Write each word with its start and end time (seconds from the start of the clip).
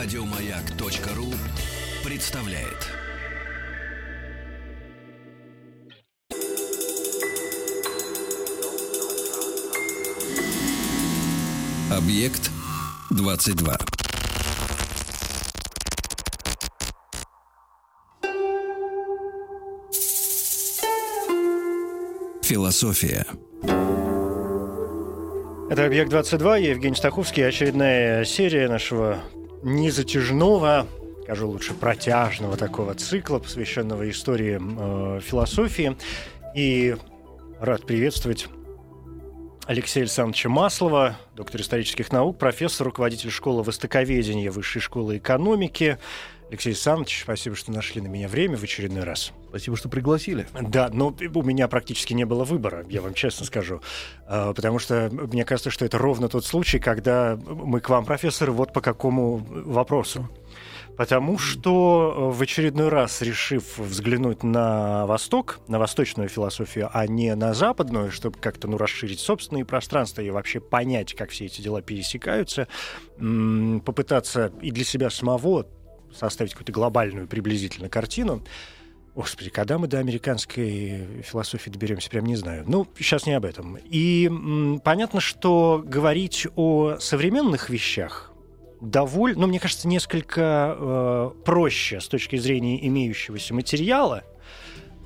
Радиомаяк.ру 0.00 1.26
представляет. 2.08 2.86
Объект 11.90 12.48
22. 13.10 13.76
Философия. 22.44 23.26
Это 25.70 25.84
«Объект-22», 25.84 26.60
я 26.60 26.70
Евгений 26.70 26.94
Стаховский, 26.94 27.46
очередная 27.46 28.24
серия 28.24 28.68
нашего 28.68 29.18
незатяжного, 29.62 30.86
скажу 31.22 31.48
лучше, 31.48 31.74
протяжного 31.74 32.56
такого 32.56 32.94
цикла, 32.94 33.38
посвященного 33.38 34.08
истории 34.10 34.58
э, 34.60 35.20
философии. 35.20 35.96
И 36.54 36.96
рад 37.60 37.86
приветствовать 37.86 38.48
Алексея 39.66 40.04
Александровича 40.04 40.48
Маслова, 40.48 41.18
доктор 41.34 41.60
исторических 41.60 42.10
наук, 42.10 42.38
профессор, 42.38 42.86
руководитель 42.86 43.30
школы 43.30 43.62
востоковедения 43.62 44.50
Высшей 44.50 44.80
школы 44.80 45.18
экономики. 45.18 45.98
Алексей 46.50 46.70
Александрович, 46.70 47.20
спасибо, 47.24 47.56
что 47.56 47.72
нашли 47.72 48.00
на 48.00 48.06
меня 48.06 48.26
время 48.26 48.56
в 48.56 48.62
очередной 48.62 49.04
раз. 49.04 49.32
Спасибо, 49.48 49.76
что 49.76 49.88
пригласили. 49.88 50.46
Да, 50.60 50.88
но 50.90 51.14
у 51.34 51.42
меня 51.42 51.68
практически 51.68 52.14
не 52.14 52.24
было 52.24 52.44
выбора, 52.44 52.86
я 52.88 53.02
вам 53.02 53.12
честно 53.12 53.44
скажу. 53.44 53.82
А, 54.26 54.54
потому 54.54 54.78
что 54.78 55.10
мне 55.10 55.44
кажется, 55.44 55.70
что 55.70 55.84
это 55.84 55.98
ровно 55.98 56.28
тот 56.28 56.46
случай, 56.46 56.78
когда 56.78 57.36
мы 57.36 57.80
к 57.80 57.88
вам, 57.90 58.06
профессор, 58.06 58.50
вот 58.50 58.72
по 58.72 58.80
какому 58.80 59.36
вопросу. 59.36 60.28
Потому 60.96 61.38
что 61.38 62.32
в 62.32 62.42
очередной 62.42 62.88
раз, 62.88 63.22
решив 63.22 63.78
взглянуть 63.78 64.42
на 64.42 65.06
Восток, 65.06 65.60
на 65.68 65.78
восточную 65.78 66.28
философию, 66.28 66.90
а 66.92 67.06
не 67.06 67.36
на 67.36 67.54
западную, 67.54 68.10
чтобы 68.10 68.38
как-то 68.38 68.66
ну, 68.66 68.78
расширить 68.78 69.20
собственные 69.20 69.64
пространства 69.64 70.22
и 70.22 70.30
вообще 70.30 70.58
понять, 70.58 71.14
как 71.14 71.30
все 71.30 71.46
эти 71.46 71.60
дела 71.60 71.82
пересекаются, 71.82 72.66
попытаться 73.16 74.50
и 74.60 74.72
для 74.72 74.84
себя 74.84 75.08
самого 75.08 75.68
составить 76.14 76.52
какую-то 76.52 76.72
глобальную 76.72 77.26
приблизительно 77.26 77.88
картину, 77.88 78.42
Господи, 79.14 79.50
когда 79.50 79.78
мы 79.78 79.88
до 79.88 79.98
американской 79.98 81.22
философии 81.24 81.70
доберемся, 81.70 82.08
прям 82.08 82.24
не 82.24 82.36
знаю. 82.36 82.62
Ну, 82.68 82.86
сейчас 82.96 83.26
не 83.26 83.32
об 83.32 83.44
этом. 83.44 83.76
И 83.76 84.26
м, 84.26 84.80
понятно, 84.84 85.20
что 85.20 85.82
говорить 85.84 86.46
о 86.54 86.98
современных 87.00 87.68
вещах 87.68 88.30
довольно, 88.80 89.40
ну, 89.40 89.46
мне 89.48 89.58
кажется, 89.58 89.88
несколько 89.88 90.76
э, 90.78 91.30
проще 91.44 92.00
с 92.00 92.06
точки 92.06 92.36
зрения 92.36 92.86
имеющегося 92.86 93.54
материала, 93.54 94.22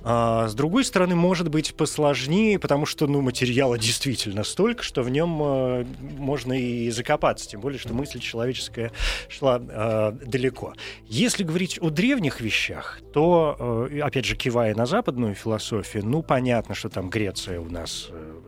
а 0.05 0.49
с 0.49 0.55
другой 0.55 0.85
стороны, 0.85 1.15
может 1.15 1.49
быть 1.49 1.75
посложнее, 1.75 2.59
потому 2.59 2.87
что 2.87 3.07
ну, 3.07 3.21
материала 3.21 3.79
действительно 3.79 4.43
столько, 4.43 4.83
что 4.83 5.03
в 5.03 5.11
нем 5.11 5.41
э, 5.43 5.85
можно 6.19 6.53
и 6.53 6.91
закопаться, 6.91 7.49
тем 7.49 7.61
более, 7.61 7.79
что 7.79 7.95
мысль 7.95 8.19
человеческая 8.19 8.91
шла 9.29 9.61
э, 9.61 10.13
далеко. 10.27 10.75
Если 11.07 11.45
говорить 11.45 11.79
о 11.81 11.91
древних 11.91 12.41
вещах, 12.41 13.01
то, 13.13 13.89
э, 13.91 14.01
опять 14.01 14.25
же, 14.25 14.35
кивая 14.35 14.75
на 14.75 14.87
западную 14.87 15.35
философию, 15.35 16.05
ну, 16.05 16.23
понятно, 16.23 16.75
что 16.75 16.89
там 16.89 17.09
Греция 17.09 17.61
у 17.61 17.71
нас 17.71 18.09
э, 18.11 18.41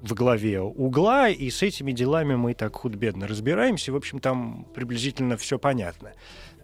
в 0.00 0.14
главе 0.14 0.62
угла, 0.62 1.28
и 1.28 1.50
с 1.50 1.62
этими 1.62 1.92
делами 1.92 2.36
мы 2.36 2.54
так 2.54 2.74
худо-бедно 2.74 3.26
разбираемся. 3.26 3.92
В 3.92 3.96
общем, 3.96 4.18
там 4.18 4.66
приблизительно 4.74 5.36
все 5.36 5.58
понятно 5.58 6.12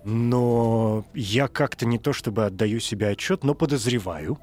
но 0.06 1.04
я 1.14 1.48
как-то 1.48 1.84
не 1.84 1.98
то 1.98 2.12
чтобы 2.12 2.47
отдаю 2.47 2.78
себе 2.78 3.08
отчет, 3.08 3.42
но 3.42 3.54
подозреваю, 3.54 4.38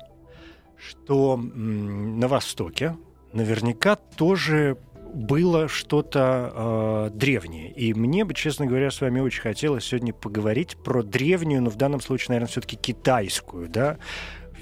что 0.77 1.37
на 1.37 2.27
Востоке 2.27 2.97
наверняка 3.31 3.95
тоже 3.95 4.77
было 5.13 5.69
что-то 5.69 7.09
э, 7.13 7.17
древнее. 7.17 7.71
И 7.71 7.93
мне 7.93 8.25
бы, 8.25 8.33
честно 8.33 8.65
говоря, 8.65 8.91
с 8.91 8.99
вами 8.99 9.21
очень 9.21 9.41
хотелось 9.41 9.85
сегодня 9.85 10.11
поговорить 10.11 10.75
про 10.75 11.01
древнюю, 11.01 11.61
но 11.61 11.69
в 11.69 11.77
данном 11.77 12.01
случае, 12.01 12.29
наверное, 12.29 12.49
все-таки 12.49 12.75
китайскую, 12.75 13.69
да, 13.69 13.99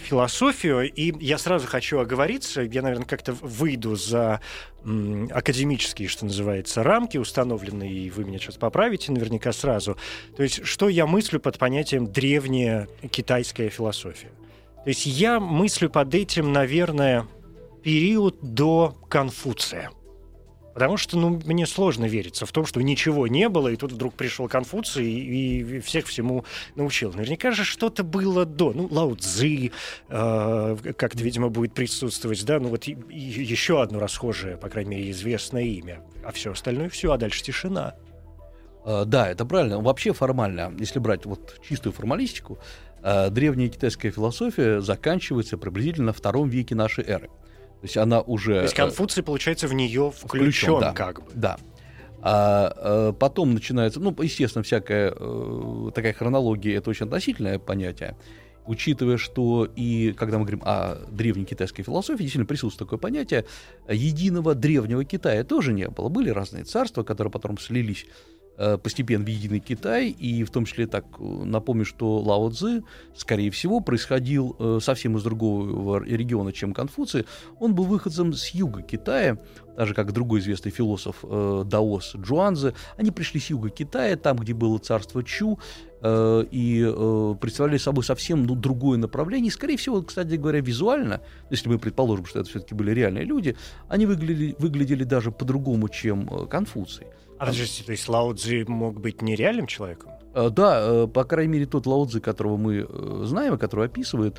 философию, 0.01 0.91
и 0.91 1.13
я 1.23 1.37
сразу 1.37 1.67
хочу 1.67 1.99
оговориться, 1.99 2.61
я, 2.61 2.81
наверное, 2.81 3.05
как-то 3.05 3.33
выйду 3.33 3.95
за 3.95 4.41
академические, 4.83 6.07
что 6.07 6.25
называется, 6.25 6.83
рамки 6.83 7.17
установленные, 7.17 7.91
и 7.91 8.09
вы 8.09 8.25
меня 8.25 8.39
сейчас 8.39 8.55
поправите 8.55 9.11
наверняка 9.11 9.51
сразу. 9.51 9.97
То 10.35 10.43
есть, 10.43 10.65
что 10.65 10.89
я 10.89 11.05
мыслю 11.05 11.39
под 11.39 11.57
понятием 11.57 12.11
древняя 12.11 12.87
китайская 13.11 13.69
философия? 13.69 14.31
То 14.83 14.89
есть 14.89 15.05
я 15.05 15.39
мыслю 15.39 15.89
под 15.89 16.13
этим, 16.15 16.51
наверное, 16.51 17.27
период 17.83 18.37
до 18.41 18.97
Конфуция– 19.09 19.91
Потому 20.73 20.97
что 20.97 21.17
ну, 21.17 21.39
мне 21.45 21.65
сложно 21.65 22.05
вериться 22.05 22.45
в 22.45 22.51
том, 22.51 22.65
что 22.65 22.81
ничего 22.81 23.27
не 23.27 23.49
было, 23.49 23.67
и 23.67 23.75
тут 23.75 23.91
вдруг 23.91 24.13
пришел 24.13 24.47
Конфуций 24.47 25.05
и, 25.05 25.59
и 25.59 25.79
всех 25.79 26.07
всему 26.07 26.45
научил. 26.75 27.11
Наверняка 27.13 27.51
же 27.51 27.63
что-то 27.63 28.03
было 28.03 28.45
до. 28.45 28.71
Ну, 28.73 28.87
Лао 28.89 29.15
Цзы 29.15 29.71
э, 30.09 30.77
как-то, 30.97 31.23
видимо, 31.23 31.49
будет 31.49 31.73
присутствовать, 31.73 32.45
да, 32.45 32.59
ну 32.59 32.69
вот 32.69 32.87
и, 32.87 32.97
и 33.09 33.19
еще 33.19 33.81
одно 33.81 33.99
расхожее, 33.99 34.57
по 34.57 34.69
крайней 34.69 34.91
мере, 34.91 35.11
известное 35.11 35.63
имя. 35.63 36.01
А 36.23 36.31
все 36.31 36.51
остальное 36.51 36.89
все, 36.89 37.11
а 37.11 37.17
дальше 37.17 37.43
тишина. 37.43 37.95
Uh, 38.83 39.05
да, 39.05 39.29
это 39.29 39.45
правильно. 39.45 39.79
Вообще 39.79 40.11
формально, 40.11 40.73
если 40.79 40.97
брать 40.97 41.25
вот 41.25 41.59
чистую 41.67 41.93
формалистику, 41.93 42.57
uh, 43.03 43.29
древняя 43.29 43.69
китайская 43.69 44.09
философия 44.09 44.81
заканчивается 44.81 45.57
приблизительно 45.57 46.07
на 46.07 46.13
втором 46.13 46.49
веке 46.49 46.73
нашей 46.73 47.03
эры. 47.03 47.29
То 47.81 47.85
есть 47.85 47.97
она 47.97 48.21
уже... 48.21 48.57
То 48.57 48.61
есть 48.63 48.75
Конфуций, 48.75 49.23
получается, 49.23 49.67
в 49.67 49.73
нее 49.73 50.11
включен, 50.15 50.79
да, 50.79 50.93
как 50.93 51.23
бы. 51.23 51.31
Да. 51.33 51.57
А, 52.21 52.71
а 52.75 53.13
потом 53.13 53.55
начинается, 53.55 53.99
ну, 53.99 54.15
естественно, 54.21 54.63
всякая 54.63 55.11
э, 55.15 55.91
такая 55.95 56.13
хронология, 56.13 56.77
это 56.77 56.91
очень 56.91 57.07
относительное 57.07 57.57
понятие, 57.57 58.15
учитывая, 58.67 59.17
что 59.17 59.67
и 59.75 60.13
когда 60.13 60.37
мы 60.37 60.45
говорим 60.45 60.61
о 60.63 60.97
древней 61.09 61.45
китайской 61.45 61.81
философии, 61.81 62.21
действительно 62.21 62.45
присутствует 62.45 62.87
такое 62.87 62.99
понятие, 62.99 63.45
единого 63.89 64.53
древнего 64.53 65.03
Китая 65.03 65.43
тоже 65.43 65.73
не 65.73 65.87
было. 65.89 66.09
Были 66.09 66.29
разные 66.29 66.63
царства, 66.63 67.01
которые 67.01 67.31
потом 67.31 67.57
слились 67.57 68.05
Э, 68.05 68.40
постепенно 68.57 69.25
в 69.25 69.27
единый 69.27 69.59
Китай, 69.59 70.09
и 70.09 70.43
в 70.43 70.51
том 70.51 70.65
числе 70.65 70.85
так 70.85 71.05
э, 71.17 71.23
напомню, 71.23 71.83
что 71.83 72.19
Лао 72.19 72.49
Цзы, 72.49 72.83
скорее 73.15 73.49
всего, 73.49 73.79
происходил 73.79 74.55
э, 74.59 74.79
совсем 74.81 75.17
из 75.17 75.23
другого 75.23 76.03
региона, 76.03 76.51
чем 76.51 76.73
Конфуций. 76.73 77.25
Он 77.59 77.73
был 77.73 77.85
выходцем 77.85 78.33
с 78.33 78.49
юга 78.49 78.83
Китая, 78.83 79.37
даже 79.75 79.93
как 79.93 80.11
другой 80.11 80.41
известный 80.41 80.71
философ 80.71 81.23
Даос 81.23 82.15
Джуанзе. 82.15 82.73
Они 82.97 83.09
пришли 83.09 83.39
с 83.39 83.49
юга 83.49 83.69
Китая, 83.69 84.15
там, 84.15 84.37
где 84.37 84.53
было 84.53 84.77
царство 84.77 85.23
Чу, 85.23 85.57
и 86.03 87.35
представляли 87.39 87.77
собой 87.77 88.03
совсем 88.03 88.45
ну, 88.45 88.55
другое 88.55 88.97
направление. 88.97 89.47
И, 89.47 89.51
скорее 89.51 89.77
всего, 89.77 90.01
кстати 90.01 90.35
говоря, 90.35 90.59
визуально, 90.59 91.21
если 91.49 91.69
мы 91.69 91.79
предположим, 91.79 92.25
что 92.25 92.41
это 92.41 92.49
все-таки 92.49 92.75
были 92.75 92.91
реальные 92.91 93.23
люди, 93.23 93.55
они 93.87 94.05
выглядели, 94.05 94.55
выглядели 94.59 95.03
даже 95.03 95.31
по-другому, 95.31 95.89
чем 95.89 96.47
Конфуций. 96.47 97.07
А 97.41 97.47
подождите, 97.47 97.83
то 97.83 97.91
есть 97.91 98.07
Лао 98.07 98.33
Цзи 98.35 98.65
мог 98.67 99.01
быть 99.01 99.23
нереальным 99.23 99.65
человеком? 99.65 100.11
Э, 100.35 100.51
да, 100.51 100.79
э, 100.79 101.07
по 101.07 101.23
крайней 101.23 101.53
мере, 101.53 101.65
тот 101.65 101.87
Лао 101.87 102.05
Цзи, 102.05 102.19
которого 102.19 102.55
мы 102.55 102.85
э, 102.87 103.21
знаем, 103.25 103.55
и 103.55 103.57
который 103.57 103.87
описывает 103.87 104.37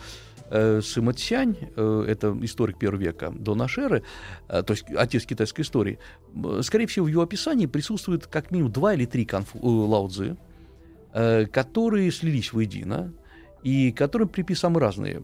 Сыма 0.48 1.14
Цянь, 1.14 1.56
это 1.76 2.36
историк 2.42 2.78
первого 2.78 3.00
века 3.00 3.32
до 3.34 3.54
нашей 3.54 3.84
эры, 3.84 4.02
то 4.48 4.66
есть 4.68 4.84
отец 4.94 5.24
китайской 5.24 5.62
истории, 5.62 5.98
скорее 6.60 6.86
всего, 6.86 7.06
в 7.06 7.08
его 7.08 7.22
описании 7.22 7.64
присутствует 7.64 8.26
как 8.26 8.50
минимум 8.50 8.70
два 8.70 8.92
или 8.92 9.06
три 9.06 9.24
конфу, 9.24 9.58
Лао 9.62 10.08
Цзи, 10.08 10.36
которые 11.50 12.12
слились 12.12 12.52
воедино, 12.52 13.14
и 13.62 13.92
которым 13.92 14.28
приписаны 14.28 14.78
разные 14.78 15.22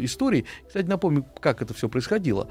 истории. 0.00 0.44
Кстати, 0.66 0.86
напомню, 0.86 1.24
как 1.40 1.62
это 1.62 1.72
все 1.72 1.88
происходило. 1.88 2.50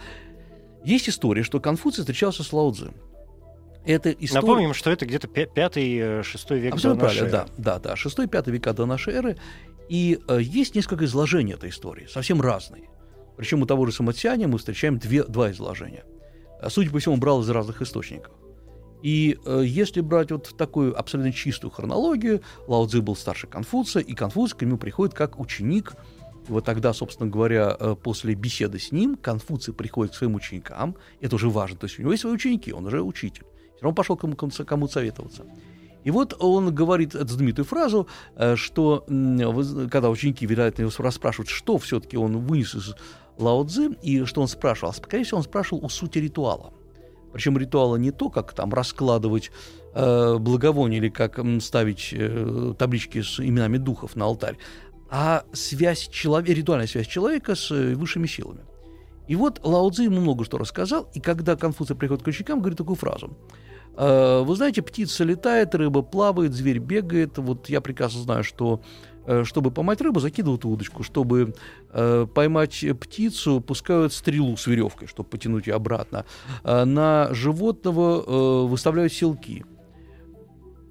Есть 0.85 1.09
история, 1.09 1.43
что 1.43 1.59
Конфуций 1.59 2.03
встречался 2.03 2.43
с 2.43 2.53
Лао 2.53 2.71
Цзи. 2.71 2.87
Это 3.85 4.11
история... 4.11 4.41
Напомним, 4.41 4.73
что 4.73 4.91
это 4.91 5.05
где-то 5.05 5.27
5-6 5.27 6.59
век 6.59 6.73
Абсолютно 6.73 7.01
до 7.01 7.07
нашей 7.07 7.21
эры. 7.21 7.31
Да, 7.31 7.47
да, 7.57 7.79
да, 7.79 7.93
6-5 7.93 8.51
века 8.51 8.73
до 8.73 8.85
нашей 8.85 9.13
эры. 9.13 9.37
И 9.87 10.19
э, 10.27 10.39
есть 10.41 10.75
несколько 10.75 11.05
изложений 11.05 11.53
этой 11.53 11.69
истории, 11.69 12.07
совсем 12.07 12.41
разные. 12.41 12.89
Причем 13.37 13.61
у 13.61 13.65
того 13.65 13.85
же 13.85 13.91
Самотсяня 13.91 14.47
мы 14.47 14.57
встречаем 14.57 14.99
две, 14.99 15.23
два 15.23 15.49
изложения. 15.51 16.03
Э, 16.61 16.69
судя 16.69 16.91
по 16.91 16.99
всему, 16.99 17.17
брал 17.17 17.41
из 17.41 17.49
разных 17.49 17.81
источников. 17.81 18.33
И 19.01 19.37
э, 19.45 19.63
если 19.65 20.01
брать 20.01 20.31
вот 20.31 20.55
такую 20.57 20.97
абсолютно 20.97 21.31
чистую 21.31 21.71
хронологию, 21.71 22.41
Лао 22.67 22.85
Цзи 22.85 22.99
был 22.99 23.15
старше 23.15 23.47
Конфуция, 23.47 24.03
и 24.03 24.13
Конфуций 24.13 24.57
к 24.57 24.61
нему 24.61 24.77
приходит 24.77 25.15
как 25.15 25.39
ученик. 25.39 25.93
И 26.47 26.51
вот 26.51 26.65
тогда, 26.65 26.93
собственно 26.93 27.29
говоря, 27.29 27.75
э, 27.79 27.95
после 28.01 28.33
беседы 28.33 28.77
с 28.77 28.91
ним 28.91 29.15
Конфуций 29.15 29.73
приходит 29.73 30.13
к 30.13 30.17
своим 30.17 30.35
ученикам. 30.35 30.95
Это 31.21 31.35
уже 31.35 31.49
важно. 31.49 31.77
То 31.77 31.85
есть 31.85 31.97
у 31.97 32.01
него 32.01 32.11
есть 32.11 32.21
свои 32.21 32.33
ученики, 32.33 32.73
он 32.73 32.85
уже 32.85 33.01
учитель. 33.01 33.45
Все 33.79 33.85
равно 33.85 33.95
пошел 33.95 34.17
кому, 34.17 34.35
кому 34.35 34.89
советоваться. 34.89 35.45
И 36.03 36.11
вот 36.11 36.35
он 36.39 36.75
говорит 36.75 37.15
эту 37.15 37.29
знаменитую 37.29 37.65
фразу, 37.65 38.07
э, 38.35 38.57
что 38.57 39.05
когда 39.89 40.09
ученики, 40.09 40.45
вероятно, 40.45 40.81
его 40.81 40.91
расспрашивают, 40.97 41.47
что 41.47 41.77
все-таки 41.77 42.17
он 42.17 42.39
вынес 42.39 42.75
из 42.75 42.93
Лао 43.37 43.63
Цзы, 43.63 43.95
и 44.01 44.25
что 44.25 44.41
он 44.41 44.49
спрашивал, 44.49 44.91
скорее 44.93 45.23
всего, 45.23 45.37
он 45.37 45.43
спрашивал 45.45 45.85
о 45.85 45.89
сути 45.89 46.17
ритуала. 46.17 46.73
Причем 47.31 47.57
ритуала 47.57 47.95
не 47.95 48.11
то, 48.11 48.29
как 48.29 48.51
там 48.53 48.73
раскладывать 48.73 49.49
э, 49.93 50.37
благовоние 50.37 50.99
или 50.99 51.09
как 51.09 51.39
ставить 51.61 52.09
э, 52.11 52.73
таблички 52.77 53.21
с 53.21 53.39
именами 53.39 53.77
духов 53.77 54.17
на 54.17 54.25
алтарь, 54.25 54.57
а 55.09 55.43
связь 55.53 56.09
человека, 56.09 56.51
ритуальная 56.51 56.87
связь 56.87 57.07
человека 57.07 57.55
с 57.55 57.71
э, 57.71 57.95
высшими 57.95 58.27
силами. 58.27 58.61
И 59.29 59.35
вот 59.35 59.61
Лао 59.63 59.89
Цзи 59.89 60.05
ему 60.05 60.21
много 60.21 60.43
что 60.43 60.57
рассказал, 60.57 61.07
и 61.13 61.19
когда 61.21 61.55
Конфуций 61.55 61.95
приходит 61.95 62.23
к 62.23 62.27
ученикам, 62.27 62.59
говорит 62.59 62.77
такую 62.77 62.95
фразу. 62.95 63.37
«Э, 63.99 64.43
Вы 64.43 64.55
знаете, 64.55 64.81
птица 64.81 65.23
летает, 65.23 65.75
рыба 65.75 66.01
плавает, 66.01 66.53
зверь 66.53 66.79
бегает. 66.79 67.37
Вот 67.37 67.69
я 67.69 67.81
прекрасно 67.81 68.21
знаю, 68.21 68.43
что 68.43 68.81
э, 69.25 69.43
чтобы 69.43 69.71
поймать 69.71 70.01
рыбу, 70.01 70.19
закидывают 70.19 70.65
удочку. 70.65 71.03
Чтобы 71.03 71.53
э, 71.91 72.27
поймать 72.33 72.85
птицу, 72.99 73.61
пускают 73.61 74.13
стрелу 74.13 74.55
с 74.57 74.67
веревкой, 74.67 75.07
чтобы 75.07 75.29
потянуть 75.29 75.67
ее 75.67 75.75
обратно. 75.75 76.25
Э, 76.63 76.85
на 76.85 77.27
животного 77.33 78.23
э, 78.25 78.67
выставляют 78.67 79.13
селки. 79.13 79.65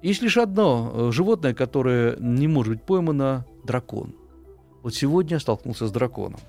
Есть 0.03 0.21
лишь 0.21 0.37
одно 0.37 1.11
животное, 1.11 1.53
которое 1.53 2.15
не 2.19 2.47
может 2.47 2.73
быть 2.75 2.83
поймано– 2.83 3.45
дракон. 3.63 4.15
Вот 4.81 4.95
сегодня 4.95 5.35
я 5.35 5.39
столкнулся 5.39 5.87
с 5.87 5.91
драконом. 5.91 6.39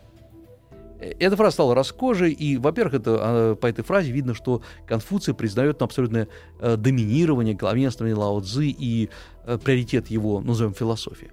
Э, 1.01 1.13
эта 1.19 1.37
фраза 1.37 1.53
стала 1.53 1.75
раскожей, 1.75 2.33
и, 2.33 2.57
во-первых, 2.57 2.95
это, 2.95 3.17
а, 3.19 3.55
по 3.57 3.67
этой 3.67 3.83
фразе 3.83 4.13
видно, 4.13 4.35
что 4.35 4.63
Конфуций 4.87 5.35
признает 5.35 5.83
абсолютное 5.83 6.29
э, 6.61 6.77
доминирование, 6.77 7.55
главенствование 7.55 8.15
Лао 8.15 8.41
Цзы 8.41 8.67
и 8.67 9.09
э, 9.45 9.59
приоритет 9.59 10.09
его, 10.09 10.41
назовем, 10.41 10.75
философии. 10.75 11.31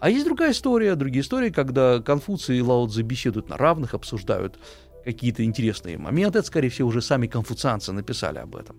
А 0.00 0.10
есть 0.10 0.24
другая 0.24 0.52
история, 0.52 0.94
другие 0.94 1.22
истории, 1.22 1.50
когда 1.50 2.00
Конфуций 2.00 2.58
и 2.58 2.62
Лао 2.62 2.86
Цзы 2.86 3.02
беседуют 3.02 3.48
на 3.48 3.56
равных, 3.56 3.94
обсуждают 3.94 4.58
какие-то 5.04 5.42
интересные 5.42 5.98
моменты. 5.98 6.38
Это, 6.38 6.46
скорее 6.46 6.68
всего, 6.68 6.88
уже 6.88 7.02
сами 7.02 7.26
конфуцианцы 7.26 7.92
написали 7.92 8.38
об 8.38 8.54
этом. 8.54 8.76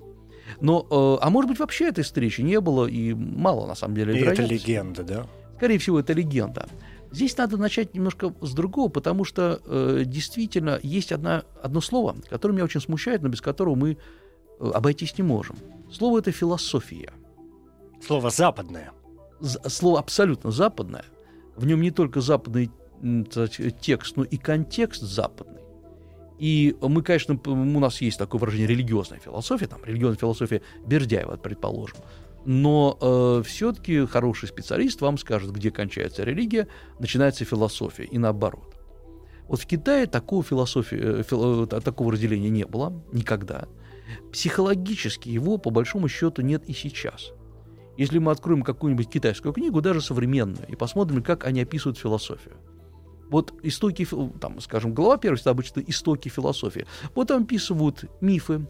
Но, 0.62 0.86
э, 0.90 1.26
а 1.26 1.30
может 1.30 1.50
быть, 1.50 1.60
вообще 1.60 1.90
этой 1.90 2.04
встречи 2.04 2.42
не 2.42 2.60
было, 2.60 2.88
и 2.88 3.14
мало, 3.14 3.68
на 3.68 3.76
самом 3.76 3.96
деле, 3.96 4.18
И 4.18 4.22
это 4.24 4.42
легенда, 4.44 5.04
да? 5.04 5.28
Скорее 5.58 5.78
всего, 5.78 6.00
это 6.00 6.14
легенда. 6.14 6.68
Здесь 7.12 7.36
надо 7.38 7.58
начать 7.58 7.96
немножко 7.96 8.34
с 8.42 8.54
другого, 8.54 8.90
потому 8.90 9.24
что 9.26 9.62
э, 9.66 10.04
действительно 10.06 10.80
есть 10.84 11.12
одна, 11.12 11.44
одно 11.62 11.82
слово, 11.82 12.16
которое 12.30 12.54
меня 12.54 12.66
очень 12.66 12.82
смущает, 12.82 13.24
но 13.24 13.30
без 13.30 13.42
которого 13.42 13.76
мы 13.76 13.98
э, 14.60 14.72
обойтись 14.74 15.18
не 15.18 15.24
можем. 15.24 15.56
Слово 15.92 16.20
это 16.20 16.32
философия. 16.32 17.12
Слово 18.06 18.30
западное. 18.30 18.92
З- 19.40 19.60
слово 19.70 20.00
абсолютно 20.00 20.52
западное. 20.52 21.06
В 21.56 21.66
нем 21.66 21.82
не 21.82 21.92
только 21.92 22.22
западный 22.22 22.70
текст, 23.82 24.18
но 24.18 24.24
и 24.24 24.38
контекст 24.38 25.02
западный. 25.02 25.62
И 26.38 26.76
мы, 26.82 27.02
конечно, 27.02 27.40
у 27.46 27.80
нас 27.80 28.02
есть 28.02 28.18
такое 28.18 28.40
выражение 28.40 28.68
религиозная 28.68 29.20
философия, 29.20 29.68
там 29.68 29.84
религиозная 29.84 30.20
философия 30.20 30.62
Бердяева, 30.86 31.36
предположим. 31.36 31.98
Но 32.46 32.98
э, 33.02 33.44
все-таки 33.46 34.06
хороший 34.06 34.48
специалист 34.48 35.02
вам 35.02 35.18
скажет, 35.18 35.52
где 35.52 35.72
кончается 35.72 36.24
религия, 36.24 36.68
начинается 37.00 37.46
философия, 37.46 38.06
и 38.06 38.18
наоборот. 38.18 38.76
Вот 39.48 39.60
в 39.62 39.66
Китае 39.66 40.06
такого, 40.06 40.44
философии, 40.44 40.98
э, 41.02 41.24
фил, 41.24 41.64
э, 41.64 41.68
такого 41.68 42.12
разделения 42.12 42.50
не 42.50 42.66
было 42.66 43.04
никогда. 43.12 43.68
Психологически 44.32 45.30
его, 45.30 45.58
по 45.58 45.70
большому 45.70 46.08
счету, 46.08 46.42
нет 46.42 46.64
и 46.68 46.74
сейчас. 46.74 47.32
Если 47.98 48.20
мы 48.20 48.32
откроем 48.32 48.64
какую-нибудь 48.64 49.10
китайскую 49.10 49.54
книгу, 49.54 49.82
даже 49.82 50.02
современную, 50.02 50.68
и 50.68 50.76
посмотрим, 50.76 51.22
как 51.22 51.46
они 51.46 51.62
описывают 51.62 51.98
философию. 51.98 52.56
Вот 53.30 53.54
истоки, 53.62 54.08
там, 54.40 54.60
скажем, 54.62 54.94
глава 54.94 55.18
первая, 55.18 55.40
это 55.40 55.50
обычно 55.52 55.82
истоки 55.82 56.30
философии. 56.30 56.88
Вот 57.14 57.28
там 57.28 57.44
описывают 57.44 58.06
мифы, 58.22 58.66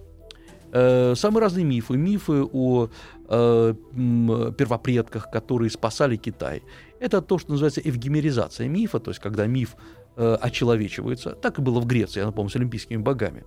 э, 0.72 1.16
самые 1.16 1.42
разные 1.42 1.66
мифы. 1.66 1.98
Мифы 1.98 2.44
о 2.52 2.90
э, 3.28 3.74
первопредках, 4.58 5.30
которые 5.32 5.70
спасали 5.70 6.16
Китай. 6.16 6.62
Это 7.00 7.22
то, 7.22 7.38
что 7.38 7.52
называется 7.52 7.82
эвгемеризация 7.84 8.68
мифа, 8.68 9.00
то 9.00 9.12
есть 9.12 9.22
когда 9.22 9.48
миф 9.48 9.76
э, 10.16 10.38
очеловечивается. 10.42 11.32
Так 11.32 11.60
и 11.60 11.62
было 11.62 11.80
в 11.80 11.86
Греции, 11.86 12.20
я 12.20 12.26
напомню, 12.26 12.50
с 12.50 12.56
олимпийскими 12.56 12.98
богами. 12.98 13.44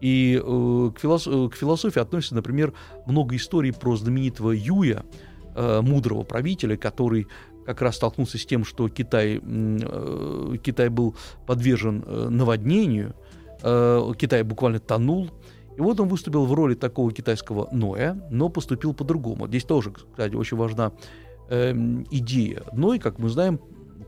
И 0.00 0.40
э, 0.42 0.90
к, 0.94 0.98
философ, 0.98 1.52
к 1.52 1.56
философии 1.56 2.00
относится, 2.00 2.34
например, 2.34 2.72
много 3.06 3.36
историй 3.36 3.72
про 3.72 3.96
знаменитого 3.96 4.50
Юя, 4.50 5.04
э, 5.54 5.80
мудрого 5.80 6.24
правителя, 6.24 6.76
который 6.76 7.28
как 7.64 7.82
раз 7.82 7.96
столкнулся 7.96 8.38
с 8.38 8.44
тем, 8.44 8.64
что 8.64 8.88
Китай, 8.88 9.40
э, 9.42 10.56
Китай 10.62 10.88
был 10.88 11.14
подвержен 11.46 12.02
э, 12.04 12.28
наводнению, 12.28 13.14
э, 13.62 14.12
Китай 14.18 14.42
буквально 14.42 14.80
тонул, 14.80 15.30
и 15.76 15.80
вот 15.80 16.00
он 16.00 16.08
выступил 16.08 16.46
в 16.46 16.52
роли 16.52 16.74
такого 16.74 17.12
китайского 17.12 17.68
Ноя, 17.72 18.20
но 18.30 18.48
поступил 18.48 18.94
по-другому. 18.94 19.46
Здесь 19.46 19.64
тоже, 19.64 19.90
кстати, 19.90 20.34
очень 20.34 20.56
важна 20.56 20.92
э, 21.48 21.72
идея. 22.10 22.62
Ной, 22.72 22.98
как 22.98 23.18
мы 23.18 23.28
знаем, 23.28 23.58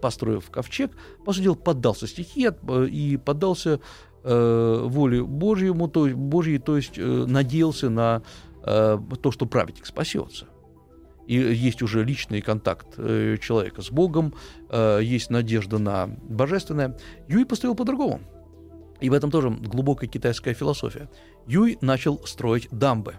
построив 0.02 0.50
ковчег, 0.50 0.90
по 1.24 1.32
сути 1.32 1.44
дела, 1.44 1.54
поддался 1.54 2.06
стихии 2.06 2.50
э, 2.50 2.86
и 2.86 3.16
поддался 3.16 3.80
э, 4.22 4.84
воле 4.86 5.22
Божьему, 5.24 5.88
то, 5.88 6.06
Божьей, 6.08 6.58
то 6.58 6.76
есть 6.76 6.98
э, 6.98 7.02
надеялся 7.02 7.88
на 7.88 8.22
э, 8.62 8.98
то, 9.22 9.30
что 9.30 9.46
праведник 9.46 9.86
спасется. 9.86 10.46
И 11.26 11.36
есть 11.36 11.80
уже 11.80 12.04
личный 12.04 12.42
контакт 12.42 12.86
э, 12.98 13.38
человека 13.40 13.80
с 13.80 13.90
Богом, 13.90 14.34
э, 14.68 15.00
есть 15.02 15.30
надежда 15.30 15.78
на 15.78 16.06
божественное. 16.28 16.98
Юй 17.28 17.46
поступил 17.46 17.74
по-другому. 17.74 18.20
И 19.00 19.10
в 19.10 19.12
этом 19.12 19.30
тоже 19.30 19.50
глубокая 19.50 20.08
китайская 20.08 20.54
философия. 20.54 21.08
Юй 21.46 21.78
начал 21.80 22.24
строить 22.26 22.68
дамбы. 22.70 23.16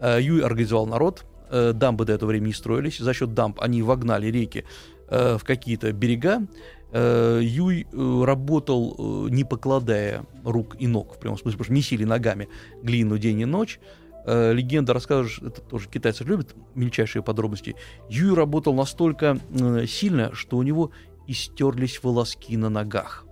Э, 0.00 0.18
Юй 0.20 0.42
организовал 0.42 0.86
народ, 0.86 1.24
э, 1.50 1.72
дамбы 1.72 2.04
до 2.04 2.12
этого 2.12 2.30
времени 2.30 2.48
не 2.48 2.54
строились. 2.54 2.98
За 2.98 3.14
счет 3.14 3.34
дамб 3.34 3.60
они 3.60 3.82
вогнали 3.82 4.26
реки 4.26 4.64
э, 5.08 5.38
в 5.38 5.44
какие-то 5.44 5.92
берега. 5.92 6.46
Юй 6.92 7.86
работал, 7.92 9.28
не 9.28 9.44
покладая 9.44 10.24
рук 10.44 10.76
и 10.78 10.86
ног, 10.86 11.16
в 11.16 11.18
прямом 11.18 11.36
смысле, 11.36 11.58
потому 11.58 11.64
что 11.64 11.72
месили 11.74 12.04
ногами 12.04 12.48
глину 12.82 13.18
день 13.18 13.40
и 13.40 13.44
ночь. 13.44 13.80
Легенда 14.24 14.94
рассказывает, 14.94 15.42
это 15.42 15.60
тоже 15.60 15.88
китайцы 15.88 16.24
любят 16.24 16.54
мельчайшие 16.74 17.22
подробности. 17.22 17.74
Юй 18.08 18.34
работал 18.34 18.72
настолько 18.72 19.38
сильно, 19.86 20.32
что 20.32 20.56
у 20.56 20.62
него 20.62 20.92
истерлись 21.26 22.02
волоски 22.02 22.56
на 22.56 22.70
ногах. 22.70 23.25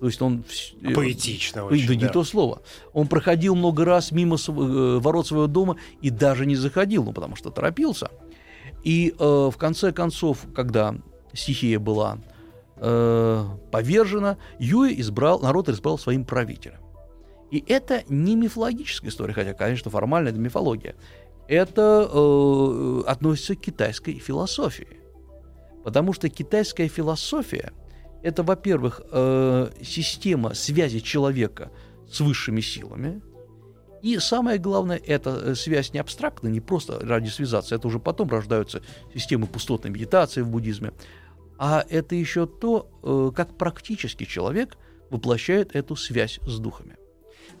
То 0.00 0.06
есть 0.06 0.20
он... 0.20 0.44
Э, 0.82 0.92
Поэтично 0.92 1.64
очень, 1.64 1.86
Да, 1.86 1.94
не 1.94 2.08
то 2.08 2.24
слово. 2.24 2.62
Он 2.92 3.06
проходил 3.06 3.54
много 3.54 3.84
раз 3.84 4.12
мимо 4.12 4.36
э, 4.36 4.98
ворот 4.98 5.26
своего 5.26 5.46
дома 5.46 5.76
и 6.02 6.10
даже 6.10 6.46
не 6.46 6.56
заходил, 6.56 7.04
ну, 7.04 7.12
потому 7.12 7.36
что 7.36 7.50
торопился. 7.50 8.10
И 8.82 9.14
э, 9.18 9.24
в 9.24 9.56
конце 9.56 9.92
концов, 9.92 10.46
когда 10.54 10.94
стихия 11.32 11.78
была 11.78 12.18
э, 12.76 13.44
повержена, 13.70 14.36
Юэ 14.58 14.94
избрал, 14.98 15.40
народ 15.40 15.68
избрал 15.68 15.96
своим 15.98 16.24
правителем. 16.24 16.80
И 17.50 17.64
это 17.66 18.02
не 18.08 18.34
мифологическая 18.34 19.10
история, 19.10 19.32
хотя, 19.32 19.54
конечно, 19.54 19.90
формально 19.90 20.30
это 20.30 20.38
мифология. 20.38 20.96
Это 21.46 22.08
э, 22.12 23.02
относится 23.06 23.54
к 23.54 23.60
китайской 23.60 24.18
философии. 24.18 25.00
Потому 25.84 26.12
что 26.12 26.28
китайская 26.28 26.88
философия– 26.88 27.72
это, 28.24 28.42
во-первых, 28.42 29.02
э, 29.10 29.70
система 29.82 30.54
связи 30.54 31.00
человека 31.00 31.70
с 32.10 32.20
высшими 32.20 32.62
силами. 32.62 33.20
И 34.00 34.18
самое 34.18 34.58
главное, 34.58 34.96
эта 34.96 35.30
э, 35.30 35.54
связь 35.54 35.92
не 35.92 35.98
абстрактная, 35.98 36.50
не 36.50 36.60
просто 36.60 36.98
ради 37.00 37.28
связаться, 37.28 37.74
это 37.74 37.86
уже 37.86 37.98
потом 37.98 38.30
рождаются 38.30 38.82
системы 39.12 39.46
пустотной 39.46 39.90
медитации 39.90 40.40
в 40.40 40.48
буддизме, 40.48 40.92
а 41.58 41.84
это 41.90 42.14
еще 42.14 42.46
то, 42.46 42.88
э, 43.02 43.30
как 43.36 43.58
практически 43.58 44.24
человек 44.24 44.78
воплощает 45.10 45.76
эту 45.76 45.94
связь 45.94 46.40
с 46.46 46.58
духами. 46.58 46.96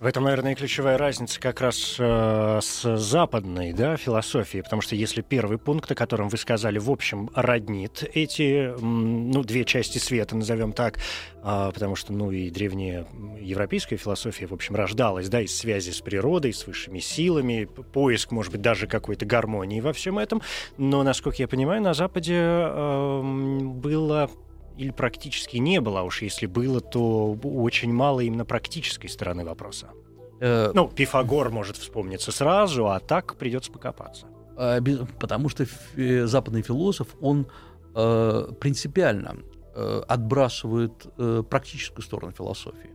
В 0.00 0.06
этом, 0.06 0.24
наверное, 0.24 0.52
и 0.52 0.54
ключевая 0.54 0.98
разница 0.98 1.40
как 1.40 1.60
раз 1.60 1.96
э, 1.98 2.58
с 2.62 2.96
западной 2.96 3.72
да, 3.72 3.96
философией, 3.96 4.62
потому 4.62 4.82
что 4.82 4.96
если 4.96 5.22
первый 5.22 5.56
пункт, 5.56 5.90
о 5.90 5.94
котором 5.94 6.28
вы 6.28 6.36
сказали, 6.36 6.78
в 6.78 6.90
общем, 6.90 7.30
роднит 7.34 8.08
эти, 8.12 8.74
ну, 8.80 9.42
две 9.42 9.64
части 9.64 9.98
света, 9.98 10.36
назовем 10.36 10.72
так, 10.72 10.98
э, 11.42 11.70
потому 11.72 11.96
что, 11.96 12.12
ну, 12.12 12.30
и 12.30 12.50
древняя 12.50 13.06
европейская 13.40 13.96
философия, 13.96 14.46
в 14.46 14.52
общем, 14.52 14.74
рождалась, 14.74 15.28
да, 15.28 15.40
из 15.40 15.56
связи 15.56 15.90
с 15.90 16.00
природой, 16.00 16.52
с 16.52 16.66
высшими 16.66 16.98
силами, 16.98 17.64
поиск, 17.64 18.30
может 18.30 18.52
быть, 18.52 18.62
даже 18.62 18.86
какой-то 18.86 19.24
гармонии 19.24 19.80
во 19.80 19.92
всем 19.92 20.18
этом, 20.18 20.42
но, 20.76 21.02
насколько 21.02 21.38
я 21.38 21.48
понимаю, 21.48 21.80
на 21.82 21.94
Западе 21.94 22.36
э, 22.36 23.20
было 23.62 24.30
или 24.76 24.90
практически 24.90 25.56
не 25.58 25.80
было, 25.80 26.00
а 26.00 26.02
уж 26.02 26.22
если 26.22 26.46
было, 26.46 26.80
то 26.80 27.32
очень 27.42 27.92
мало 27.92 28.20
именно 28.20 28.44
практической 28.44 29.08
стороны 29.08 29.44
вопроса. 29.44 29.88
Э... 30.40 30.72
Ну, 30.74 30.88
Пифагор 30.88 31.50
может 31.50 31.76
вспомниться 31.76 32.32
сразу, 32.32 32.88
а 32.88 33.00
так 33.00 33.36
придется 33.36 33.72
покопаться. 33.72 34.26
А, 34.56 34.80
потому 35.18 35.48
что 35.48 35.66
западный 36.26 36.62
философ, 36.62 37.08
он 37.20 37.46
э, 37.94 38.48
принципиально 38.60 39.36
э, 39.74 40.02
отбрасывает 40.08 41.06
э, 41.18 41.42
практическую 41.48 42.04
сторону 42.04 42.32
философии. 42.32 42.90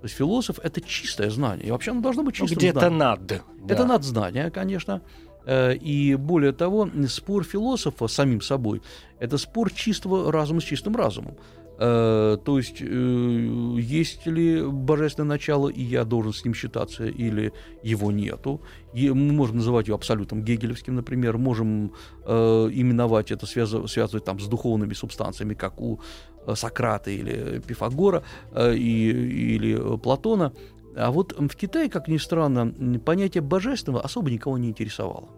То 0.00 0.06
есть 0.06 0.16
философ— 0.16 0.58
это 0.62 0.80
чистое 0.80 1.30
знание. 1.30 1.68
И 1.68 1.70
вообще 1.70 1.92
оно 1.92 2.00
должно 2.00 2.24
быть 2.24 2.38
ну, 2.40 2.48
чистым 2.48 2.66
ну, 2.66 2.70
где-то 2.72 2.90
над. 2.90 3.24
Да. 3.26 3.40
Это 3.68 3.84
надзнание, 3.84 4.50
конечно. 4.50 5.02
И 5.46 6.16
более 6.18 6.52
того, 6.52 6.88
спор 7.08 7.44
философа 7.44 8.06
с 8.06 8.12
самим 8.12 8.40
собой— 8.40 8.80
это 9.18 9.38
спор 9.38 9.72
чистого 9.72 10.30
разума 10.30 10.60
с 10.60 10.64
чистым 10.64 10.94
разумом. 10.96 11.36
Э, 11.84 12.38
то 12.44 12.58
есть, 12.58 12.80
э, 12.80 13.76
есть 13.80 14.26
ли 14.26 14.62
божественное 14.62 15.30
начало, 15.30 15.68
и 15.68 15.82
я 15.82 16.04
должен 16.04 16.32
с 16.32 16.44
ним 16.44 16.54
считаться, 16.54 17.06
или 17.06 17.52
его 17.82 18.12
нету. 18.12 18.60
Мы 18.94 19.32
можем 19.32 19.56
называть 19.56 19.88
его 19.88 19.96
абсолютом 19.96 20.44
гегелевским, 20.44 20.94
например, 20.94 21.38
можем 21.38 21.92
э, 22.24 22.68
именовать 22.72 23.32
это, 23.32 23.46
связывать, 23.46 24.24
там, 24.24 24.38
с 24.38 24.46
духовными 24.46 24.94
субстанциями, 24.94 25.54
как 25.54 25.80
у 25.80 26.00
э, 26.46 26.54
Сократа 26.54 27.10
или 27.10 27.60
Пифагора 27.66 28.22
э, 28.52 28.76
и, 28.76 29.10
или 29.56 29.98
Платона. 29.98 30.52
А 30.96 31.10
вот 31.10 31.32
в 31.38 31.56
Китае, 31.56 31.88
как 31.88 32.08
ни 32.08 32.18
странно, 32.18 32.98
понятие 32.98 33.42
божественного 33.42 34.02
особо 34.02 34.30
никого 34.30 34.58
не 34.58 34.68
интересовало. 34.68 35.28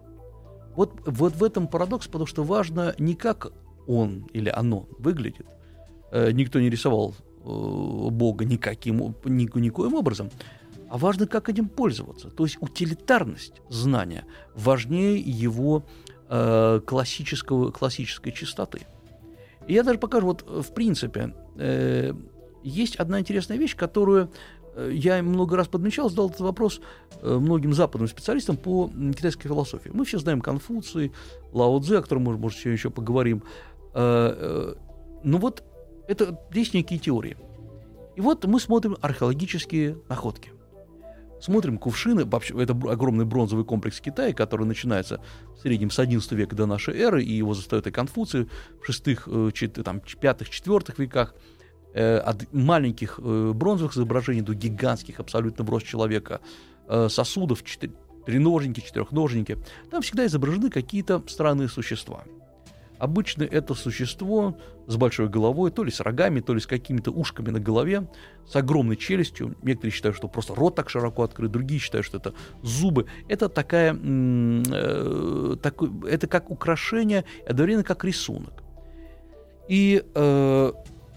Вот, 0.75 1.01
вот 1.05 1.35
в 1.35 1.43
этом 1.43 1.67
парадокс, 1.67 2.07
потому 2.07 2.25
что 2.25 2.43
важно 2.43 2.93
не 2.97 3.15
как 3.15 3.53
он 3.87 4.27
или 4.33 4.49
оно 4.49 4.87
выглядит, 4.99 5.45
Э, 6.15 6.31
никто 6.31 6.61
не 6.61 6.69
рисовал 6.69 7.13
э, 7.43 7.43
Бога 7.43 8.45
никаким, 8.45 9.15
ни, 9.25 9.59
никоим 9.59 9.95
образом, 9.95 10.29
а 10.89 10.97
важно, 10.97 11.27
как 11.27 11.49
этим 11.49 11.67
пользоваться. 11.67 12.29
То 12.29 12.45
есть 12.45 12.57
утилитарность 12.61 13.61
знания 13.69 14.23
важнее 14.55 15.19
его 15.19 15.83
э, 16.29 16.79
классического, 16.85 17.71
классической 17.71 18.31
чистоты. 18.31 18.81
И 19.67 19.73
я 19.73 19.83
даже 19.83 19.99
покажу, 19.99 20.27
вот 20.27 20.45
в 20.47 20.73
принципе, 20.73 21.33
э, 21.57 22.13
есть 22.63 22.95
одна 22.95 23.19
интересная 23.19 23.57
вещь, 23.57 23.75
которую 23.75 24.25
э, 24.25 24.29
я 24.91 25.21
много 25.23 25.55
раз 25.57 25.67
подмечал, 25.67 26.09
задал 26.09 26.29
этот 26.29 26.41
вопрос 26.41 26.81
многим 27.21 27.73
западным 27.73 28.07
специалистам 28.07 28.57
по 28.57 28.89
китайской 29.15 29.47
философии. 29.47 29.91
Мы 29.93 30.05
все 30.05 30.19
знаем 30.19 30.41
Конфуции, 30.41 31.11
Лао 31.51 31.79
Цзэ, 31.79 31.99
о 31.99 32.01
котором 32.01 32.23
мы, 32.23 32.37
может, 32.37 32.59
еще, 32.59 32.73
еще 32.73 32.89
поговорим. 32.89 33.43
Ну 33.93 34.75
вот 35.23 35.63
это 36.07 36.39
есть 36.53 36.73
некие 36.73 36.99
теории. 36.99 37.37
И 38.15 38.21
вот 38.21 38.45
мы 38.45 38.59
смотрим 38.59 38.97
археологические 39.01 39.97
находки. 40.07 40.51
Смотрим 41.41 41.77
кувшины, 41.77 42.25
вообще, 42.25 42.59
это 42.61 42.73
огромный 42.73 43.25
бронзовый 43.25 43.65
комплекс 43.65 43.99
Китая, 43.99 44.33
который 44.33 44.65
начинается 44.65 45.21
в 45.55 45.59
среднем 45.59 45.91
с 45.91 45.99
XI 45.99 46.33
века 46.33 46.55
до 46.55 46.65
нашей 46.65 46.97
эры, 46.97 47.23
и 47.23 47.33
его 47.33 47.53
застает 47.53 47.87
и 47.87 47.91
Конфуций 47.91 48.47
в 48.81 48.85
шестых, 48.85 49.27
э, 49.27 49.51
там, 49.83 50.01
пятых, 50.19 50.49
четвертых 50.49 50.97
веках, 50.97 51.35
э, 51.95 52.17
от 52.17 52.53
маленьких 52.53 53.19
э, 53.19 53.51
бронзовых 53.55 53.95
изображений 53.95 54.41
до 54.41 54.53
гигантских 54.53 55.19
абсолютно 55.19 55.65
в 55.65 55.69
рост 55.69 55.85
человека 55.85 56.39
сосудов, 57.09 57.63
треножники, 58.27 58.79
четырехножники. 58.79 59.57
Там 59.89 60.03
всегда 60.03 60.27
изображены 60.27 60.69
какие-то 60.69 61.23
странные 61.27 61.67
существа– 61.67 62.23
Обычно 62.97 63.43
это 63.43 63.73
существо 63.73 64.57
с 64.87 64.95
большой 64.95 65.27
головой, 65.27 65.71
то 65.71 65.83
ли 65.83 65.91
с 65.91 65.99
рогами, 65.99 66.39
то 66.39 66.53
ли 66.53 66.59
с 66.59 66.67
какими-то 66.67 67.11
ушками 67.11 67.49
на 67.49 67.59
голове, 67.59 68.07
с 68.47 68.55
огромной 68.55 68.95
челюстью. 68.95 69.55
Некоторые 69.63 69.91
считают, 69.91 70.15
что 70.15 70.27
просто 70.27 70.55
рот 70.55 70.75
так 70.75 70.89
широко 70.89 71.23
открыт, 71.23 71.51
другие 71.51 71.79
считают, 71.79 72.05
что 72.05 72.17
это 72.17 72.33
зубы. 72.61 73.07
Это 73.27 73.49
такая, 73.49 73.93
э, 73.95 75.55
такой, 75.61 75.91
это 76.09 76.27
как 76.27 76.49
украшение, 76.49 77.25
одновременно 77.47 77.83
как 77.83 78.03
рисунок. 78.05 78.63
И 79.67 80.03
э, 80.13 80.71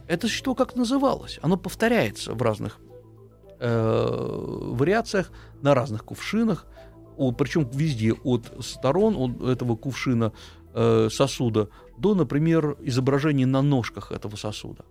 это 0.09 0.27
существо 0.27 0.55
как 0.55 0.75
называлось? 0.75 1.39
Оно 1.43 1.57
повторяется 1.57 2.35
в 2.35 2.43
разных 2.43 2.79
э, 3.61 4.45
вариациях, 4.73 5.31
на 5.63 5.75
разных 5.75 6.05
кувшинах, 6.05 6.67
причем 7.37 7.69
везде 7.73 8.13
от 8.13 8.53
сторон 8.61 9.17
от 9.17 9.49
этого 9.49 9.77
кувшина 9.77 10.33
э, 10.75 11.09
сосуда 11.11 11.69
до, 11.99 12.15
например, 12.15 12.77
изображения 12.81 13.47
на 13.47 13.61
ножках 13.61 14.13
этого 14.13 14.37
сосуда. 14.37 14.85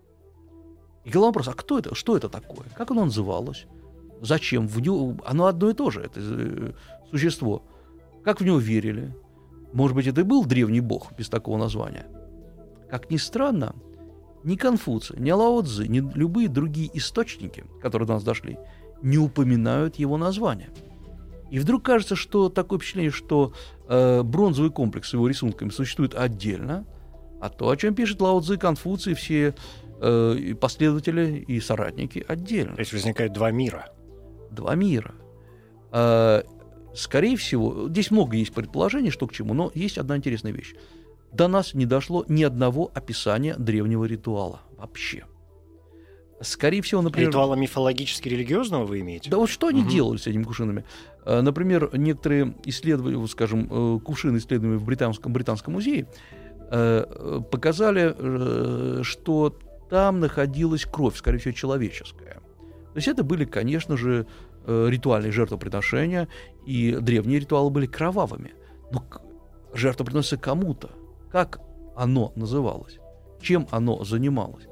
И 1.04 1.10
главный 1.10 1.28
вопрос, 1.28 1.48
а 1.48 1.54
кто 1.54 1.78
это, 1.78 1.94
что 1.94 2.16
это 2.16 2.28
такое? 2.28 2.66
Как 2.76 2.90
оно 2.90 3.04
называлось? 3.04 3.66
Зачем? 4.20 4.68
В 4.68 4.80
него, 4.80 5.16
оно 5.24 5.46
одно 5.46 5.70
и 5.70 5.74
то 5.74 5.90
же, 5.90 6.02
это 6.02 6.20
э, 6.20 6.72
существо. 7.10 7.62
Как 8.24 8.40
в 8.40 8.44
него 8.44 8.58
верили? 8.58 9.16
Может 9.72 9.96
быть, 9.96 10.06
это 10.06 10.20
и 10.20 10.24
был 10.24 10.44
древний 10.44 10.80
бог 10.80 11.12
без 11.16 11.28
такого 11.28 11.56
названия? 11.56 12.06
Как 12.90 13.10
ни 13.10 13.16
странно, 13.16 13.74
ни 14.44 14.56
Конфуций, 14.56 15.16
ни 15.18 15.30
Лао 15.30 15.62
Цзы, 15.62 15.88
ни 15.88 16.00
любые 16.14 16.48
другие 16.48 16.90
источники, 16.94 17.64
которые 17.82 18.06
до 18.06 18.14
нас 18.14 18.24
дошли, 18.24 18.58
не 19.02 19.18
упоминают 19.18 19.96
его 19.96 20.16
название– 20.16 20.70
и 21.50 21.58
вдруг 21.58 21.82
кажется, 21.82 22.14
что 22.14 22.48
такое 22.48 22.78
впечатление, 22.78 23.10
что 23.10 23.52
э, 23.88 24.22
бронзовый 24.22 24.70
комплекс 24.70 25.08
с 25.08 25.12
его 25.14 25.26
рисунками 25.28 25.70
существует 25.70 26.14
отдельно, 26.14 26.86
а 27.40 27.48
то, 27.48 27.70
о 27.70 27.76
чем 27.76 27.94
пишет 27.94 28.20
Лао 28.20 28.40
Цзи, 28.40 28.58
Конфуций, 28.58 29.14
все 29.14 29.54
э, 30.00 30.54
последователи 30.60 31.44
и 31.46 31.60
соратники 31.60 32.24
отдельно. 32.26 32.74
То 32.74 32.80
есть 32.80 32.92
возникают 32.92 33.32
два 33.32 33.50
мира. 33.50 33.90
Два 34.50 34.74
мира. 34.74 35.14
Э, 35.90 36.42
скорее 36.94 37.36
всего, 37.36 37.88
здесь 37.88 38.10
много 38.10 38.36
есть 38.36 38.52
предположений, 38.52 39.10
что 39.10 39.26
к 39.26 39.32
чему, 39.32 39.54
но 39.54 39.70
есть 39.74 39.96
одна 39.96 40.16
интересная 40.16 40.52
вещь. 40.52 40.74
До 41.32 41.48
нас 41.48 41.74
не 41.74 41.86
дошло 41.86 42.24
ни 42.28 42.42
одного 42.42 42.90
описания 42.94 43.54
древнего 43.56 44.04
ритуала 44.04 44.62
вообще. 44.76 45.24
Скорее 46.40 46.82
всего, 46.82 47.02
например... 47.02 47.30
Ритуала 47.30 47.54
мифологически-религиозного 47.56 48.84
вы 48.84 49.00
имеете? 49.00 49.28
Да 49.28 49.38
вот 49.38 49.50
что 49.50 49.66
они 49.68 49.82
угу. 49.82 49.90
делали 49.90 50.18
с 50.18 50.26
этими 50.26 50.44
кувшинами? 50.44 50.84
Э, 51.24 51.40
например, 51.40 51.90
некоторые 51.92 52.54
исследования, 52.64 53.26
скажем, 53.26 53.68
э, 53.70 54.00
кувшины, 54.00 54.38
исследуемые 54.38 54.78
в 54.78 54.84
Британском, 54.84 55.32
Британском 55.32 55.74
музее, 55.74 56.06
э, 56.70 57.40
показали, 57.50 59.02
что 59.02 59.58
там 59.90 60.20
находилась 60.20 60.84
кровь, 60.84 61.16
скорее 61.16 61.38
всего, 61.38 61.52
человеческая. 61.52 62.34
То 62.34 62.96
есть 62.96 63.08
это 63.08 63.24
были, 63.24 63.44
конечно 63.44 63.96
же, 63.96 64.26
ритуальные 64.66 65.32
жертвоприношения, 65.32 66.28
и 66.66 66.92
древние 67.00 67.40
ритуалы 67.40 67.70
были 67.70 67.86
кровавыми. 67.86 68.52
Но 68.92 69.02
жертва 69.72 70.04
приносится 70.04 70.36
кому-то. 70.36 70.90
Как 71.30 71.60
оно 71.96 72.32
называлось? 72.36 72.98
Чем 73.40 73.66
оно 73.70 74.04
занималось? 74.04 74.68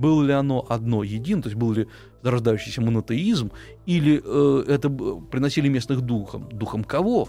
было 0.00 0.22
ли 0.22 0.32
оно 0.32 0.64
одно 0.68 1.02
едино, 1.02 1.42
то 1.42 1.48
есть 1.48 1.58
был 1.58 1.72
ли 1.72 1.86
зарождающийся 2.22 2.80
монотеизм, 2.80 3.52
или 3.84 4.22
э, 4.24 4.64
это 4.66 4.88
приносили 4.88 5.68
местных 5.68 6.00
духом. 6.00 6.48
Духом 6.50 6.84
кого? 6.84 7.28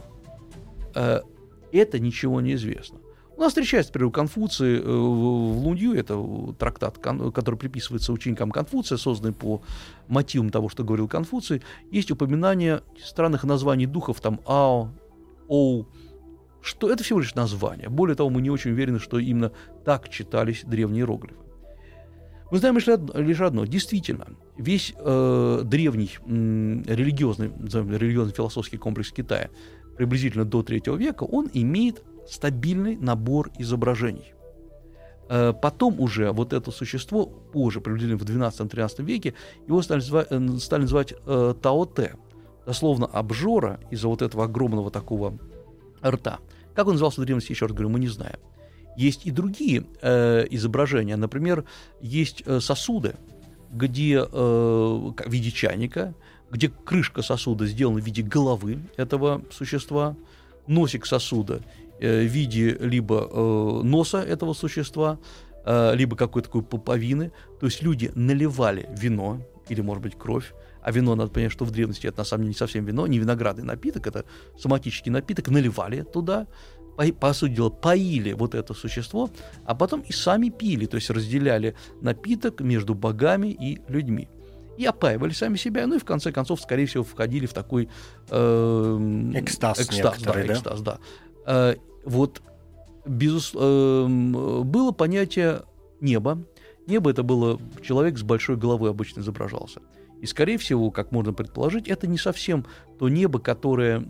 Э, 0.96 1.20
это 1.74 2.00
ничего 2.00 2.40
не 2.40 2.54
известно. 2.54 3.00
У 3.36 3.42
нас 3.42 3.50
встречается, 3.50 3.92
например, 3.92 4.08
у 4.08 4.12
Конфуции 4.12 4.80
э, 4.80 4.84
в 4.84 5.66
Лунью, 5.66 5.96
это 5.96 6.18
трактат, 6.58 6.98
который 6.98 7.56
приписывается 7.56 8.14
ученикам 8.14 8.52
Конфуция, 8.52 8.98
созданный 8.98 9.34
по 9.34 9.62
мотивам 10.08 10.50
того, 10.50 10.70
что 10.70 10.86
говорил 10.86 11.10
Конфуций, 11.10 11.62
есть 11.92 12.10
упоминание 12.10 12.84
странных 13.04 13.44
названий 13.44 13.86
духов, 13.86 14.22
там 14.22 14.40
Ао, 14.46 14.92
Оу, 15.50 15.88
что 16.62 16.92
это 16.92 17.04
всего 17.04 17.20
лишь 17.20 17.36
название. 17.36 17.90
Более 17.90 18.16
того, 18.16 18.30
мы 18.30 18.42
не 18.42 18.50
очень 18.50 18.72
уверены, 18.72 19.00
что 19.00 19.20
именно 19.20 19.52
так 19.86 20.10
читались 20.10 20.64
древние 20.64 21.02
иероглифы. 21.02 21.36
Мы 22.52 22.58
знаем 22.58 22.78
лишь 22.78 23.42
одно. 23.42 23.66
Действительно, 23.66 24.28
весь 24.58 24.94
э, 24.98 25.62
древний 25.64 26.12
э, 26.20 26.94
религиозный, 26.94 27.50
религиозный 27.50 28.34
философский 28.34 28.78
комплекс 28.78 29.12
Китая 29.12 29.50
приблизительно 29.96 30.46
до 30.46 30.62
третьего 30.62 30.96
века, 30.96 31.24
он 31.24 31.50
имеет 31.54 32.04
стабильный 32.28 32.98
набор 32.98 33.52
изображений. 33.58 34.34
Э, 35.30 35.54
потом 35.54 36.02
уже 36.02 36.32
вот 36.32 36.52
это 36.52 36.72
существо, 36.72 37.26
позже, 37.26 37.80
приблизительно 37.80 38.18
в 38.18 38.24
12-13 38.24 39.04
веке, 39.04 39.34
его 39.66 39.82
стали, 39.82 40.02
звать, 40.02 40.28
э, 40.30 40.58
стали 40.60 40.82
называть 40.82 41.14
э, 41.26 41.54
Таоте, 41.62 42.16
дословно 42.66 43.06
обжора 43.06 43.80
из-за 43.92 44.10
вот 44.10 44.22
этого 44.22 44.44
огромного 44.44 44.92
такого 44.92 45.38
рта. 46.04 46.40
Как 46.76 46.88
он 46.88 46.94
назывался 46.94 47.22
в 47.22 47.26
древности, 47.26 47.52
еще 47.52 47.66
раз 47.66 47.74
говорю, 47.74 47.90
мы 47.90 48.00
не 48.00 48.08
знаем. 48.08 48.38
Есть 48.96 49.26
и 49.26 49.32
другие 49.32 49.86
э, 50.02 50.46
изображения. 50.50 51.16
Например, 51.16 51.66
есть 52.02 52.44
э, 52.46 52.60
сосуды, 52.60 53.16
где 53.72 54.20
э, 54.20 54.26
в 54.30 55.14
виде 55.28 55.52
чайника, 55.52 56.14
где 56.50 56.70
крышка 56.70 57.22
сосуда 57.22 57.66
сделана 57.66 58.02
в 58.02 58.06
виде 58.06 58.22
головы 58.22 58.80
этого 58.98 59.42
существа, 59.52 60.16
носик 60.68 61.06
сосуда 61.06 61.62
э, 62.00 62.22
в 62.22 62.28
виде 62.28 62.78
либо 62.80 63.30
э, 63.32 63.82
носа 63.84 64.22
этого 64.22 64.54
существа, 64.54 65.20
э, 65.66 65.96
либо 65.96 66.18
какой-то 66.18 66.50
такой 66.50 66.64
пуповины. 66.64 67.32
То 67.60 67.68
есть 67.68 67.82
люди 67.82 68.12
наливали 68.16 68.90
вино 68.98 69.40
или, 69.70 69.82
может 69.82 70.04
быть, 70.04 70.18
кровь, 70.18 70.54
а 70.82 70.92
вино, 70.92 71.16
надо 71.16 71.32
понять, 71.32 71.52
что 71.52 71.66
в 71.66 71.72
древности 71.72 72.08
это 72.08 72.20
на 72.20 72.24
самом 72.24 72.44
деле 72.44 72.50
не 72.50 72.58
совсем 72.58 72.86
вино, 72.86 73.08
не 73.08 73.20
виноградный 73.20 73.64
напиток, 73.64 74.08
это 74.08 74.26
соматический 74.58 75.12
напиток, 75.12 75.50
наливали 75.50 76.02
туда, 76.02 76.48
по, 77.20 77.34
сути 77.34 77.54
дела, 77.54 77.70
поили 77.70 78.34
вот 78.34 78.54
это 78.54 78.74
существо, 78.74 79.30
а 79.66 79.74
потом 79.76 80.02
и 80.02 80.12
сами 80.12 80.50
пили, 80.50 80.86
то 80.86 80.96
есть 80.96 81.10
разделяли 81.10 81.76
напиток 82.02 82.62
между 82.62 82.94
богами 82.94 83.48
и 83.48 83.82
людьми. 83.88 84.30
И 84.78 84.86
опаивали 84.86 85.32
сами 85.32 85.58
себя, 85.58 85.86
ну 85.88 85.96
и 85.96 86.00
в 86.00 86.06
конце 86.06 86.32
концов, 86.32 86.62
скорее 86.62 86.86
всего, 86.86 87.04
входили 87.04 87.46
в 87.46 87.54
такой 87.54 87.90
э, 88.30 89.32
экстаз, 89.36 89.80
экстаз, 89.80 90.22
да, 90.22 90.34
да? 90.34 90.46
экстаз, 90.46 90.82
да. 90.82 91.00
Э, 91.46 91.76
вот, 92.06 92.42
безус, 93.06 93.52
э, 93.54 94.06
было 94.08 94.92
понятие 94.92 95.64
неба. 96.00 96.44
Небо 96.88 97.12
это 97.12 97.22
было 97.24 97.60
человек 97.84 98.18
с 98.18 98.24
большой 98.24 98.58
головой 98.58 98.90
обычно 98.90 99.22
изображался. 99.22 99.82
И, 100.22 100.28
скорее 100.28 100.60
всего, 100.60 100.92
как 100.92 101.12
можно 101.12 101.34
предположить, 101.34 101.88
это 101.88 102.06
не 102.06 102.20
совсем 102.20 102.66
то 103.00 103.10
небо, 103.10 103.40
которое, 103.40 104.06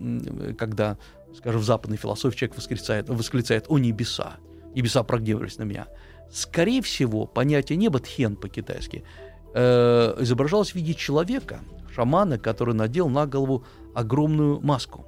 когда, 0.58 0.98
скажем, 1.36 1.62
в 1.62 1.64
западной 1.64 1.96
философии 1.96 2.38
человек 2.38 2.58
восклицает, 2.58 3.10
восклицает 3.10 3.66
«О 3.70 3.80
небеса!» 3.80 4.36
Небеса 4.76 5.04
прогневались 5.04 5.58
на 5.58 5.64
меня. 5.64 5.88
Скорее 6.30 6.82
всего, 6.82 7.26
понятие 7.28 7.78
неба, 7.78 8.00
тхен 8.00 8.36
по-китайски, 8.36 9.06
э, 9.54 10.18
изображалось 10.20 10.72
в 10.72 10.76
виде 10.76 10.94
человека, 10.94 11.62
шамана, 11.96 12.38
который 12.38 12.76
надел 12.76 13.08
на 13.08 13.26
голову 13.26 13.64
огромную 13.96 14.60
маску. 14.60 15.06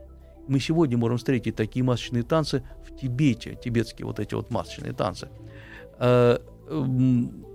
Мы 0.48 0.62
сегодня 0.62 0.98
можем 0.98 1.17
встретить 1.17 1.57
такие 1.57 1.83
масочные 1.83 2.24
танцы 2.24 2.63
в 2.88 2.98
Тибете, 2.98 3.60
тибетские 3.62 4.05
вот 4.05 4.19
эти 4.22 4.36
вот 4.36 4.51
масочные 4.51 4.93
танцы. 4.93 5.27
Э, 6.00 6.38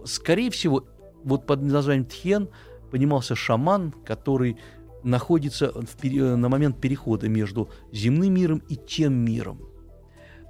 скорее 0.04 0.50
всего, 0.50 0.84
вот 1.24 1.46
под 1.46 1.62
названием 1.62 2.04
Тхен– 2.04 2.50
понимался 2.90 3.34
шаман, 3.34 3.92
который 4.04 4.56
находится 5.04 5.72
в, 5.72 6.04
на 6.04 6.48
момент 6.48 6.80
перехода 6.80 7.28
между 7.28 7.70
земным 7.92 8.34
миром 8.34 8.62
и 8.68 8.76
тем 8.76 9.14
миром. 9.14 9.60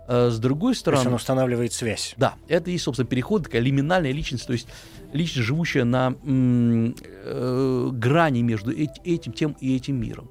А 0.08 0.30
с 0.30 0.38
другой 0.38 0.74
стороны... 0.74 1.02
То 1.02 1.02
есть 1.02 1.08
он 1.08 1.14
устанавливает 1.14 1.72
связь. 1.72 2.14
Да, 2.16 2.36
это 2.48 2.70
и, 2.70 2.78
собственно, 2.78 3.06
переход, 3.06 3.44
такая 3.44 3.60
лиминальная 3.60 4.12
личность, 4.12 4.46
то 4.46 4.54
есть 4.54 4.66
личность, 5.12 5.46
живущая 5.46 5.84
на 5.84 6.14
э, 6.24 7.90
грани 7.92 8.40
между 8.40 8.72
эти, 8.72 9.00
этим, 9.04 9.32
тем 9.32 9.56
и 9.60 9.76
этим 9.76 10.00
миром. 10.00 10.30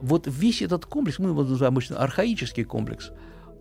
Вот 0.00 0.26
весь 0.26 0.60
этот 0.60 0.84
комплекс, 0.84 1.18
мы 1.18 1.30
его 1.30 1.42
называем 1.44 1.72
обычно 1.72 1.98
архаический 1.98 2.64
комплекс, 2.64 3.10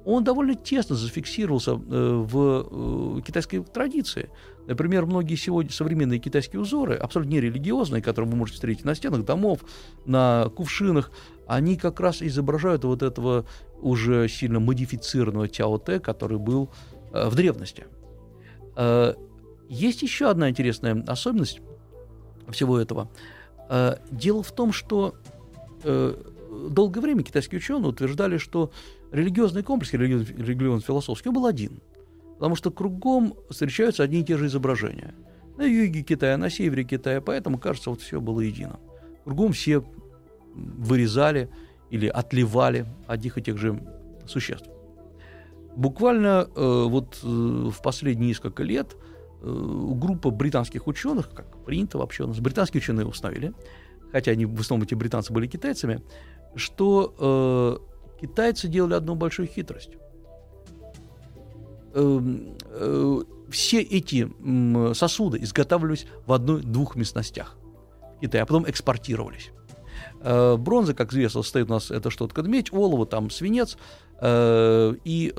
он 0.06 0.24
довольно 0.24 0.56
тесно 0.56 0.96
зафиксировался 0.96 1.72
э, 1.72 1.76
в 1.78 3.18
э, 3.20 3.22
китайской 3.22 3.64
традиции. 3.64 4.30
Например, 4.68 5.06
многие 5.06 5.36
сегодня 5.36 5.72
современные 5.72 6.20
китайские 6.20 6.62
узоры, 6.62 6.96
абсолютно 6.96 7.34
нерелигиозные, 7.34 8.02
которые 8.02 8.32
вы 8.32 8.38
можете 8.38 8.56
встретить 8.56 8.86
на 8.86 8.96
стенах 8.96 9.26
домов, 9.26 9.60
на 10.06 10.50
кувшинах, 10.56 11.12
они 11.48 11.76
как 11.76 12.00
раз 12.00 12.22
изображают 12.22 12.84
вот 12.84 13.02
этого 13.02 13.46
уже 13.82 14.28
сильно 14.28 14.60
модифицированного 14.60 15.48
Тяо-Те, 15.48 16.00
который 16.00 16.38
был 16.38 16.70
э, 17.12 17.28
в 17.30 17.36
древности. 17.36 17.86
Есть 19.68 20.02
еще 20.04 20.30
одна 20.30 20.50
интересная 20.50 21.04
особенность 21.06 21.60
всего 22.48 22.80
этого. 22.80 23.10
Дело 24.10 24.42
в 24.42 24.52
том, 24.54 24.72
что 24.72 25.16
долгое 25.84 27.02
время 27.02 27.24
китайские 27.24 27.60
ученые 27.60 27.90
утверждали, 27.90 28.38
что 28.38 28.72
религиозный 29.12 29.64
комплекс, 29.64 29.94
религиозно-философский, 29.94 31.30
был 31.30 31.46
один. 31.46 31.82
Потому 32.36 32.56
что 32.56 32.72
кругом 32.72 33.34
встречаются 33.50 34.04
одни 34.04 34.22
и 34.22 34.24
те 34.24 34.38
же 34.38 34.46
изображения. 34.46 35.14
На 35.58 35.64
юге 35.64 36.04
Китая, 36.04 36.38
на 36.38 36.50
севере 36.50 36.84
Китая, 36.84 37.20
поэтому, 37.22 37.58
кажется, 37.58 37.90
вот 37.90 38.02
все 38.02 38.22
было 38.22 38.40
едино. 38.40 38.80
Кругом 39.26 39.52
все 39.52 39.84
вырезали 40.56 41.50
или 41.90 42.08
отливали 42.08 42.86
одних 43.08 43.38
и 43.38 43.42
тех 43.42 43.58
же 43.58 43.82
существ. 44.26 44.70
Буквально 45.76 46.48
э, 46.56 46.86
вот 46.88 47.20
э, 47.24 47.28
в 47.28 47.82
последние 47.82 48.30
несколько 48.30 48.64
лет 48.64 48.96
э, 49.42 49.92
группа 49.96 50.30
британских 50.30 50.88
ученых, 50.88 51.30
как 51.30 51.64
принято 51.66 51.98
вообще 51.98 52.24
у 52.24 52.28
нас, 52.28 52.40
британские 52.40 52.82
ученые 52.82 53.06
установили, 53.06 53.54
хотя 54.12 54.32
они 54.32 54.46
в 54.46 54.60
основном 54.60 54.86
эти 54.86 54.96
британцы 54.96 55.32
были 55.32 55.48
китайцами, 55.48 56.02
что 56.56 57.14
э, 57.20 57.89
китайцы 58.22 58.68
делали 58.68 58.94
одну 58.94 59.16
большую 59.16 59.48
хитрость. 59.48 59.92
Э, 61.94 62.20
э, 62.66 63.22
все 63.50 63.82
эти 63.82 64.30
сосуды 64.94 65.40
изготавливались 65.42 66.06
в 66.28 66.34
одной-двух 66.34 66.96
местностях 66.96 67.56
в 68.18 68.20
Китае, 68.22 68.44
а 68.44 68.46
потом 68.46 68.70
экспортировались. 68.70 69.50
Э, 70.22 70.56
бронза, 70.56 70.94
как 70.94 71.12
известно, 71.12 71.42
стоит 71.42 71.68
у 71.68 71.74
нас, 71.74 71.90
это 71.90 72.12
что-то 72.12 72.44
медь, 72.44 72.72
олово, 72.72 73.08
там 73.08 73.32
свинец, 73.32 73.76
э, 74.22 74.94
и 75.04 75.34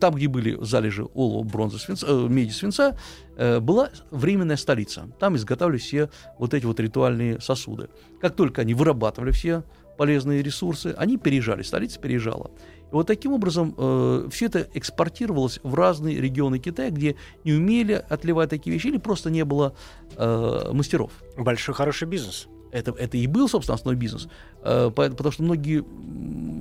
там, 0.00 0.14
где 0.14 0.28
были 0.28 0.58
залежи 0.62 1.06
олова, 1.14 1.44
бронзы, 1.44 1.78
свинца, 1.78 2.06
меди, 2.28 2.50
свинца, 2.50 2.98
была 3.36 3.90
временная 4.10 4.56
столица. 4.56 5.08
Там 5.18 5.36
изготавливали 5.36 5.80
все 5.80 6.10
вот 6.38 6.52
эти 6.52 6.66
вот 6.66 6.78
ритуальные 6.78 7.40
сосуды. 7.40 7.88
Как 8.20 8.36
только 8.36 8.62
они 8.62 8.74
вырабатывали 8.74 9.30
все 9.30 9.62
полезные 9.96 10.42
ресурсы, 10.42 10.94
они 10.96 11.16
переезжали, 11.16 11.62
столица 11.62 12.00
переезжала. 12.00 12.50
И 12.90 12.94
вот 12.94 13.06
таким 13.06 13.32
образом 13.32 13.74
э, 13.76 14.28
все 14.30 14.46
это 14.46 14.68
экспортировалось 14.74 15.60
в 15.62 15.74
разные 15.74 16.20
регионы 16.20 16.58
Китая, 16.58 16.90
где 16.90 17.16
не 17.44 17.52
умели 17.52 18.04
отливать 18.08 18.50
такие 18.50 18.72
вещи 18.72 18.88
или 18.88 18.98
просто 18.98 19.30
не 19.30 19.44
было 19.44 19.74
э, 20.16 20.70
мастеров. 20.72 21.12
Большой 21.36 21.74
хороший 21.74 22.08
бизнес. 22.08 22.48
Это, 22.70 22.92
это 22.98 23.16
и 23.16 23.28
был, 23.28 23.48
собственно, 23.48 23.76
основной 23.76 24.00
бизнес. 24.00 24.28
Э, 24.62 24.90
потому 24.94 25.30
что 25.30 25.42
многие 25.42 25.84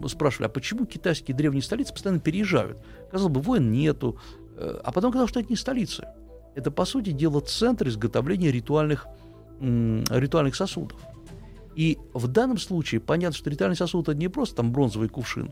спрашивали, 0.08 0.46
а 0.48 0.50
почему 0.50 0.86
китайские 0.86 1.36
древние 1.36 1.64
столицы 1.64 1.92
постоянно 1.92 2.20
переезжают? 2.20 2.78
Казалось 3.12 3.34
бы, 3.34 3.42
войн 3.42 3.72
нету. 3.72 4.20
Э, 4.56 4.80
а 4.84 4.92
потом 4.92 5.12
казалось, 5.12 5.32
что 5.32 5.40
это 5.40 5.50
не 5.50 5.56
столицы. 5.56 6.06
Это, 6.56 6.70
по 6.70 6.86
сути 6.86 7.12
дела, 7.12 7.42
центр 7.42 7.88
изготовления 7.88 8.52
ритуальных, 8.52 9.08
ритуальных 9.60 10.56
сосудов. 10.56 11.00
И 11.76 11.98
в 12.14 12.28
данном 12.28 12.58
случае 12.58 13.02
понятно, 13.02 13.38
что 13.38 13.50
ритуальный 13.50 13.76
сосуд 13.76 14.10
это 14.10 14.18
не 14.18 14.28
просто 14.28 14.58
там 14.58 14.72
бронзовый 14.72 15.10
кувшин, 15.10 15.52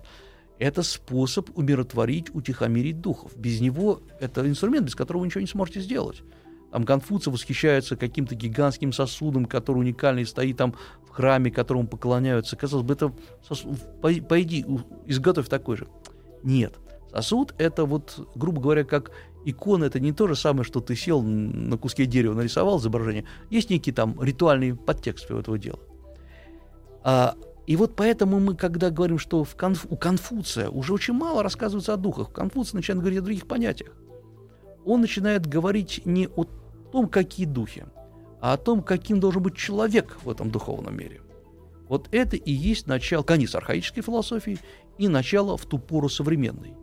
это 0.60 0.84
способ 0.84 1.50
умиротворить, 1.58 2.34
утихомирить 2.36 3.02
духов. 3.02 3.36
Без 3.36 3.62
него 3.62 4.02
это 4.20 4.48
инструмент, 4.48 4.86
без 4.86 4.96
которого 4.96 5.22
вы 5.22 5.28
ничего 5.28 5.42
не 5.42 5.48
сможете 5.48 5.82
сделать. 5.82 6.22
Там 6.72 6.86
Конфуций 6.86 7.34
восхищается 7.34 7.98
каким-то 7.98 8.36
гигантским 8.36 8.94
сосудом, 8.94 9.46
который 9.46 9.80
уникальный 9.80 10.26
стоит 10.26 10.58
там 10.58 10.76
в 11.06 11.10
храме, 11.10 11.52
которому 11.52 11.88
поклоняются. 11.88 12.56
Казалось 12.56 12.86
бы, 12.86 12.94
это 12.94 13.14
сосуд, 13.46 13.78
пойди, 14.02 14.66
изготовь 15.06 15.50
такой 15.50 15.78
же. 15.78 15.88
Нет. 16.44 16.76
Сосуд— 17.12 17.54
это 17.58 17.84
вот, 17.86 18.30
грубо 18.36 18.62
говоря, 18.62 18.86
как 18.86 19.12
икона, 19.44 19.86
это 19.86 20.00
не 20.00 20.14
то 20.14 20.28
же 20.28 20.36
самое, 20.36 20.64
что 20.64 20.80
ты 20.80 20.96
сел 20.96 21.22
на 21.22 21.78
куске 21.78 22.06
дерева, 22.06 22.34
нарисовал 22.34 22.80
изображение. 22.80 23.26
Есть 23.50 23.70
некий 23.70 23.92
там 23.92 24.22
ритуальный 24.22 24.76
подтекст 24.76 25.30
у 25.30 25.38
этого 25.38 25.58
дела. 25.58 25.80
А, 27.04 27.36
и 27.68 27.76
вот 27.76 27.96
поэтому 27.96 28.40
мы, 28.40 28.56
когда 28.56 28.90
говорим, 28.90 29.18
что 29.18 29.44
в 29.44 29.56
Конф... 29.56 29.86
у 29.90 29.96
Конфуция 29.96 30.70
уже 30.70 30.94
очень 30.94 31.14
мало 31.14 31.44
рассказывается 31.44 31.94
о 31.94 31.98
духах, 31.98 32.32
Конфуций 32.32 32.76
начинает 32.76 33.02
говорить 33.02 33.20
о 33.20 33.24
других 33.24 33.48
понятиях. 33.48 33.92
Он 34.86 35.02
начинает 35.02 35.46
говорить 35.46 36.02
не 36.06 36.28
о 36.28 36.46
том, 36.92 37.08
какие 37.08 37.46
духи, 37.46 37.86
а 38.42 38.54
о 38.54 38.58
том, 38.58 38.82
каким 38.82 39.20
должен 39.20 39.44
быть 39.44 39.56
человек 39.56 40.18
в 40.24 40.30
этом 40.30 40.52
духовном 40.52 40.98
мире. 40.98 41.22
Вот 41.88 42.08
это 42.12 42.36
и 42.36 42.52
есть 42.52 42.88
начало, 42.88 43.22
конец 43.24 43.54
архаической 43.54 44.02
философии 44.02 44.60
и 44.98 45.08
начало 45.08 45.58
в 45.58 45.66
ту 45.66 45.78
пору 45.78 46.10
современной. 46.10 46.74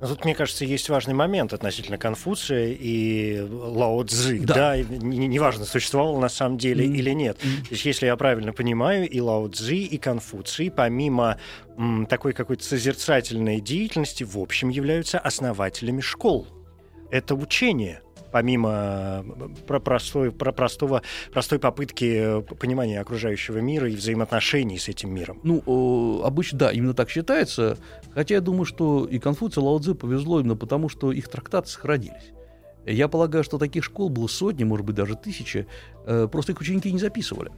Но 0.00 0.08
тут, 0.08 0.24
мне 0.24 0.34
кажется, 0.34 0.64
есть 0.64 0.88
важный 0.88 1.12
момент 1.12 1.52
относительно 1.52 1.98
Конфуция 1.98 2.68
и 2.68 3.40
Лао 3.40 4.02
Цзы. 4.04 4.40
Да, 4.40 4.54
да 4.54 4.76
неважно, 4.78 5.60
не 5.60 5.66
существовал 5.66 6.18
на 6.18 6.30
самом 6.30 6.56
деле 6.56 6.86
mm-hmm. 6.86 6.96
или 6.96 7.10
нет. 7.10 7.36
Mm-hmm. 7.36 7.62
То 7.68 7.72
есть, 7.72 7.84
если 7.84 8.06
я 8.06 8.16
правильно 8.16 8.54
понимаю, 8.54 9.08
и 9.08 9.20
Лао 9.20 9.48
Цзы, 9.48 9.76
и 9.76 9.98
Конфуций, 9.98 10.70
помимо 10.70 11.38
м, 11.76 12.06
такой 12.06 12.32
какой-то 12.32 12.64
созерцательной 12.64 13.60
деятельности, 13.60 14.24
в 14.24 14.38
общем, 14.38 14.70
являются 14.70 15.18
основателями 15.18 16.00
школ. 16.00 16.46
Это 17.10 17.34
учение 17.34 18.00
помимо 18.32 19.24
про 19.66 19.80
простой, 19.80 20.30
про 20.32 20.52
простого, 20.52 21.02
простой 21.32 21.58
попытки 21.58 22.42
понимания 22.58 23.00
окружающего 23.00 23.58
мира 23.58 23.88
и 23.88 23.96
взаимоотношений 23.96 24.78
с 24.78 24.88
этим 24.88 25.14
миром. 25.14 25.40
Ну, 25.42 26.22
обычно, 26.24 26.58
да, 26.58 26.70
именно 26.70 26.94
так 26.94 27.10
считается. 27.10 27.78
Хотя 28.14 28.36
я 28.36 28.40
думаю, 28.40 28.64
что 28.64 29.04
и 29.04 29.18
Конфуцию, 29.18 29.64
и 29.64 29.66
Лао 29.66 29.78
Цзы 29.78 29.94
повезло 29.94 30.40
именно 30.40 30.56
потому, 30.56 30.88
что 30.88 31.12
их 31.12 31.28
трактаты 31.28 31.68
сохранились. 31.68 32.32
Я 32.86 33.08
полагаю, 33.08 33.44
что 33.44 33.58
таких 33.58 33.84
школ 33.84 34.08
было 34.08 34.26
сотни, 34.26 34.64
может 34.64 34.86
быть, 34.86 34.96
даже 34.96 35.14
тысячи. 35.14 35.66
Э, 36.06 36.28
просто 36.30 36.52
их 36.52 36.60
ученики 36.60 36.90
не 36.90 36.98
записывали. 36.98 37.50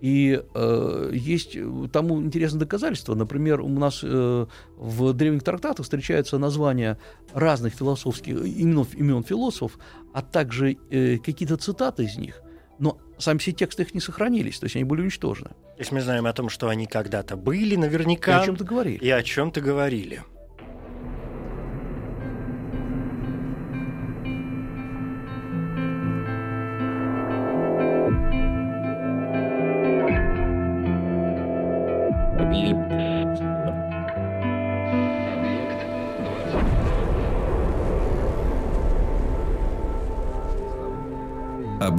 И 0.00 0.42
э, 0.54 1.10
есть 1.12 1.56
тому 1.92 2.22
интересное 2.22 2.60
доказательство. 2.60 3.14
Например, 3.14 3.60
у 3.60 3.68
нас 3.68 4.00
э, 4.02 4.46
в 4.76 5.12
древних 5.12 5.42
трактатах 5.42 5.84
встречаются 5.84 6.38
названия 6.38 6.98
разных 7.34 7.74
философских 7.74 8.36
имен, 8.36 8.86
имен 8.94 9.22
философов, 9.22 9.78
а 10.14 10.22
также 10.22 10.76
э, 10.90 11.18
какие-то 11.18 11.56
цитаты 11.58 12.04
из 12.04 12.16
них. 12.16 12.40
Но 12.78 12.98
сами 13.18 13.36
все 13.38 13.52
тексты 13.52 13.82
их 13.82 13.94
не 13.94 14.00
сохранились, 14.00 14.58
то 14.58 14.64
есть 14.64 14.74
они 14.74 14.84
были 14.84 15.02
уничтожены. 15.02 15.50
То 15.50 15.80
есть 15.80 15.92
мы 15.92 16.00
знаем 16.00 16.26
о 16.26 16.32
том, 16.32 16.48
что 16.48 16.68
они 16.70 16.86
когда-то 16.86 17.36
были 17.36 17.76
наверняка. 17.76 18.38
И 18.38 18.42
о 18.42 18.46
чем-то 18.46 18.64
говорили. 18.64 19.04
И 19.04 19.10
о 19.10 19.22
чем-то 19.22 19.60
говорили. 19.60 20.22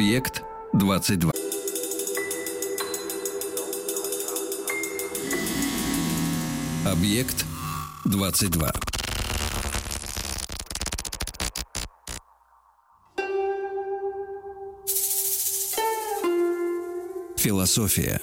Объект 0.02 0.42
22. 0.74 1.32
Объект 6.86 7.46
22. 8.08 8.72
Философия. 17.38 18.20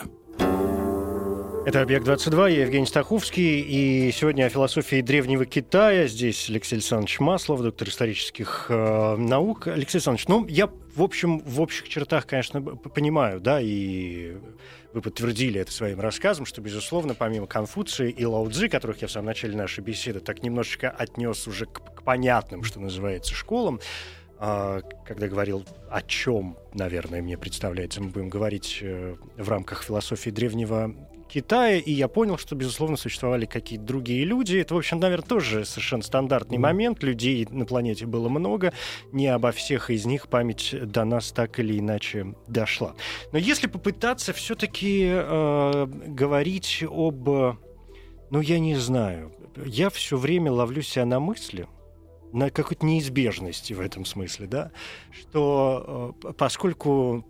Это 1.68 1.82
«Объект-22», 1.82 2.50
я 2.50 2.62
Евгений 2.62 2.86
Стаховский, 2.86 3.60
и 3.60 4.10
сегодня 4.10 4.46
о 4.46 4.48
философии 4.48 5.02
древнего 5.02 5.44
Китая. 5.44 6.06
Здесь 6.06 6.48
Алексей 6.48 6.76
Александрович 6.76 7.20
Маслов, 7.20 7.60
доктор 7.60 7.88
исторических 7.88 8.68
э, 8.70 9.16
наук. 9.16 9.66
Алексей 9.66 9.98
Александрович, 9.98 10.28
ну, 10.28 10.46
я, 10.46 10.70
в 10.94 11.02
общем, 11.02 11.40
в 11.40 11.60
общих 11.60 11.86
чертах, 11.90 12.26
конечно, 12.26 12.62
понимаю, 12.62 13.42
да, 13.42 13.60
и 13.60 14.38
вы 14.94 15.02
подтвердили 15.02 15.60
это 15.60 15.70
своим 15.70 16.00
рассказом, 16.00 16.46
что, 16.46 16.62
безусловно, 16.62 17.14
помимо 17.14 17.46
Конфуции 17.46 18.10
и 18.10 18.24
Лао 18.24 18.48
которых 18.70 19.02
я 19.02 19.08
в 19.08 19.10
самом 19.10 19.26
начале 19.26 19.54
нашей 19.54 19.84
беседы 19.84 20.20
так 20.20 20.42
немножечко 20.42 20.88
отнес 20.88 21.46
уже 21.46 21.66
к, 21.66 21.80
к 21.96 22.02
понятным, 22.02 22.64
что 22.64 22.80
называется, 22.80 23.34
школам, 23.34 23.78
а, 24.38 24.80
когда 25.04 25.28
говорил 25.28 25.66
о 25.90 26.00
чем, 26.00 26.56
наверное, 26.72 27.20
мне 27.20 27.36
представляется, 27.36 28.00
мы 28.00 28.08
будем 28.08 28.30
говорить 28.30 28.78
э, 28.80 29.16
в 29.36 29.48
рамках 29.50 29.82
философии 29.82 30.30
древнего 30.30 30.94
Китая, 31.28 31.76
и 31.76 31.92
я 31.92 32.08
понял, 32.08 32.38
что, 32.38 32.54
безусловно, 32.54 32.96
существовали 32.96 33.46
какие-то 33.46 33.84
другие 33.84 34.24
люди. 34.24 34.56
Это, 34.56 34.74
в 34.74 34.78
общем, 34.78 34.98
наверное, 34.98 35.26
тоже 35.26 35.64
совершенно 35.64 36.02
стандартный 36.02 36.58
момент. 36.58 37.02
Людей 37.02 37.46
на 37.50 37.66
планете 37.66 38.06
было 38.06 38.28
много. 38.28 38.72
Не 39.12 39.28
обо 39.28 39.52
всех 39.52 39.90
из 39.90 40.06
них 40.06 40.28
память 40.28 40.74
до 40.80 41.04
нас 41.04 41.32
так 41.32 41.58
или 41.60 41.78
иначе 41.78 42.34
дошла. 42.46 42.94
Но 43.32 43.38
если 43.38 43.66
попытаться 43.66 44.32
все-таки 44.32 45.06
э, 45.10 45.86
говорить 45.86 46.84
об... 46.88 47.28
Ну, 48.30 48.40
я 48.40 48.58
не 48.58 48.76
знаю. 48.76 49.32
Я 49.64 49.90
все 49.90 50.16
время 50.16 50.52
ловлю 50.52 50.82
себя 50.82 51.04
на 51.04 51.20
мысли, 51.20 51.66
на 52.32 52.50
какой-то 52.50 52.86
неизбежности 52.86 53.72
в 53.72 53.80
этом 53.80 54.04
смысле, 54.04 54.46
да, 54.46 54.70
что 55.10 56.14
э, 56.24 56.32
поскольку 56.36 57.24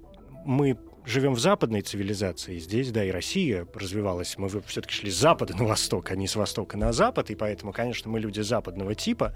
мы 0.44 0.76
живем 1.08 1.34
в 1.34 1.40
западной 1.40 1.80
цивилизации, 1.80 2.58
здесь, 2.58 2.90
да, 2.90 3.04
и 3.04 3.10
Россия 3.10 3.66
развивалась, 3.74 4.36
мы 4.36 4.48
все-таки 4.66 4.92
шли 4.92 5.10
с 5.10 5.16
запада 5.16 5.56
на 5.56 5.64
восток, 5.64 6.10
а 6.10 6.16
не 6.16 6.28
с 6.28 6.36
востока 6.36 6.76
на 6.76 6.92
запад, 6.92 7.30
и 7.30 7.34
поэтому, 7.34 7.72
конечно, 7.72 8.10
мы 8.10 8.20
люди 8.20 8.40
западного 8.40 8.94
типа, 8.94 9.34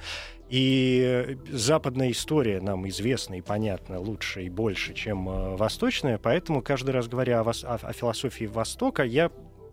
и 0.48 1.38
западная 1.50 2.10
история 2.10 2.60
нам 2.60 2.86
известна 2.88 3.34
и 3.36 3.40
понятна 3.40 3.98
лучше 3.98 4.42
и 4.42 4.50
больше, 4.50 4.92
чем 4.92 5.28
э, 5.28 5.56
восточная, 5.56 6.18
поэтому 6.18 6.62
каждый 6.62 6.90
раз 6.90 7.08
говоря 7.08 7.40
о, 7.40 7.44
о, 7.44 7.74
о 7.74 7.92
философии 7.92 8.44
Востока, 8.44 9.02
я 9.02 9.30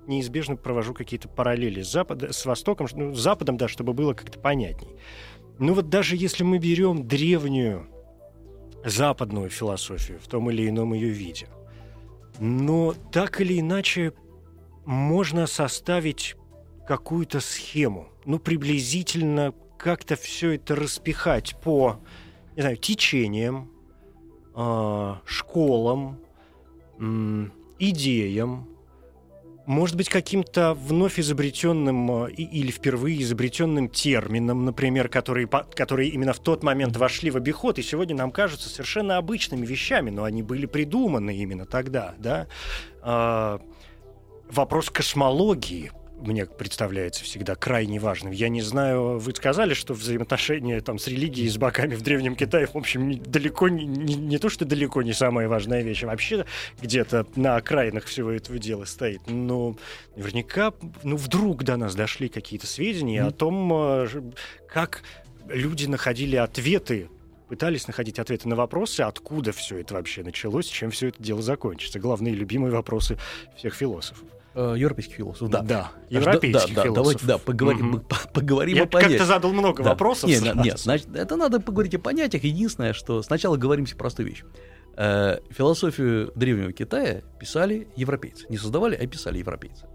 неизбежно 0.08 0.56
провожу 0.56 0.94
какие-то 0.94 1.28
параллели 1.28 1.82
с, 1.82 1.92
запада, 1.92 2.32
с 2.32 2.46
Востоком, 2.46 2.88
ну, 2.94 3.14
с 3.14 3.20
Западом, 3.20 3.58
да, 3.58 3.68
чтобы 3.68 3.94
было 3.94 4.14
как-то 4.14 4.40
понятней. 4.40 4.96
Ну 5.60 5.74
вот 5.74 5.90
даже 5.90 6.16
если 6.16 6.44
мы 6.44 6.58
берем 6.58 7.08
древнюю 7.08 7.88
западную 8.86 9.50
философию 9.50 10.20
в 10.20 10.28
том 10.28 10.50
или 10.50 10.68
ином 10.68 10.94
ее 10.94 11.10
виде, 11.10 11.48
но 12.40 12.94
так 13.12 13.42
или 13.42 13.60
иначе 13.60 14.14
можно 14.86 15.46
составить 15.48 16.36
какую-то 16.88 17.40
схему, 17.40 18.10
ну 18.26 18.40
приблизительно 18.40 19.54
как-то 19.78 20.16
все 20.16 20.56
это 20.56 20.76
распихать 20.76 21.56
по, 21.62 22.00
не 22.56 22.62
знаю, 22.62 22.78
течениям, 22.78 23.72
э, 24.56 25.16
школам, 25.26 26.20
идеям, 27.80 28.68
может 29.70 29.96
быть, 29.96 30.10
каким-то 30.10 30.74
вновь 30.74 31.20
изобретенным 31.20 32.26
э, 32.26 32.32
или 32.32 32.72
впервые 32.72 33.22
изобретенным 33.22 33.88
термином, 33.88 34.66
например, 34.66 35.10
которые, 35.10 35.48
которые 35.48 36.10
именно 36.10 36.34
в 36.34 36.40
тот 36.40 36.64
момент 36.64 36.98
вошли 36.98 37.30
в 37.30 37.38
обиход 37.38 37.78
и 37.78 37.84
сегодня 37.84 38.16
нам 38.16 38.32
кажутся 38.32 38.68
совершенно 38.68 39.18
обычными 39.18 39.68
вещами, 39.68 40.10
но 40.10 40.24
они 40.24 40.42
были 40.42 40.66
придуманы 40.66 41.38
именно 41.38 41.68
тогда, 41.68 42.16
да. 42.18 42.48
А, 43.04 43.62
вопрос 44.50 44.90
космологии, 44.90 45.92
мне 46.22 46.46
представляется 46.46 47.24
всегда 47.24 47.56
крайне 47.56 48.00
важным. 48.00 48.32
Я 48.32 48.50
не 48.50 48.62
знаю, 48.62 49.20
вы 49.20 49.34
сказали, 49.34 49.74
что 49.74 49.94
взаимоотношения 49.94 50.82
там, 50.82 51.00
с 51.00 51.08
религией, 51.08 51.50
с 51.50 51.58
богами 51.58 51.96
в 51.96 52.02
Древнем 52.02 52.36
Китае, 52.36 52.68
в 52.68 52.76
общем, 52.76 53.22
далеко 53.24 53.70
не, 53.70 53.86
не, 53.86 54.16
не 54.16 54.38
то, 54.38 54.50
что 54.50 54.66
далеко 54.66 55.02
не 55.02 55.14
самая 55.14 55.48
важная 55.48 55.82
вещь, 55.82 56.04
а 56.04 56.08
вообще 56.08 56.46
где-то 56.82 57.26
на 57.36 57.56
окраинах 57.56 58.06
всего 58.06 58.32
этого 58.32 58.60
дела 58.60 58.86
стоит. 58.86 59.22
Но 59.28 59.76
наверняка, 60.16 60.74
ну, 61.04 61.16
вдруг 61.16 61.64
до 61.64 61.78
нас 61.78 61.96
дошли 61.96 62.30
какие-то 62.30 62.68
сведения 62.68 63.22
mm-hmm. 63.22 63.28
о 63.28 63.32
том, 63.32 63.74
э, 63.74 64.08
как 64.68 65.04
люди 65.48 65.86
находили 65.86 66.36
ответы 66.36 67.10
пытались 67.50 67.88
находить 67.88 68.20
ответы 68.20 68.48
на 68.48 68.56
вопросы, 68.56 69.02
откуда 69.02 69.52
все 69.52 69.80
это 69.80 69.96
вообще 69.96 70.22
началось, 70.22 70.68
чем 70.68 70.92
все 70.92 71.08
это 71.08 71.22
дело 71.22 71.42
закончится. 71.42 72.00
Главные 72.00 72.36
любимые 72.36 72.72
вопросы 72.72 73.18
всех 73.58 73.74
философов. 73.74 74.24
Э, 74.56 74.74
европейских 74.76 75.16
философов, 75.16 75.52
да. 75.52 75.62
Да, 75.62 75.92
европейских 76.10 76.74
да, 76.74 76.82
да, 76.82 76.84
философов. 76.84 76.96
Давайте, 76.96 77.26
да, 77.26 77.38
поговорим, 77.38 77.96
угу. 77.96 78.04
поговорим 78.34 78.76
Я 78.78 78.84
о 78.84 78.88
понятиях. 78.88 79.20
как-то 79.20 79.34
задал 79.34 79.54
много 79.54 79.84
да. 79.84 79.90
вопросов. 79.92 80.30
Нет, 80.30 80.56
нет, 80.56 80.80
значит, 80.80 81.16
это 81.16 81.36
надо 81.36 81.60
поговорить 81.60 81.94
о 81.96 82.00
понятиях. 82.00 82.44
Единственное, 82.44 82.94
что 82.94 83.22
сначала 83.22 83.58
говорим 83.58 83.86
себе 83.86 84.00
простую 84.00 84.30
вещь. 84.30 84.44
Э, 84.98 85.38
философию 85.52 86.32
древнего 86.36 86.74
Китая 86.74 87.22
писали 87.40 87.90
европейцы. 87.96 88.48
Не 88.50 88.58
создавали, 88.58 88.96
а 88.96 89.06
писали 89.06 89.38
европейцы. 89.38 89.86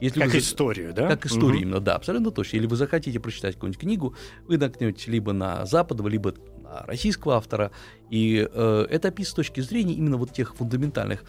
Если 0.00 0.18
как 0.18 0.32
вы, 0.32 0.38
историю, 0.38 0.92
да? 0.92 1.08
Как 1.08 1.26
историю 1.26 1.56
угу. 1.56 1.62
именно, 1.62 1.80
да, 1.80 1.94
абсолютно 1.94 2.32
точно. 2.32 2.56
Или 2.56 2.66
вы 2.66 2.74
захотите 2.74 3.20
прочитать 3.20 3.54
какую-нибудь 3.54 3.80
книгу, 3.80 4.16
вы 4.48 4.58
наткнете 4.58 5.10
либо 5.10 5.32
на 5.32 5.66
западного, 5.66 6.08
либо 6.08 6.34
на 6.62 6.84
российского 6.86 7.36
автора, 7.36 7.70
и 8.08 8.48
э, 8.50 8.86
это 8.90 9.08
описывает 9.08 9.32
с 9.32 9.34
точки 9.34 9.60
зрения 9.60 9.94
именно 9.94 10.16
вот 10.16 10.32
тех 10.32 10.56
фундаментальных 10.56 11.22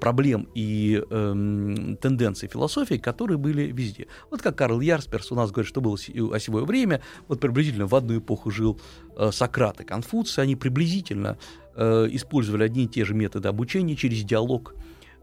проблем 0.00 0.48
и 0.54 1.02
э, 1.08 1.96
тенденций 2.00 2.48
философии, 2.48 2.96
которые 2.96 3.38
были 3.38 3.64
везде. 3.72 4.06
Вот 4.30 4.42
как 4.42 4.56
Карл 4.56 4.80
Ярсперс 4.80 5.32
у 5.32 5.34
нас 5.34 5.50
говорит, 5.50 5.68
что 5.68 5.80
было 5.80 5.96
осевое 6.34 6.64
время, 6.64 7.02
вот 7.28 7.40
приблизительно 7.40 7.86
в 7.86 7.94
одну 7.94 8.18
эпоху 8.18 8.50
жил 8.50 8.80
э, 9.16 9.30
Сократ 9.32 9.80
и 9.80 9.84
Конфуций, 9.84 10.42
они 10.42 10.56
приблизительно 10.56 11.38
э, 11.74 12.08
использовали 12.10 12.64
одни 12.64 12.84
и 12.84 12.88
те 12.88 13.04
же 13.04 13.14
методы 13.14 13.48
обучения 13.48 13.96
через 13.96 14.22
диалог, 14.24 14.74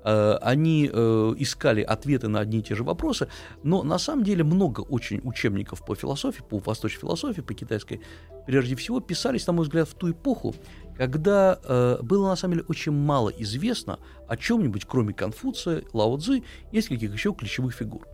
э, 0.04 0.38
они 0.41 0.89
э, 0.91 1.34
искали 1.38 1.82
ответы 1.82 2.28
на 2.28 2.39
одни 2.39 2.60
и 2.60 2.62
те 2.63 2.76
же 2.76 2.84
вопросы, 2.84 3.28
но 3.63 3.84
на 3.84 3.97
самом 3.97 4.23
деле 4.23 4.43
много 4.43 4.82
очень 4.82 5.19
учебников 5.23 5.86
по 5.86 5.95
философии, 5.95 6.43
по 6.47 6.60
восточной 6.60 7.02
философии, 7.02 7.41
по 7.41 7.54
китайской, 7.54 8.02
прежде 8.45 8.76
всего 8.76 8.99
писались, 8.99 9.47
на 9.47 9.54
мой 9.54 9.63
взгляд, 9.63 9.89
в 9.89 9.93
ту 9.93 10.12
эпоху, 10.12 10.56
когда 10.97 11.60
э, 11.63 11.97
было 12.01 12.29
на 12.29 12.36
самом 12.36 12.56
деле 12.56 12.65
очень 12.69 12.91
мало 12.91 13.29
известно 13.29 13.99
о 14.27 14.38
чем-нибудь, 14.38 14.86
кроме 14.86 15.13
Конфуция, 15.13 15.84
Лао 15.93 16.17
Цзы, 16.17 16.43
нескольких 16.71 17.13
еще 17.13 17.34
ключевых 17.34 17.73
фигур 17.73 18.08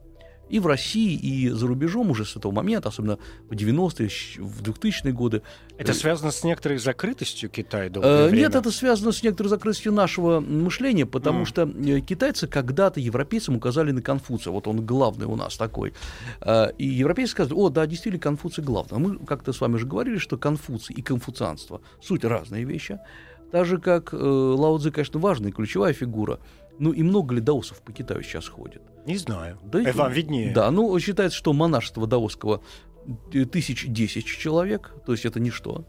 и 0.49 0.59
в 0.59 0.67
России, 0.67 1.13
и 1.13 1.49
за 1.49 1.67
рубежом 1.67 2.11
уже 2.11 2.25
с 2.25 2.35
этого 2.35 2.51
момента, 2.51 2.89
особенно 2.89 3.17
в 3.49 3.53
90-е, 3.53 4.09
в 4.39 4.61
2000-е 4.61 5.13
годы. 5.13 5.41
Это 5.77 5.93
связано 5.93 6.31
с 6.31 6.43
некоторой 6.43 6.77
закрытостью 6.77 7.49
Китая 7.49 7.89
долгое 7.89 8.25
э, 8.25 8.27
время? 8.29 8.47
Нет, 8.47 8.55
это 8.55 8.71
связано 8.71 9.11
с 9.11 9.23
некоторой 9.23 9.49
закрытостью 9.49 9.93
нашего 9.93 10.39
мышления, 10.39 11.05
потому 11.05 11.43
mm. 11.43 11.45
что 11.45 11.61
э, 11.63 12.01
китайцы 12.01 12.47
когда-то 12.47 12.99
европейцам 12.99 13.55
указали 13.55 13.91
на 13.91 14.01
Конфуция, 14.01 14.51
вот 14.51 14.67
он 14.67 14.85
главный 14.85 15.25
у 15.25 15.35
нас 15.35 15.55
такой. 15.55 15.93
Э, 16.41 16.71
и 16.77 16.85
европейцы 16.85 17.31
сказали, 17.31 17.53
о, 17.57 17.69
да, 17.69 17.85
действительно, 17.85 18.21
Конфуций 18.21 18.63
главный. 18.63 18.97
А 18.97 18.99
мы 18.99 19.17
как-то 19.19 19.53
с 19.53 19.61
вами 19.61 19.75
уже 19.75 19.85
говорили, 19.85 20.17
что 20.17 20.37
Конфуций 20.37 20.95
и 20.95 21.01
конфуцианство— 21.01 21.81
суть 22.01 22.25
разные 22.25 22.65
вещи. 22.65 22.99
Так 23.51 23.65
же, 23.65 23.79
как 23.79 24.13
э, 24.13 24.17
Лао 24.17 24.77
Цзи, 24.77 24.91
конечно, 24.91 25.19
важная 25.19 25.51
ключевая 25.51 25.93
фигура, 25.93 26.39
ну 26.79 26.91
и 26.91 27.03
много 27.03 27.35
ли 27.35 27.41
даосов 27.41 27.81
по 27.81 27.91
Китаю 27.91 28.23
сейчас 28.23 28.47
ходит? 28.47 28.81
Не 29.05 29.17
знаю. 29.17 29.59
Да, 29.63 29.81
Это 29.81 29.97
вам 29.97 30.11
виднее. 30.11 30.53
Да, 30.53 30.71
ну 30.71 30.97
считается, 30.99 31.37
что 31.37 31.53
монашество 31.53 32.07
даосского 32.07 32.61
тысяч 33.51 33.85
десять 33.87 34.25
человек, 34.25 34.91
то 35.05 35.11
есть 35.11 35.25
это 35.25 35.39
ничто. 35.39 35.85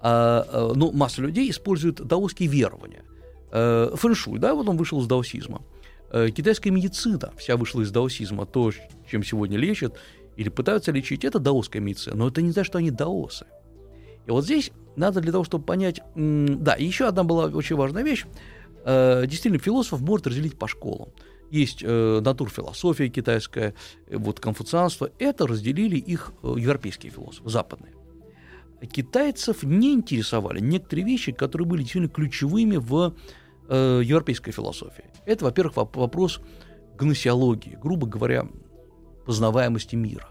А, 0.00 0.46
а, 0.50 0.72
ну, 0.74 0.92
масса 0.92 1.22
людей 1.22 1.50
используют 1.50 2.06
даосские 2.06 2.48
верования. 2.48 3.04
А, 3.50 3.94
фэншуй, 3.96 4.38
да, 4.38 4.54
вот 4.54 4.68
он 4.68 4.76
вышел 4.76 5.00
из 5.00 5.06
даосизма. 5.06 5.62
Китайская 6.34 6.70
медицина 6.70 7.32
вся 7.36 7.56
вышла 7.56 7.82
из 7.82 7.90
даосизма. 7.90 8.46
То, 8.46 8.72
чем 9.10 9.22
сегодня 9.22 9.58
лечат 9.58 9.98
или 10.36 10.48
пытаются 10.48 10.90
лечить, 10.90 11.24
это 11.24 11.38
даосская 11.38 11.82
медицина. 11.82 12.16
Но 12.16 12.28
это 12.28 12.40
не 12.40 12.50
значит, 12.50 12.70
что 12.70 12.78
они 12.78 12.90
даосы. 12.90 13.46
И 14.26 14.30
вот 14.30 14.44
здесь 14.44 14.70
надо 14.96 15.20
для 15.20 15.32
того, 15.32 15.44
чтобы 15.44 15.64
понять... 15.64 16.00
Да, 16.14 16.76
еще 16.76 17.08
одна 17.08 17.24
была 17.24 17.46
очень 17.46 17.76
важная 17.76 18.02
вещь. 18.02 18.24
Э, 18.84 19.24
действительно, 19.26 19.58
философов 19.58 20.00
может 20.00 20.26
разделить 20.26 20.58
по 20.58 20.68
школам. 20.68 21.08
Есть 21.50 21.82
э, 21.82 22.20
натурфилософия 22.20 23.08
китайская, 23.08 23.74
э, 24.06 24.16
вот 24.16 24.40
конфуцианство. 24.40 25.10
Это 25.18 25.46
разделили 25.46 25.96
их 25.96 26.32
э, 26.42 26.54
европейские 26.58 27.10
философы, 27.10 27.48
западные. 27.48 27.94
китайцев 28.92 29.62
не 29.62 29.94
интересовали 29.94 30.60
некоторые 30.60 31.06
вещи, 31.06 31.32
которые 31.32 31.66
были 31.66 31.80
действительно 31.82 32.12
ключевыми 32.12 32.76
в 32.76 33.14
э, 33.68 34.00
европейской 34.04 34.52
философии. 34.52 35.04
Это, 35.26 35.44
во-первых, 35.46 35.76
вопрос 35.76 36.40
гносеологии, 36.98 37.78
грубо 37.80 38.06
говоря, 38.06 38.46
познаваемости 39.24 39.96
мира. 39.96 40.28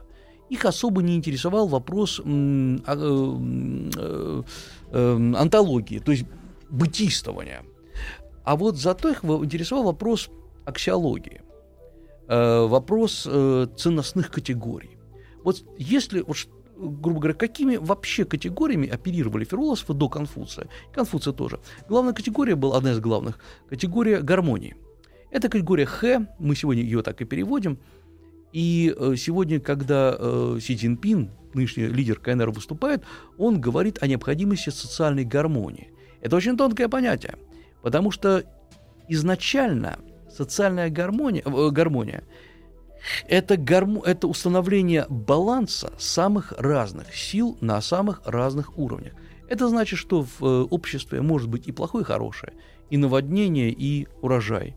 Их 0.50 0.66
особо 0.66 1.02
не 1.02 1.16
интересовал 1.16 1.68
вопрос 1.68 2.20
м, 2.20 2.78
э, 2.78 2.82
э, 2.88 4.44
э, 4.92 5.34
антологии, 5.36 6.00
то 6.00 6.12
есть 6.12 6.26
бытийствования. 6.70 7.64
А 8.48 8.56
вот 8.56 8.78
зато 8.78 9.10
их 9.10 9.26
интересовал 9.26 9.84
вопрос 9.84 10.30
аксиологии, 10.64 11.42
э, 12.30 12.66
вопрос 12.66 13.28
э, 13.30 13.68
ценностных 13.76 14.32
категорий. 14.32 14.98
Вот 15.44 15.66
если, 15.78 16.22
вот, 16.22 16.38
грубо 16.78 17.20
говоря, 17.20 17.34
какими 17.34 17.76
вообще 17.76 18.24
категориями 18.24 18.88
оперировали 18.88 19.44
философы 19.44 19.94
до 19.94 20.08
Конфуция? 20.08 20.70
Конфуция 20.94 21.34
тоже. 21.34 21.60
Главная 21.90 22.14
категория 22.14 22.56
была, 22.56 22.78
одна 22.78 22.94
из 22.94 23.02
главных, 23.02 23.38
категория 23.68 24.22
гармонии. 24.22 24.78
Это 25.30 25.50
категория 25.50 25.86
Х, 25.86 26.28
мы 26.40 26.56
сегодня 26.56 26.84
ее 26.84 27.02
так 27.02 27.22
и 27.22 27.26
переводим. 27.26 27.78
И 28.54 28.96
э, 28.98 29.16
сегодня, 29.18 29.60
когда 29.60 30.18
Си 30.62 30.78
Цзиньпин, 30.78 31.32
нынешний 31.54 31.88
лидер 31.88 32.18
КНР, 32.18 32.52
выступает, 32.52 33.04
он 33.38 33.60
говорит 33.60 34.02
о 34.02 34.08
необходимости 34.08 34.70
социальной 34.70 35.26
гармонии. 35.26 35.92
Это 36.22 36.38
очень 36.38 36.56
тонкое 36.56 36.88
понятие, 36.88 37.36
потому 37.88 38.12
что 38.12 38.44
изначально 39.08 39.98
социальная 40.30 40.90
гармония, 40.90 41.42
э, 41.46 41.70
гармония 41.70 42.22
это, 43.30 43.56
гармо, 43.56 44.02
это 44.04 44.28
установление 44.28 45.06
баланса 45.08 45.94
самых 45.98 46.52
разных 46.58 47.16
сил 47.16 47.58
на 47.62 47.80
самых 47.80 48.24
разных 48.26 48.78
уровнях. 48.78 49.14
Это 49.48 49.70
значит, 49.70 50.00
что 50.00 50.24
в 50.24 50.44
э, 50.44 50.64
обществе 50.64 51.22
может 51.22 51.48
быть 51.48 51.70
и 51.70 51.72
плохое, 51.72 52.04
и 52.04 52.06
хорошее, 52.06 52.52
и 52.90 52.98
наводнение, 52.98 53.72
и 53.72 54.06
урожай, 54.22 54.76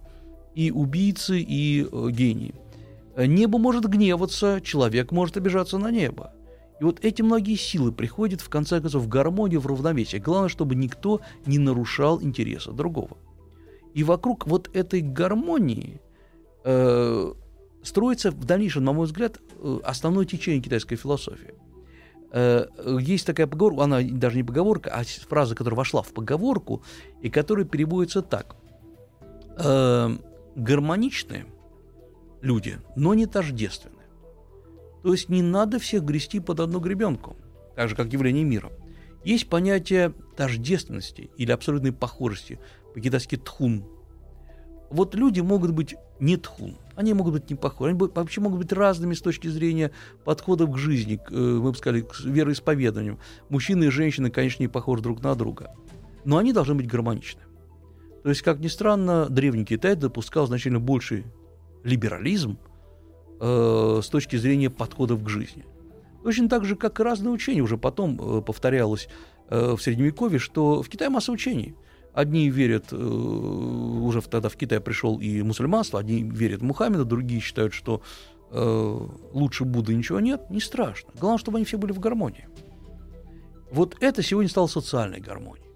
и 0.54 0.70
убийцы, 0.70 1.40
и 1.40 1.82
э, 1.90 2.10
гении. 2.12 2.54
Небо 3.16 3.58
может 3.58 3.86
гневаться, 3.86 4.60
человек 4.62 5.10
может 5.10 5.36
обижаться 5.36 5.78
на 5.78 5.90
небо. 5.90 6.32
И 6.80 6.84
вот 6.84 7.04
эти 7.04 7.20
многие 7.20 7.56
силы 7.56 7.92
приходят, 7.92 8.40
в 8.40 8.48
конце 8.48 8.80
концов, 8.80 9.02
в 9.02 9.08
гармонию, 9.08 9.60
в 9.60 9.66
равновесие. 9.66 10.20
Главное, 10.20 10.48
чтобы 10.48 10.74
никто 10.74 11.20
не 11.44 11.58
нарушал 11.58 12.22
интереса 12.22 12.72
другого. 12.72 13.18
И 13.92 14.02
вокруг 14.02 14.46
вот 14.46 14.74
этой 14.74 15.02
гармонии 15.02 16.00
э, 16.64 17.32
строится 17.82 18.30
в 18.30 18.44
дальнейшем, 18.44 18.84
на 18.84 18.92
мой 18.92 19.06
взгляд, 19.06 19.40
э, 19.58 19.78
основное 19.84 20.24
течение 20.24 20.62
китайской 20.62 20.96
философии. 20.96 21.54
Э, 22.32 22.66
есть 23.00 23.26
такая 23.26 23.46
поговорка, 23.46 23.84
она 23.84 24.00
даже 24.02 24.36
не 24.36 24.44
поговорка, 24.44 24.90
а 24.94 25.04
фраза, 25.04 25.54
которая 25.54 25.76
вошла 25.76 26.00
в 26.00 26.12
поговорку, 26.12 26.82
и 27.20 27.28
которая 27.28 27.66
переводится 27.66 28.22
так. 28.22 28.56
Э, 29.58 30.16
гармоничные 30.56 31.44
люди, 32.40 32.78
но 32.96 33.12
не 33.12 33.26
тождественные. 33.26 33.99
То 35.02 35.12
есть 35.12 35.28
не 35.28 35.42
надо 35.42 35.78
всех 35.78 36.04
грести 36.04 36.40
под 36.40 36.60
одну 36.60 36.80
гребенку, 36.80 37.36
так 37.74 37.88
же, 37.88 37.96
как 37.96 38.12
явление 38.12 38.44
мира. 38.44 38.70
Есть 39.24 39.48
понятие 39.48 40.14
тождественности 40.36 41.30
или 41.36 41.52
абсолютной 41.52 41.92
похожести, 41.92 42.58
по-китайски 42.94 43.36
тхун. 43.36 43.84
Вот 44.90 45.14
люди 45.14 45.40
могут 45.40 45.70
быть 45.70 45.94
не 46.18 46.36
тхун, 46.36 46.76
они 46.96 47.14
могут 47.14 47.34
быть 47.34 47.50
не 47.50 47.56
похожи, 47.56 47.90
они 47.90 47.98
вообще 47.98 48.40
могут 48.40 48.58
быть 48.58 48.72
разными 48.72 49.14
с 49.14 49.20
точки 49.20 49.48
зрения 49.48 49.92
подходов 50.24 50.72
к 50.72 50.76
жизни, 50.76 51.16
к, 51.16 51.30
э, 51.30 51.34
мы 51.34 51.70
бы 51.70 51.76
сказали, 51.76 52.02
к 52.02 52.20
вероисповеданию. 52.20 53.18
Мужчины 53.48 53.84
и 53.84 53.90
женщины, 53.90 54.30
конечно, 54.30 54.62
не 54.62 54.68
похожи 54.68 55.02
друг 55.02 55.22
на 55.22 55.34
друга, 55.34 55.74
но 56.24 56.38
они 56.38 56.52
должны 56.52 56.74
быть 56.74 56.88
гармоничны. 56.88 57.42
То 58.22 58.28
есть, 58.28 58.42
как 58.42 58.58
ни 58.58 58.68
странно, 58.68 59.28
Древний 59.30 59.64
Китай 59.64 59.94
допускал 59.94 60.46
значительно 60.46 60.80
больший 60.80 61.24
либерализм 61.84 62.58
э, 63.40 64.00
с 64.02 64.08
точки 64.08 64.36
зрения 64.36 64.70
подходов 64.70 65.24
к 65.24 65.28
жизни. 65.28 65.64
Точно 66.22 66.48
так 66.48 66.64
же, 66.64 66.76
как 66.76 67.00
и 67.00 67.02
разные 67.02 67.32
учения, 67.32 67.62
уже 67.62 67.78
потом 67.78 68.20
э, 68.20 68.42
повторялось 68.42 69.08
э, 69.48 69.74
в 69.74 69.82
Средневековье, 69.82 70.38
что 70.38 70.82
в 70.82 70.88
Китае 70.88 71.10
масса 71.10 71.32
учений– 71.32 71.74
Одни 72.12 72.50
верят, 72.50 72.92
э, 72.92 72.96
уже 72.96 74.20
тогда 74.22 74.48
в 74.48 74.56
Китай 74.56 74.80
пришел 74.80 75.20
и 75.20 75.42
мусульманство, 75.42 76.00
одни 76.00 76.22
верят 76.24 76.60
в 76.60 76.64
Мухаммеда, 76.64 77.04
другие 77.04 77.40
считают, 77.40 77.72
что 77.72 78.02
э, 78.50 79.06
лучше 79.32 79.64
Будды 79.64 79.94
ничего 79.94 80.18
нет, 80.18 80.50
не 80.50 80.60
страшно. 80.60 81.12
Главное, 81.18 81.38
чтобы 81.38 81.58
они 81.58 81.64
все 81.64 81.78
были 81.78 81.92
в 81.92 82.00
гармонии. 82.00 82.48
Вот 83.70 83.96
это 84.00 84.22
сегодня 84.22 84.48
стало 84.48 84.66
социальной 84.66 85.20
гармонией. 85.20 85.69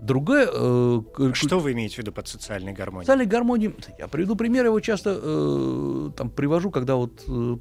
Другая... 0.00 0.48
Э, 0.50 1.00
что 1.34 1.58
вы 1.58 1.72
имеете 1.72 1.96
в 1.96 1.98
виду 1.98 2.12
под 2.12 2.26
социальной 2.26 2.72
гармонией? 2.72 3.04
Социальной 3.04 3.26
гармонии... 3.26 3.74
Я 3.98 4.08
приведу 4.08 4.34
пример, 4.34 4.64
я 4.64 4.68
его 4.68 4.80
часто 4.80 5.18
э, 5.22 6.10
там 6.16 6.30
привожу, 6.30 6.70
когда 6.70 6.96
вот 6.96 7.22
э, 7.28 7.56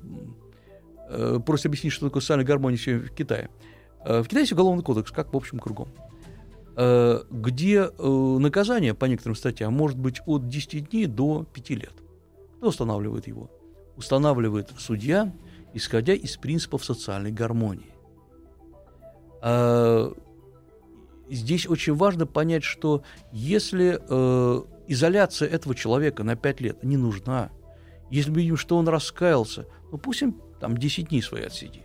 э, 1.09 1.39
просят 1.45 1.67
объяснить, 1.67 1.91
что 1.91 2.07
такое 2.07 2.21
социальная 2.21 2.45
гармония 2.45 2.77
в 2.77 3.11
Китае. 3.11 3.49
Э, 4.05 4.21
в 4.21 4.27
Китае 4.27 4.43
есть 4.43 4.53
уголовный 4.53 4.83
кодекс, 4.83 5.11
как 5.11 5.33
в 5.33 5.37
общем 5.37 5.59
кругом. 5.59 5.89
Э, 6.77 7.23
где 7.29 7.89
э, 7.97 8.37
наказание 8.39 8.93
по 8.93 9.03
некоторым 9.03 9.35
статьям 9.35 9.73
может 9.73 9.97
быть 9.97 10.21
от 10.25 10.47
10 10.47 10.89
дней 10.89 11.07
до 11.07 11.45
5 11.53 11.69
лет. 11.71 11.93
Кто 12.57 12.69
устанавливает 12.69 13.27
его? 13.27 13.49
Устанавливает 13.97 14.71
судья, 14.77 15.33
исходя 15.73 16.13
из 16.13 16.37
принципов 16.37 16.85
социальной 16.85 17.31
гармонии. 17.31 17.91
Здесь 21.29 21.67
очень 21.67 21.95
важно 21.95 22.25
понять, 22.25 22.63
что 22.63 23.03
если 23.31 23.99
э, 23.99 24.61
изоляция 24.87 25.47
этого 25.47 25.75
человека 25.75 26.23
на 26.23 26.35
5 26.35 26.61
лет 26.61 26.83
не 26.83 26.97
нужна, 26.97 27.51
если 28.09 28.31
мы 28.31 28.37
видим, 28.37 28.57
что 28.57 28.77
он 28.77 28.87
раскаялся, 28.87 29.67
ну 29.91 29.97
пусть 29.97 30.23
он 30.23 30.35
там 30.59 30.77
10 30.77 31.09
дней 31.09 31.21
свои 31.21 31.43
отсидит. 31.43 31.83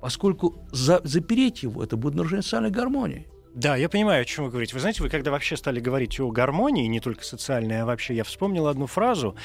Поскольку 0.00 0.56
за, 0.70 1.00
запереть 1.04 1.62
его, 1.62 1.82
это 1.82 1.96
будет 1.96 2.14
нарушение 2.14 2.42
социальной 2.42 2.70
гармонии. 2.70 3.26
Да, 3.54 3.76
я 3.76 3.88
понимаю, 3.88 4.22
о 4.22 4.24
чем 4.24 4.46
вы 4.46 4.50
говорите. 4.50 4.74
Вы 4.74 4.80
знаете, 4.80 5.02
вы 5.02 5.08
когда 5.08 5.30
вообще 5.30 5.56
стали 5.56 5.78
говорить 5.78 6.18
о 6.18 6.30
гармонии, 6.30 6.86
не 6.86 7.00
только 7.00 7.24
социальной, 7.24 7.82
а 7.82 7.86
вообще, 7.86 8.14
я 8.14 8.24
вспомнил 8.24 8.66
одну 8.66 8.86
фразу. 8.86 9.36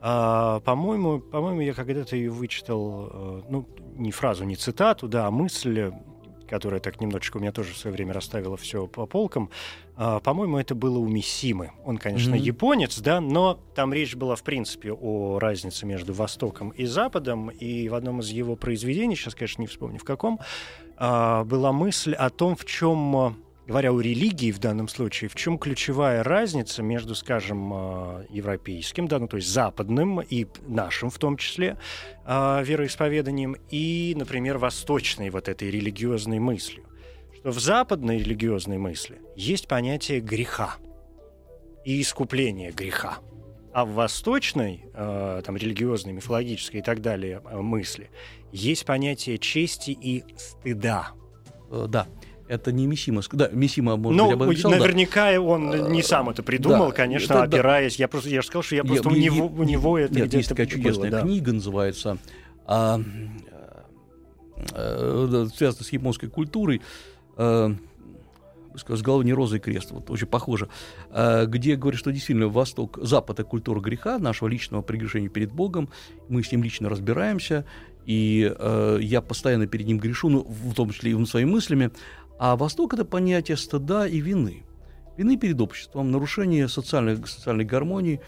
А, 0.00 0.60
по-моему, 0.60 1.18
по-моему, 1.18 1.62
я 1.62 1.74
когда-то 1.74 2.14
ее 2.14 2.30
вычитал, 2.30 3.10
э, 3.12 3.42
ну, 3.48 3.68
не 3.96 4.12
фразу, 4.12 4.44
не 4.44 4.54
цитату, 4.54 5.08
да, 5.08 5.26
а 5.26 5.30
мысль, 5.32 5.90
которая 6.48 6.80
так 6.80 7.00
немножечко 7.00 7.36
у 7.36 7.40
меня 7.40 7.52
тоже 7.52 7.72
в 7.72 7.76
свое 7.76 7.94
время 7.94 8.12
расставила 8.12 8.56
все 8.56 8.86
по 8.86 9.06
полкам. 9.06 9.50
А, 9.96 10.20
по-моему, 10.20 10.58
это 10.58 10.74
было 10.74 10.98
у 10.98 11.06
Мисимы. 11.06 11.72
Он, 11.84 11.98
конечно, 11.98 12.34
mm-hmm. 12.34 12.40
японец, 12.40 12.98
да, 12.98 13.20
но 13.20 13.58
там 13.74 13.92
речь 13.92 14.14
была, 14.14 14.36
в 14.36 14.42
принципе, 14.42 14.92
о 14.92 15.38
разнице 15.38 15.86
между 15.86 16.12
Востоком 16.12 16.70
и 16.70 16.84
Западом. 16.86 17.50
И 17.50 17.88
в 17.88 17.94
одном 17.94 18.20
из 18.20 18.30
его 18.30 18.56
произведений, 18.56 19.16
сейчас, 19.16 19.34
конечно, 19.34 19.62
не 19.62 19.68
вспомню 19.68 19.98
в 19.98 20.04
каком, 20.04 20.40
а, 20.96 21.44
была 21.44 21.72
мысль 21.72 22.14
о 22.14 22.30
том, 22.30 22.56
в 22.56 22.64
чем 22.64 23.36
говоря 23.66 23.92
о 23.92 24.00
религии 24.00 24.52
в 24.52 24.58
данном 24.58 24.88
случае, 24.88 25.28
в 25.28 25.34
чем 25.34 25.58
ключевая 25.58 26.22
разница 26.22 26.82
между, 26.82 27.14
скажем, 27.14 27.72
а, 27.72 28.24
европейским, 28.30 29.08
да, 29.08 29.18
ну 29.18 29.28
то 29.28 29.36
есть 29.36 29.48
западным 29.48 30.20
и 30.20 30.46
нашим 30.66 31.10
в 31.10 31.18
том 31.18 31.36
числе 31.36 31.78
а, 32.24 32.62
вероисповеданием 32.62 33.56
и, 33.70 34.14
например, 34.16 34.58
восточной 34.58 35.30
вот 35.30 35.48
этой 35.48 35.70
религиозной 35.70 36.38
мыслью? 36.38 36.84
Что 37.34 37.50
в 37.50 37.58
западной 37.58 38.18
религиозной 38.18 38.78
мысли 38.78 39.20
есть 39.34 39.68
понятие 39.68 40.20
греха 40.20 40.76
и 41.84 42.00
искупления 42.00 42.72
греха. 42.72 43.18
А 43.72 43.84
в 43.84 43.92
восточной, 43.92 44.86
э, 44.94 45.42
там, 45.44 45.54
религиозной, 45.54 46.14
мифологической 46.14 46.80
и 46.80 46.82
так 46.82 47.02
далее 47.02 47.40
мысли 47.40 48.10
есть 48.50 48.86
понятие 48.86 49.36
чести 49.36 49.90
и 49.90 50.24
стыда. 50.36 51.10
Э, 51.70 51.84
да. 51.86 52.06
Это 52.48 52.70
не 52.70 52.86
Мисима. 52.86 53.22
Да, 53.32 53.48
Мисима, 53.48 53.96
может 53.96 54.16
ну, 54.16 54.36
быть, 54.36 54.64
об 54.64 54.70
этом 54.70 54.78
наверняка 54.78 55.32
да. 55.32 55.40
он 55.40 55.92
не 55.92 56.02
сам 56.02 56.30
это 56.30 56.42
придумал, 56.42 56.88
да, 56.88 56.92
конечно, 56.92 57.34
это, 57.34 57.42
опираясь. 57.42 57.96
Да. 57.96 58.02
Я 58.04 58.08
просто 58.08 58.28
я 58.28 58.40
же 58.40 58.46
сказал, 58.46 58.62
что 58.62 58.76
я 58.76 58.84
просто 58.84 59.08
я, 59.10 59.14
у, 59.14 59.18
него, 59.18 59.46
у 59.46 59.62
него 59.64 59.98
это 59.98 60.14
нет, 60.14 60.32
есть 60.32 60.48
такая 60.48 60.66
чудесная 60.66 61.10
было, 61.10 61.20
книга, 61.22 61.46
да. 61.46 61.52
называется, 61.52 62.18
а, 62.64 63.00
а, 64.72 65.46
связана 65.54 65.84
с 65.84 65.92
японской 65.92 66.28
культурой. 66.28 66.82
А, 67.36 67.74
с 68.76 69.02
головы 69.02 69.24
не 69.24 69.32
розы 69.32 69.56
и 69.56 69.58
крест, 69.58 69.90
вот 69.90 70.10
очень 70.10 70.26
похоже, 70.26 70.68
а, 71.10 71.46
где 71.46 71.76
говорят, 71.76 71.98
что 71.98 72.12
действительно 72.12 72.48
Восток, 72.48 72.98
Запад— 73.00 73.38
это 73.40 73.48
культура 73.48 73.80
греха, 73.80 74.18
нашего 74.18 74.48
личного 74.48 74.82
прегрешения 74.82 75.30
перед 75.30 75.50
Богом, 75.50 75.88
мы 76.28 76.42
с 76.42 76.52
ним 76.52 76.62
лично 76.62 76.90
разбираемся, 76.90 77.64
и 78.06 78.54
э, 78.56 78.98
я 79.02 79.20
постоянно 79.20 79.66
перед 79.66 79.86
ним 79.86 79.98
грешу, 79.98 80.28
ну, 80.28 80.46
в 80.48 80.74
том 80.74 80.90
числе 80.90 81.10
и 81.10 81.26
своими 81.26 81.50
мыслями, 81.50 81.90
а 82.38 82.56
Восток– 82.56 82.94
это 82.94 83.04
понятие 83.04 83.56
стыда 83.56 84.06
и 84.06 84.18
вины. 84.18 84.64
Вины 85.16 85.36
перед 85.36 85.60
обществом, 85.60 86.10
нарушение 86.10 86.68
социальной, 86.68 87.16
социальной 87.26 87.64
гармонии, 87.64 88.20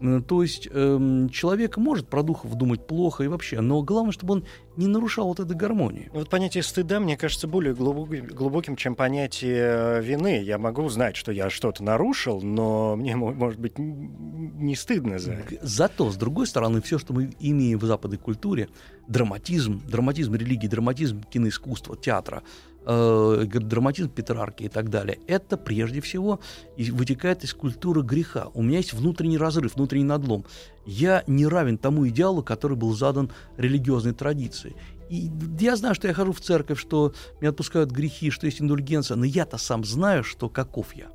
Э, 0.00 0.20
то 0.26 0.42
есть 0.42 0.68
эм, 0.70 1.28
человек 1.30 1.76
может 1.76 2.08
про 2.08 2.22
духов 2.22 2.54
думать 2.54 2.86
плохо 2.86 3.24
и 3.24 3.28
вообще, 3.28 3.60
но 3.60 3.82
главное, 3.82 4.12
чтобы 4.12 4.34
он 4.34 4.44
не 4.76 4.86
нарушал 4.86 5.28
вот 5.28 5.40
этой 5.40 5.56
гармонии. 5.56 6.10
Вот 6.12 6.28
понятие 6.28 6.62
стыда, 6.62 7.00
мне 7.00 7.16
кажется, 7.16 7.48
более 7.48 7.74
глубоким, 7.74 8.26
глубоким, 8.26 8.76
чем 8.76 8.94
понятие 8.94 10.02
вины. 10.02 10.42
Я 10.42 10.58
могу 10.58 10.88
знать, 10.88 11.16
что 11.16 11.32
я 11.32 11.48
что-то 11.48 11.82
нарушил, 11.82 12.42
но 12.42 12.94
мне, 12.96 13.16
может 13.16 13.58
быть, 13.58 13.78
не 13.78 14.76
стыдно 14.76 15.18
за 15.18 15.34
это. 15.34 15.56
Зато, 15.62 16.10
с 16.10 16.16
другой 16.16 16.46
стороны, 16.46 16.82
все, 16.82 16.98
что 16.98 17.14
мы 17.14 17.34
имеем 17.40 17.78
в 17.78 17.84
западной 17.84 18.18
культуре, 18.18 18.68
драматизм, 19.08 19.80
драматизм 19.88 20.34
религии, 20.34 20.66
драматизм 20.66 21.22
киноискусства, 21.22 21.96
театра, 21.96 22.42
э, 22.86 23.46
драматизм 23.46 24.08
Петрарки 24.08 24.64
и 24.64 24.68
так 24.68 24.88
далее, 24.88 25.18
это 25.26 25.56
прежде 25.56 26.00
всего 26.00 26.40
вытекает 26.76 27.44
из 27.44 27.52
культуры 27.52 28.02
греха. 28.02 28.48
У 28.54 28.62
меня 28.62 28.78
есть 28.78 28.92
внутренний 28.92 29.38
разрыв, 29.38 29.74
внутренний 29.74 30.04
надлом. 30.04 30.44
Я 30.86 31.24
не 31.26 31.46
равен 31.46 31.78
тому 31.78 32.08
идеалу, 32.08 32.42
который 32.42 32.76
был 32.76 32.94
задан 32.94 33.30
религиозной 33.56 34.12
традицией. 34.12 34.76
И 35.08 35.30
я 35.60 35.76
знаю, 35.76 35.94
что 35.94 36.08
я 36.08 36.14
хожу 36.14 36.32
в 36.32 36.40
церковь, 36.40 36.80
что 36.80 37.12
меня 37.40 37.50
отпускают 37.50 37.90
грехи, 37.90 38.30
что 38.30 38.46
есть 38.46 38.60
индульгенция, 38.60 39.16
но 39.16 39.24
я-то 39.24 39.58
сам 39.58 39.84
знаю, 39.84 40.24
что 40.24 40.48
каков 40.48 40.94
я. 40.94 41.08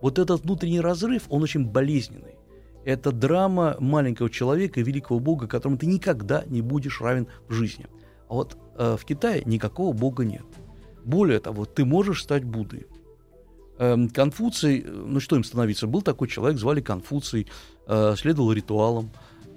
Вот 0.00 0.18
этот 0.18 0.44
внутренний 0.44 0.80
разрыв, 0.80 1.24
он 1.28 1.42
очень 1.42 1.64
болезненный. 1.64 2.36
Это 2.84 3.12
драма 3.12 3.76
маленького 3.80 4.30
человека 4.30 4.80
и 4.80 4.82
великого 4.82 5.20
Бога, 5.20 5.46
которому 5.46 5.78
ты 5.78 5.86
никогда 5.86 6.44
не 6.46 6.62
будешь 6.62 7.00
равен 7.00 7.26
в 7.48 7.52
жизни. 7.52 7.86
А 8.28 8.34
вот 8.34 8.56
э, 8.76 8.96
в 8.98 9.04
Китае 9.04 9.42
никакого 9.44 9.92
Бога 9.92 10.24
нет. 10.24 10.44
Более 11.04 11.40
того, 11.40 11.64
ты 11.64 11.84
можешь 11.84 12.22
стать 12.22 12.44
Буддой. 12.44 12.86
Эм, 13.78 14.08
Конфуций, 14.08 14.84
э, 14.84 14.90
ну 14.90 15.20
что 15.20 15.36
им 15.36 15.44
становиться, 15.44 15.86
был 15.86 16.02
такой 16.02 16.28
человек, 16.28 16.58
звали 16.58 16.80
Конфуций, 16.80 17.46
э, 17.86 18.14
следовал 18.16 18.52
ритуалам. 18.52 19.10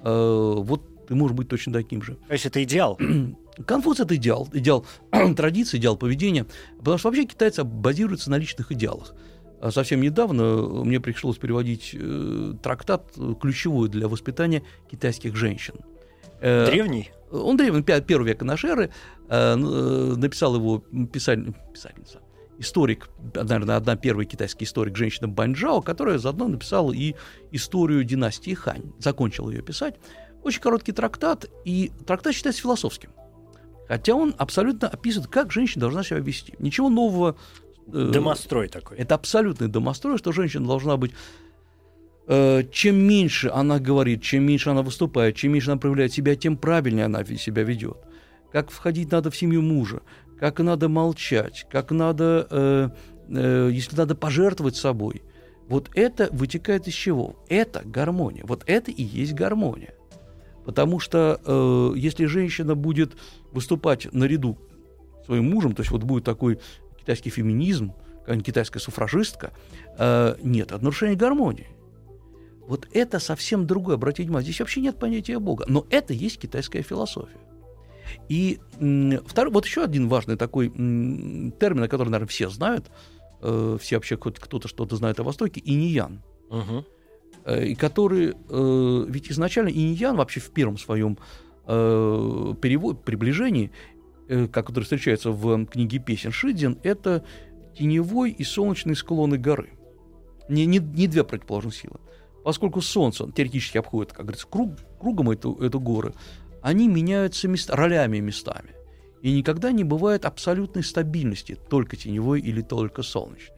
Э, 0.04 0.54
вот 0.58 1.08
ты 1.08 1.16
можешь 1.16 1.36
быть 1.36 1.48
точно 1.48 1.74
таким 1.74 2.04
же. 2.04 2.16
То 2.28 2.34
есть 2.34 2.46
это 2.46 2.64
идеал? 2.64 3.00
Конфуций— 3.66 4.06
это 4.06 4.16
идеал, 4.16 4.48
идеал 4.54 4.86
традиции, 5.36 5.78
идеал 5.78 5.98
поведения, 5.98 6.46
потому 6.78 7.00
что 7.00 7.10
вообще 7.10 7.26
китайцы 7.26 7.64
базируются 7.64 8.30
на 8.30 8.38
личных 8.38 8.72
идеалах. 8.72 9.16
А 9.60 9.72
совсем 9.72 10.02
недавно 10.02 10.44
мне 10.84 11.00
пришлось 11.00 11.38
переводить 11.38 11.96
трактат 12.64 13.14
ключевой 13.40 13.90
для 13.90 14.08
воспитания 14.08 14.64
китайских 14.90 15.36
женщин. 15.36 15.76
Древний? 16.42 17.12
Он 17.32 17.58
древний, 17.58 17.82
первый 17.82 18.28
век 18.28 18.42
нашей 18.42 18.72
эры, 18.72 18.92
э, 19.30 19.54
э, 19.54 19.56
написал 19.56 20.56
его 20.56 20.80
писаль, 21.12 21.54
писательница, 21.74 22.20
историк, 22.60 23.10
наверное, 23.34 23.76
одна 23.76 23.96
первый 23.96 24.26
китайский 24.26 24.66
историк, 24.66 24.96
женщина 24.96 25.28
Баньжао, 25.28 25.82
которая 25.82 26.18
заодно 26.18 26.48
написала 26.48 26.92
и 26.92 27.16
историю 27.52 28.04
династии 28.04 28.54
Хань, 28.54 28.94
закончила 29.00 29.50
ее 29.50 29.62
писать. 29.62 29.96
Очень 30.44 30.62
короткий 30.62 30.92
трактат, 30.92 31.46
и 31.66 31.92
трактат 32.06 32.34
считается 32.34 32.62
философским. 32.62 33.12
Хотя 33.88 34.16
он 34.16 34.34
абсолютно 34.38 34.88
описывает, 34.88 35.30
как 35.30 35.52
женщина 35.52 35.82
должна 35.82 36.04
себя 36.04 36.20
вести. 36.20 36.54
Ничего 36.60 36.90
нового. 36.90 37.36
Э, 37.88 38.10
домострой 38.14 38.70
такой. 38.70 38.98
Это 38.98 39.16
абсолютный 39.16 39.68
домострой, 39.68 40.18
что 40.18 40.32
женщина 40.32 40.66
должна 40.66 40.98
быть 40.98 41.14
чем 42.72 42.96
меньше 42.96 43.50
она 43.54 43.80
говорит, 43.80 44.22
чем 44.22 44.46
меньше 44.46 44.70
она 44.70 44.84
выступает, 44.84 45.36
чем 45.36 45.52
меньше 45.52 45.72
она 45.72 45.80
проявляет 45.80 46.14
себя, 46.14 46.36
тем 46.36 46.56
правильнее 46.56 47.06
она 47.06 47.26
себя 47.26 47.64
ведет. 47.64 47.98
Как 48.52 48.72
входить 48.72 49.12
надо 49.12 49.32
в 49.32 49.36
семью 49.36 49.62
мужа, 49.62 50.02
как 50.40 50.60
надо 50.60 50.90
молчать, 50.90 51.68
как 51.70 51.92
надо, 51.92 52.48
э, 52.50 52.90
э, 53.30 53.70
если 53.72 53.96
надо 53.96 54.16
пожертвовать 54.16 54.76
собой. 54.76 55.24
Вот 55.68 55.90
это 55.94 56.30
вытекает 56.32 56.88
из 56.88 56.94
чего? 56.94 57.36
Это 57.48 57.82
гармония. 57.86 58.44
Вот 58.46 58.64
это 58.66 58.92
и 58.92 59.04
есть 59.04 59.34
гармония. 59.34 59.94
Потому 60.66 61.00
что 61.00 61.40
э, 61.46 61.94
если 61.96 62.26
женщина 62.26 62.76
будет 62.76 63.14
выступать 63.52 64.12
наряду 64.14 64.58
своим 65.26 65.50
мужем, 65.50 65.74
то 65.74 65.82
есть 65.82 65.92
вот 65.92 66.04
будет 66.04 66.24
такой 66.24 66.60
китайский 67.00 67.30
феминизм, 67.30 67.94
китайская 68.44 68.80
суфражистка, 68.80 69.52
э, 69.98 70.36
нет, 70.42 70.72
это 70.72 70.84
нарушение 70.84 71.16
гармонии. 71.16 71.68
Вот 72.72 72.88
это 72.94 73.20
совсем 73.20 73.68
другое, 73.68 73.96
обратите 73.96 74.24
внимание, 74.24 74.46
здесь 74.46 74.62
вообще 74.62 74.80
нет 74.80 74.98
понятия 74.98 75.40
Бога, 75.40 75.66
но 75.68 75.86
это 75.90 76.14
есть 76.14 76.40
китайская 76.40 76.82
философия. 76.84 77.42
И 78.30 78.62
второй, 79.26 79.52
вот 79.52 79.66
еще 79.66 79.84
один 79.84 80.08
важный 80.08 80.38
такой 80.38 80.70
термин, 80.70 81.90
который, 81.90 82.08
наверное, 82.08 82.30
все 82.30 82.48
знают, 82.48 82.90
э, 83.42 83.78
все 83.82 83.98
вообще 83.98 84.16
хоть 84.16 84.40
кто-то 84.40 84.70
что-то 84.70 84.96
знает 84.96 85.20
о 85.20 85.24
Востоке, 85.24 85.62
иньян. 85.66 86.24
Угу. 86.50 86.86
Э, 87.44 87.66
и 87.66 87.76
который, 87.76 88.36
э, 88.48 89.06
ведь 89.06 89.30
изначально 89.30 89.68
иньян 89.68 90.16
вообще 90.16 90.40
в 90.40 90.52
первом 90.52 90.78
своем 90.78 91.18
э, 91.68 92.54
перевод, 92.62 93.04
приближении, 93.04 93.74
э, 94.30 94.48
который 94.48 94.86
встречается 94.86 95.32
в 95.32 95.66
книге 95.66 96.00
песен 96.00 96.32
Шидзин, 96.32 96.80
это 96.84 97.26
теневой 97.78 98.32
и 98.32 98.46
солнечный 98.46 98.96
склоны 98.96 99.38
горы. 99.38 99.72
Не, 100.48 100.66
не, 100.66 100.80
не 100.80 101.08
две 101.08 101.26
противоположных 101.26 101.76
силы. 101.76 102.00
Поскольку 102.44 102.82
Солнце 102.82 103.32
теоретически 103.32 103.78
обходит, 103.78 104.14
как 104.14 104.26
говорится, 104.26 104.48
круг, 104.48 104.72
кругом 105.00 105.30
эту, 105.30 105.56
эту 105.56 105.80
горы, 105.80 106.14
они 106.62 106.88
меняются 106.88 107.48
мест, 107.48 107.70
ролями 107.70 108.20
местами. 108.20 108.72
И 109.22 109.32
никогда 109.32 109.72
не 109.72 109.84
бывает 109.84 110.26
абсолютной 110.26 110.84
стабильности, 110.84 111.58
только 111.70 111.96
теневой 111.96 112.42
или 112.42 112.62
только 112.62 113.04
солнечной. 113.04 113.58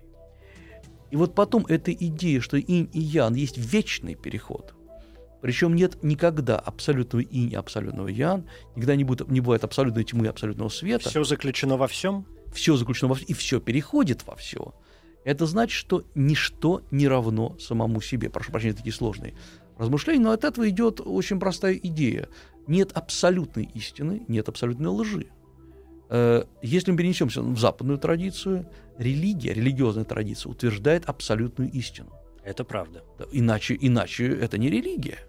И 1.12 1.16
вот 1.16 1.36
потом 1.36 1.66
эта 1.68 1.94
идея, 1.94 2.42
что 2.42 2.58
инь 2.58 2.90
и 2.92 3.00
ян 3.00 3.36
есть 3.36 3.58
вечный 3.58 4.16
переход. 4.16 4.74
Причем 5.42 5.76
нет 5.76 6.02
никогда 6.04 6.58
абсолютного 6.58 7.22
инь 7.22 7.52
и 7.52 7.56
абсолютного 7.56 8.08
ян, 8.08 8.48
никогда 8.76 8.96
не, 8.96 9.04
будет, 9.04 9.30
не 9.30 9.40
бывает 9.40 9.64
абсолютной 9.64 10.04
тьмы 10.04 10.26
и 10.26 10.30
абсолютного 10.30 10.70
света. 10.70 11.10
Все 11.10 11.24
заключено 11.24 11.78
во 11.78 11.88
всем? 11.88 12.26
Все 12.54 12.76
заключено 12.76 13.10
во 13.10 13.16
всем, 13.16 13.28
и 13.28 13.34
все 13.34 13.60
переходит 13.60 14.26
во 14.26 14.36
все 14.36 14.74
это 15.24 15.46
значит, 15.46 15.76
что 15.78 16.04
ничто 16.16 16.82
не 16.92 17.08
равно 17.08 17.58
самому 17.60 18.02
себе. 18.02 18.30
Прошу 18.30 18.52
прощения, 18.52 18.74
такие 18.74 18.94
сложные 18.94 19.34
размышления, 19.78 20.24
но 20.24 20.32
от 20.32 20.44
этого 20.44 20.70
идет 20.70 21.02
очень 21.04 21.40
простая 21.40 21.74
идея. 21.76 22.30
Нет 22.68 22.92
абсолютной 22.94 23.70
истины, 23.74 24.24
нет 24.28 24.50
абсолютной 24.50 24.90
лжи. 24.90 25.28
Э, 26.10 26.44
если 26.62 26.92
мы 26.92 26.98
перенесемся 26.98 27.42
в 27.42 27.58
западную 27.58 27.98
традицию, 27.98 28.70
религия, 28.98 29.54
религиозная 29.54 30.06
традиция 30.06 30.52
утверждает 30.52 31.06
абсолютную 31.06 31.72
истину. 31.72 32.12
Это 32.44 32.64
правда. 32.64 33.04
Иначе, 33.32 33.78
иначе 33.80 34.28
это 34.28 34.58
не 34.58 34.70
религия. 34.70 35.20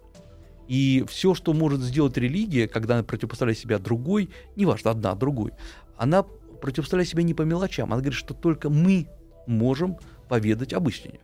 И 0.67 1.05
все, 1.07 1.33
что 1.33 1.53
может 1.53 1.81
сделать 1.81 2.17
религия, 2.17 2.67
когда 2.67 2.95
она 2.95 3.03
противопоставляет 3.03 3.57
себя 3.57 3.79
другой, 3.79 4.29
неважно, 4.55 4.91
одна 4.91 5.15
другой, 5.15 5.51
она 5.97 6.23
противопоставляет 6.23 7.09
себя 7.09 7.23
не 7.23 7.33
по 7.33 7.43
мелочам. 7.43 7.93
Она 7.93 8.01
говорит, 8.01 8.17
что 8.17 8.33
только 8.33 8.69
мы 8.69 9.07
можем 9.47 9.97
поведать 10.29 10.73
об 10.73 10.87
истине. 10.89 11.19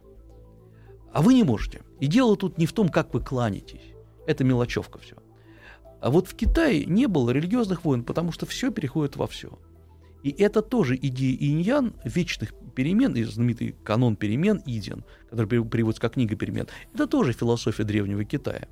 А 1.14 1.22
вы 1.22 1.34
не 1.34 1.44
можете. 1.44 1.82
И 2.00 2.08
дело 2.08 2.36
тут 2.38 2.58
не 2.58 2.66
в 2.66 2.74
том, 2.74 2.90
как 2.90 3.14
вы 3.14 3.22
кланяетесь. 3.22 3.94
Это 4.28 4.44
мелочевка 4.44 5.00
все. 5.00 5.16
А 6.00 6.10
вот 6.10 6.28
в 6.28 6.36
Китае 6.36 6.86
не 6.86 7.08
было 7.08 7.30
религиозных 7.32 7.86
войн, 7.86 8.04
потому 8.04 8.32
что 8.32 8.46
все 8.46 8.72
переходит 8.72 9.18
во 9.18 9.28
все. 9.28 9.60
И 10.24 10.30
это 10.32 10.62
тоже 10.62 10.96
идея 10.96 11.36
иньян, 11.40 11.94
вечных 12.04 12.54
перемен, 12.76 13.14
и 13.16 13.24
знаменитый 13.24 13.76
канон 13.84 14.16
перемен 14.16 14.62
Иден, 14.66 15.04
который 15.30 15.64
переводится 15.64 16.02
как 16.02 16.14
книга 16.14 16.36
перемен, 16.36 16.68
это 16.94 17.08
тоже 17.08 17.34
философия 17.34 17.84
древнего 17.84 18.24
Китая, 18.24 18.68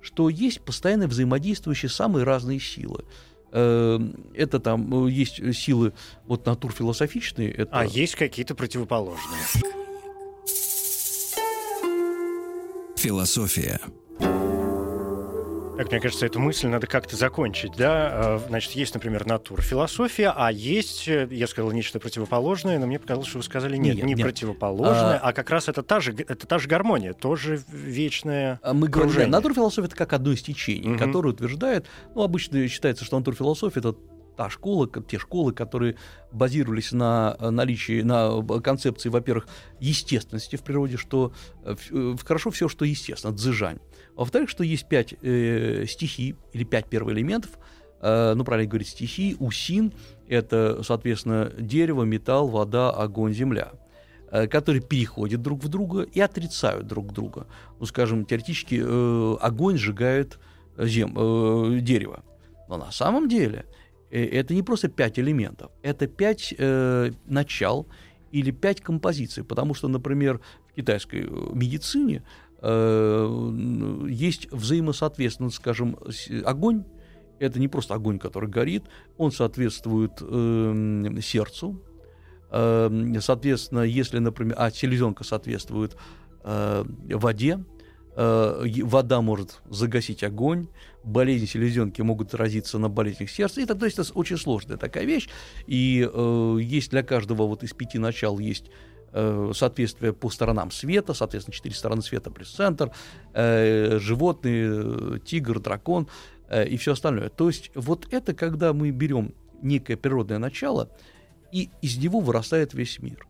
что 0.00 0.28
есть 0.28 0.60
постоянно 0.60 1.06
взаимодействующие 1.06 1.90
самые 1.90 2.24
разные 2.24 2.60
силы. 2.60 3.04
Эм, 3.52 4.14
это 4.34 4.60
там 4.60 5.06
э, 5.06 5.10
есть 5.10 5.36
силы 5.56 5.92
вот 6.26 6.46
натурфилософичные. 6.46 7.50
Это... 7.50 7.70
А 7.72 7.84
есть 7.84 8.14
какие-то 8.14 8.54
противоположные. 8.54 9.42
Философия. 12.96 13.80
Так, 15.80 15.90
мне 15.92 16.00
кажется, 16.02 16.26
эту 16.26 16.40
мысль 16.40 16.68
надо 16.68 16.86
как-то 16.86 17.16
закончить, 17.16 17.72
да? 17.74 18.10
А, 18.12 18.44
значит, 18.48 18.72
есть, 18.72 18.92
например, 18.92 19.26
натура 19.26 19.62
философия, 19.62 20.30
а 20.36 20.52
есть, 20.52 21.08
э, 21.08 21.26
я 21.30 21.46
сказал, 21.46 21.72
нечто 21.72 21.98
противоположное, 21.98 22.78
но 22.78 22.86
мне 22.86 22.98
показалось, 22.98 23.28
что 23.28 23.38
вы 23.38 23.44
сказали 23.44 23.78
нет, 23.78 23.96
нет 23.96 24.04
не 24.04 24.12
нет. 24.12 24.26
противоположное, 24.26 25.16
а... 25.16 25.30
а 25.30 25.32
как 25.32 25.48
раз 25.48 25.70
это 25.70 25.82
та 25.82 26.00
же, 26.00 26.12
это 26.12 26.46
та 26.46 26.58
же 26.58 26.68
гармония, 26.68 27.14
тоже 27.14 27.62
вечная. 27.72 28.60
Мы 28.70 28.88
говорим, 28.88 29.30
натура 29.30 29.54
философия 29.54 29.86
это 29.86 29.96
как 29.96 30.12
одно 30.12 30.32
из 30.32 30.42
течений, 30.42 30.90
угу. 30.90 30.98
которое 30.98 31.30
утверждает, 31.30 31.86
ну, 32.14 32.24
обычно 32.24 32.68
считается, 32.68 33.06
что 33.06 33.18
натура 33.18 33.34
философия 33.34 33.80
это 33.80 33.94
та 34.36 34.48
школа, 34.50 34.88
те 35.08 35.18
школы, 35.18 35.52
которые 35.52 35.96
базировались 36.32 36.92
на 36.92 37.36
э, 37.38 37.50
наличии, 37.50 38.02
на 38.02 38.42
концепции, 38.60 39.08
во-первых, 39.08 39.46
естественности 39.80 40.56
в 40.56 40.62
природе, 40.62 40.96
что 40.96 41.32
э, 41.64 41.76
хорошо 42.24 42.50
все, 42.50 42.68
что 42.68 42.84
естественно, 42.84 43.34
дзыжань. 43.34 43.78
Во-вторых, 44.16 44.48
что 44.50 44.64
есть 44.64 44.88
пять 44.88 45.14
э, 45.22 45.84
стихий 45.88 46.36
или 46.52 46.64
пять 46.64 46.86
первоэлементов, 46.86 47.50
э, 48.00 48.34
ну, 48.34 48.44
правильно 48.44 48.68
говорить, 48.68 48.88
стихий, 48.88 49.36
усин, 49.38 49.92
это, 50.28 50.82
соответственно, 50.82 51.52
дерево, 51.58 52.04
металл, 52.04 52.48
вода, 52.48 52.90
огонь, 52.90 53.34
земля. 53.34 53.72
э, 54.30 54.46
которые 54.46 54.82
переходят 54.82 55.42
друг 55.42 55.62
в 55.62 55.68
друга 55.68 56.02
и 56.02 56.20
отрицают 56.20 56.86
друг 56.86 57.12
друга. 57.12 57.46
Ну, 57.78 57.86
скажем, 57.86 58.24
теоретически 58.24 58.80
э, 58.82 59.36
огонь 59.40 59.76
сжигает 59.76 60.38
зем, 60.78 61.14
э, 61.16 61.80
дерево. 61.80 62.22
Но 62.68 62.76
на 62.76 62.92
самом 62.92 63.28
деле 63.28 63.64
э, 63.66 63.79
это 64.16 64.54
не 64.54 64.62
просто 64.62 64.88
пять 64.88 65.18
элементов, 65.18 65.70
это 65.82 66.06
пять 66.06 66.54
э, 66.56 67.12
начал 67.26 67.86
или 68.32 68.50
пять 68.50 68.80
композиций. 68.80 69.44
Потому 69.44 69.74
что, 69.74 69.88
например, 69.88 70.40
в 70.70 70.74
китайской 70.74 71.26
э, 71.26 71.50
медицине 71.52 72.22
э, 72.60 74.06
есть 74.08 74.50
взаимосоответственно, 74.52 75.50
скажем, 75.50 75.96
огонь 76.44 76.84
это 77.40 77.58
не 77.58 77.68
просто 77.68 77.94
огонь, 77.94 78.18
который 78.18 78.48
горит, 78.48 78.84
он 79.16 79.32
соответствует 79.32 80.12
э, 80.20 81.20
сердцу. 81.22 81.82
Э, 82.50 82.90
соответственно, 83.20 83.80
если, 83.80 84.18
например, 84.18 84.54
а 84.58 84.70
селезенка 84.70 85.24
соответствует 85.24 85.96
э, 86.44 86.84
воде, 87.08 87.64
э, 88.14 88.66
вода 88.84 89.22
может 89.22 89.62
загасить 89.70 90.22
огонь, 90.22 90.68
болезни 91.04 91.46
селезенки 91.46 92.02
могут 92.02 92.34
отразиться 92.34 92.78
на 92.78 92.88
болезнях 92.88 93.30
сердца. 93.30 93.60
Это, 93.60 93.74
то 93.74 93.86
есть, 93.86 93.98
это 93.98 94.12
очень 94.14 94.36
сложная 94.36 94.76
такая 94.76 95.04
вещь. 95.04 95.28
И 95.66 96.08
э, 96.12 96.58
есть 96.60 96.90
для 96.90 97.02
каждого 97.02 97.46
вот 97.46 97.62
из 97.62 97.72
пяти 97.72 97.98
начал 97.98 98.38
есть 98.38 98.66
э, 99.12 99.52
соответствие 99.54 100.12
по 100.12 100.30
сторонам 100.30 100.70
света, 100.70 101.14
соответственно, 101.14 101.54
четыре 101.54 101.74
стороны 101.74 102.02
света 102.02 102.30
плюс 102.30 102.50
центр, 102.50 102.92
э, 103.32 103.98
животные, 103.98 105.20
тигр, 105.20 105.60
дракон. 105.60 106.08
Э, 106.50 106.66
и 106.66 106.76
все 106.76 106.92
остальное. 106.92 107.30
То 107.30 107.48
есть 107.48 107.70
вот 107.74 108.08
это 108.10 108.34
когда 108.34 108.72
мы 108.72 108.90
берем 108.90 109.32
некое 109.62 109.96
природное 109.96 110.38
начало, 110.38 110.90
и 111.52 111.70
из 111.80 111.96
него 111.96 112.20
вырастает 112.20 112.74
весь 112.74 112.98
мир. 112.98 113.26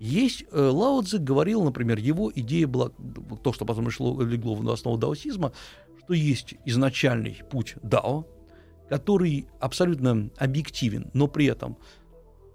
Есть, 0.00 0.44
э, 0.50 0.60
Лао 0.60 1.02
Цзи 1.02 1.18
говорил, 1.18 1.62
например, 1.62 1.98
его 1.98 2.30
идея 2.34 2.66
была, 2.66 2.90
то, 3.42 3.52
что 3.52 3.64
потом 3.64 3.88
шло, 3.90 4.20
легло 4.20 4.54
в 4.54 4.68
основу 4.68 4.98
даосизма, 4.98 5.52
что 6.04 6.14
есть 6.14 6.54
изначальный 6.64 7.42
путь 7.50 7.76
дао, 7.82 8.26
который 8.88 9.46
абсолютно 9.60 10.30
объективен, 10.36 11.10
но 11.14 11.26
при 11.26 11.46
этом, 11.46 11.76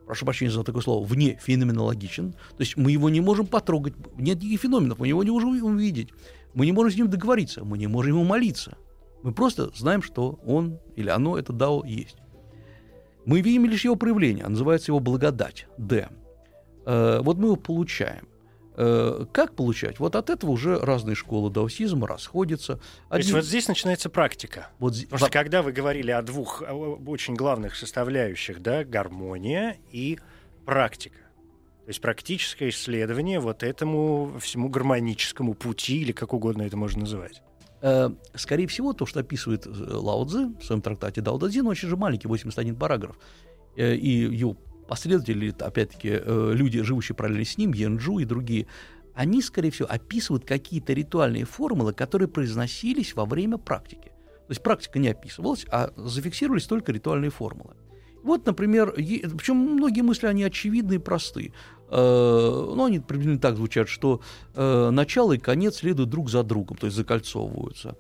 прошу 0.05 0.25
прощения 0.25 0.51
за 0.51 0.63
такое 0.63 0.81
слово, 0.81 1.05
вне 1.05 1.39
феноменологичен. 1.41 2.31
То 2.31 2.59
есть 2.59 2.77
мы 2.77 2.91
его 2.91 3.09
не 3.09 3.21
можем 3.21 3.47
потрогать, 3.47 3.93
нет 4.17 4.37
никаких 4.37 4.61
феноменов, 4.61 4.99
мы 4.99 5.07
его 5.07 5.23
не 5.23 5.31
можем 5.31 5.63
увидеть, 5.63 6.09
мы 6.53 6.65
не 6.65 6.71
можем 6.71 6.91
с 6.91 6.95
ним 6.95 7.09
договориться, 7.09 7.63
мы 7.63 7.77
не 7.77 7.87
можем 7.87 8.13
ему 8.13 8.23
молиться– 8.23 8.77
мы 9.21 9.33
просто 9.33 9.71
знаем, 9.75 10.01
что 10.01 10.39
он 10.45 10.79
или 10.95 11.09
оно, 11.09 11.37
это 11.37 11.51
дао, 11.51 11.83
есть. 11.83 12.17
Мы 13.25 13.41
видим 13.41 13.65
лишь 13.65 13.83
его 13.83 13.95
проявление, 13.95 14.45
а 14.45 14.49
называется 14.49 14.91
его 14.91 14.99
благодать, 14.99 15.67
Д. 15.77 16.09
Э, 16.85 17.19
вот 17.21 17.37
мы 17.37 17.47
его 17.47 17.55
получаем. 17.57 18.27
Э, 18.82 19.25
как 19.34 19.55
получать? 19.55 19.99
Вот 19.99 20.15
от 20.15 20.30
этого 20.30 20.51
уже 20.51 20.80
разные 20.80 21.13
школы 21.13 21.49
даосизма 21.49 22.07
расходятся. 22.07 22.75
То 22.75 22.82
Один... 23.09 23.19
есть 23.19 23.34
вот 23.34 23.43
здесь 23.43 23.67
начинается 23.67 24.09
практика. 24.09 24.69
Вот... 24.80 24.95
Потому 25.03 25.19
что 25.19 25.30
когда 25.30 25.61
вы 25.61 25.73
говорили 25.73 26.11
о 26.11 26.21
двух 26.21 26.63
очень 27.05 27.36
главных 27.36 27.75
составляющих, 27.75 28.61
да, 28.61 28.86
гармония 28.86 29.75
и 29.91 30.17
практика. 30.63 31.17
То 31.84 31.89
есть 31.89 31.99
практическое 31.99 32.69
исследование 32.69 33.41
вот 33.41 33.63
этому 33.63 34.38
всему 34.39 34.69
гармоническому 34.69 35.55
пути, 35.55 35.99
или 35.99 36.13
как 36.13 36.32
угодно 36.34 36.61
это 36.61 36.77
можно 36.77 37.01
называть. 37.01 37.41
Э, 37.82 38.11
скорее 38.34 38.67
всего, 38.67 38.93
то, 38.93 39.05
что 39.05 39.19
описывает 39.19 39.67
э, 39.67 39.69
Лао 39.69 40.23
Цзи 40.23 40.57
в 40.57 40.63
своем 40.63 40.82
трактате 40.82 41.19
Дао 41.19 41.38
Дадзин, 41.38 41.67
очень 41.67 41.89
же 41.89 41.97
маленький, 41.97 42.30
81 42.30 42.77
параграф. 42.77 43.17
И 43.75 44.30
его 44.32 44.55
последователи, 44.89 45.53
опять-таки, 45.57 46.19
люди, 46.25 46.81
живущие 46.81 47.15
параллельно 47.15 47.45
с 47.45 47.57
ним, 47.57 47.73
Янджу 47.73 48.19
и 48.19 48.25
другие, 48.25 48.67
они, 49.13 49.41
скорее 49.41 49.71
всего, 49.71 49.87
описывают 49.89 50.45
какие-то 50.45 50.93
ритуальные 50.93 51.45
формулы, 51.45 51.93
которые 51.93 52.27
произносились 52.27 53.13
во 53.15 53.25
время 53.25 53.57
практики. 53.57 54.11
То 54.47 54.51
есть 54.51 54.63
практика 54.63 54.97
не 54.97 55.09
описывалась, 55.09 55.65
а 55.71 55.91
зафиксировались 55.95 56.65
только 56.65 56.91
ритуальные 56.91 57.29
формулы. 57.29 57.75
Вот, 58.23 58.45
например, 58.45 58.91
причем 58.91 59.57
многие 59.57 60.01
мысли, 60.01 60.27
они 60.27 60.43
очевидны 60.43 60.95
и 60.95 60.97
просты. 60.97 61.53
Э, 61.89 62.73
ну, 62.75 62.85
они 62.85 62.99
приблизительно 62.99 63.39
так 63.39 63.55
звучат, 63.55 63.89
что 63.89 64.21
э, 64.55 64.89
начало 64.89 65.33
и 65.33 65.37
конец 65.37 65.77
следуют 65.77 66.09
друг 66.09 66.29
за 66.29 66.43
другом, 66.43 66.77
то 66.77 66.87
есть 66.87 66.97
закольцовываются. 66.97 67.95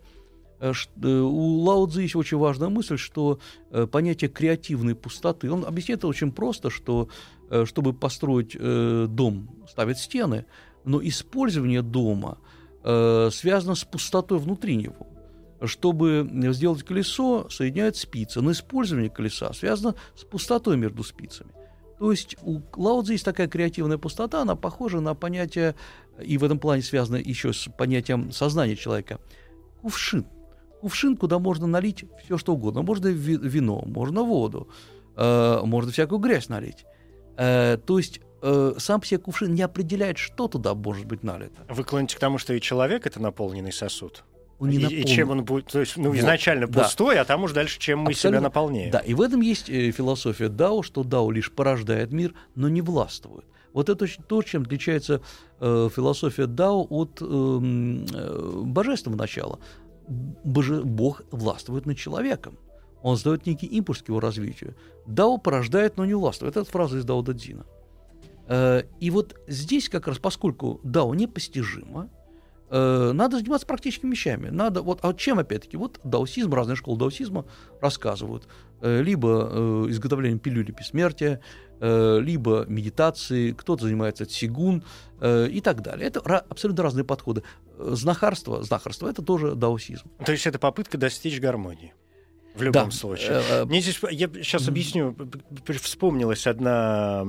Э, 0.59 0.73
у 1.01 1.61
Лао 1.61 1.87
Цзи 1.87 2.01
есть 2.01 2.15
очень 2.15 2.37
важная 2.37 2.69
мысль, 2.69 2.97
что 2.97 3.39
понятие 3.91 4.29
креативной 4.29 4.95
пустоты, 4.95 5.51
он 5.51 5.65
объясняет 5.65 5.99
это 5.99 6.07
очень 6.07 6.31
просто, 6.31 6.69
что 6.69 7.09
чтобы 7.65 7.93
построить 7.93 8.55
дом, 8.55 9.49
ставят 9.67 9.97
стены, 9.97 10.45
но 10.85 11.01
использование 11.01 11.81
дома 11.81 12.37
связано 12.83 13.75
с 13.75 13.83
пустотой 13.83 14.37
внутри 14.37 14.75
него. 14.75 15.07
Чтобы 15.63 16.29
сделать 16.53 16.83
колесо, 16.83 17.49
соединяют 17.49 17.97
спицы, 17.97 18.39
но 18.39 18.51
использование 18.51 19.09
колеса 19.09 19.51
связано 19.53 19.95
с 20.15 20.23
пустотой 20.23 20.77
между 20.77 21.03
спицами. 21.03 21.51
То 21.97 22.11
есть 22.11 22.37
у 22.43 22.61
Лаудза 22.77 23.11
есть 23.11 23.25
такая 23.25 23.49
креативная 23.49 23.97
пустота, 23.97 24.41
она 24.41 24.55
похожа 24.55 25.01
на 25.01 25.15
понятие, 25.15 25.75
и 26.23 26.37
в 26.37 26.45
этом 26.45 26.59
плане 26.59 26.81
связано 26.81 27.17
еще 27.17 27.51
с 27.51 27.69
понятием 27.77 28.31
сознания 28.31 28.77
человека, 28.77 29.19
кувшин. 29.81 30.25
Кувшин, 30.81 31.17
куда 31.17 31.39
можно 31.39 31.67
налить 31.67 32.05
все, 32.25 32.37
что 32.37 32.53
угодно. 32.53 32.81
Можно 32.81 33.07
вино, 33.07 33.83
можно 33.85 34.23
воду, 34.23 34.69
э, 35.15 35.61
можно 35.63 35.91
всякую 35.91 36.19
грязь 36.19 36.49
налить. 36.49 36.85
Э, 37.37 37.77
то 37.85 37.97
есть 37.97 38.21
э, 38.41 38.73
сам 38.77 39.03
себе 39.03 39.19
кувшин 39.19 39.53
не 39.53 39.61
определяет, 39.61 40.17
что 40.17 40.47
туда 40.47 40.73
может 40.73 41.05
быть 41.05 41.23
налито. 41.23 41.65
Вы 41.69 41.83
клоните 41.83 42.15
к 42.15 42.19
тому, 42.19 42.37
что 42.37 42.53
и 42.53 42.61
человек— 42.61 43.05
это 43.07 43.21
наполненный 43.21 43.71
сосуд? 43.71 44.23
он 44.59 44.69
не 44.69 44.77
и, 44.77 45.01
и 45.01 45.05
чем 45.05 45.31
он 45.31 45.43
будет, 45.45 45.67
то 45.67 45.79
есть, 45.79 45.95
ну, 45.95 46.09
вот, 46.09 46.17
изначально 46.17 46.67
да. 46.67 46.83
пустой, 46.83 47.17
а 47.17 47.25
там 47.25 47.43
уже 47.43 47.53
дальше, 47.53 47.79
чем 47.79 47.99
мы 47.99 48.11
Абсолютно. 48.11 48.39
себя 48.39 48.41
наполняем. 48.41 48.91
Да, 48.91 48.99
и 48.99 49.13
в 49.13 49.21
этом 49.21 49.41
есть 49.41 49.69
э, 49.69 49.91
философия 49.91 50.49
Дао, 50.49 50.83
что 50.83 51.03
Дао 51.03 51.31
лишь 51.31 51.51
порождает 51.51 52.11
мир, 52.11 52.33
но 52.55 52.67
не 52.67 52.81
властвует. 52.81 53.45
Вот 53.71 53.87
это 53.87 54.05
то, 54.27 54.41
чем 54.41 54.63
отличается 54.63 55.21
э, 55.59 55.89
философия 55.95 56.45
Дао 56.45 56.85
от 56.89 57.21
эм, 57.21 58.05
э, 58.13 58.61
божественного 58.65 59.21
начала. 59.21 59.59
Боже, 60.09 60.83
Бог 60.83 61.21
властвует 61.31 61.85
над 61.85 61.97
человеком. 61.97 62.57
Он 63.01 63.15
задает 63.15 63.45
некий 63.45 63.67
импульс 63.67 64.01
к 64.01 64.09
его 64.09 64.19
развитию. 64.19 64.75
Дао 65.05 65.37
порождает, 65.37 65.97
но 65.97 66.05
не 66.05 66.15
властвует. 66.15 66.57
Это 66.57 66.69
фраза 66.69 66.97
из 66.97 67.05
Дао 67.05 67.21
Дадзина. 67.21 67.65
Э, 68.47 68.83
и 68.99 69.11
вот 69.11 69.39
здесь 69.47 69.87
как 69.87 70.07
раз, 70.07 70.17
поскольку 70.17 70.81
Дао 70.83 71.13
непостижимо, 71.13 72.09
надо 72.69 73.37
заниматься 73.37 73.65
практическими 73.65 74.11
вещами. 74.11 74.49
Надо, 74.49 74.81
вот, 74.81 74.99
а 75.01 75.13
чем 75.13 75.39
опять-таки? 75.39 75.77
Вот 75.77 75.99
даосизм, 76.03 76.53
разные 76.53 76.75
школы 76.75 76.99
даосизма 76.99 77.45
рассказывают. 77.81 78.47
Э, 78.81 79.01
либо 79.01 79.49
э, 79.51 79.85
изготовлением 79.89 80.39
пилюли 80.39 80.71
бессмертия, 80.71 81.41
э, 81.79 82.19
либо 82.21 82.65
медитацией, 82.67 83.53
кто-то 83.53 83.83
занимается 83.83 84.25
цигун 84.25 84.83
э, 85.19 85.47
и 85.47 85.59
так 85.59 85.81
далее. 85.81 86.07
Это 86.07 86.19
абсолютно 86.21 86.83
разные 86.83 87.03
подходы. 87.03 87.43
Знахарство, 87.77 88.63
знахарство— 88.63 89.07
это 89.09 89.21
тоже 89.21 89.55
даосизм. 89.55 90.09
То 90.25 90.31
есть 90.31 90.47
это 90.47 90.59
попытка 90.59 90.97
достичь 90.97 91.39
гармонии. 91.39 91.93
В 92.59 92.61
любом 92.61 92.89
да. 92.89 92.91
случае. 92.91 93.29
Э, 93.29 93.41
э, 93.49 93.65
Мне 93.65 93.79
здесь, 93.79 93.99
я 94.11 94.27
сейчас 94.27 94.67
объясню, 94.67 95.15
вспомнилась 95.81 96.45
одна 96.45 97.25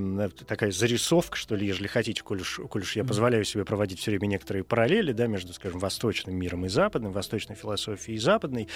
такая 0.47 0.73
зарисовка, 0.73 1.37
что 1.37 1.55
ли, 1.55 1.67
если 1.67 1.87
хотите, 1.87 2.23
коль 2.23 2.41
уж, 2.41 2.61
коль 2.69 2.83
уж 2.83 2.97
я 2.97 3.05
позволяю 3.05 3.45
себе 3.45 3.65
проводить 3.65 4.01
все 4.01 4.11
время 4.11 4.27
некоторые 4.27 4.65
параллели, 4.65 5.13
да, 5.13 5.29
между, 5.29 5.53
скажем, 5.53 5.79
восточным 5.79 6.35
миром 6.35 6.67
и 6.67 6.69
западным, 6.69 7.13
восточной 7.13 7.55
философией 7.55 8.17
и 8.17 8.19
западной. 8.19 8.69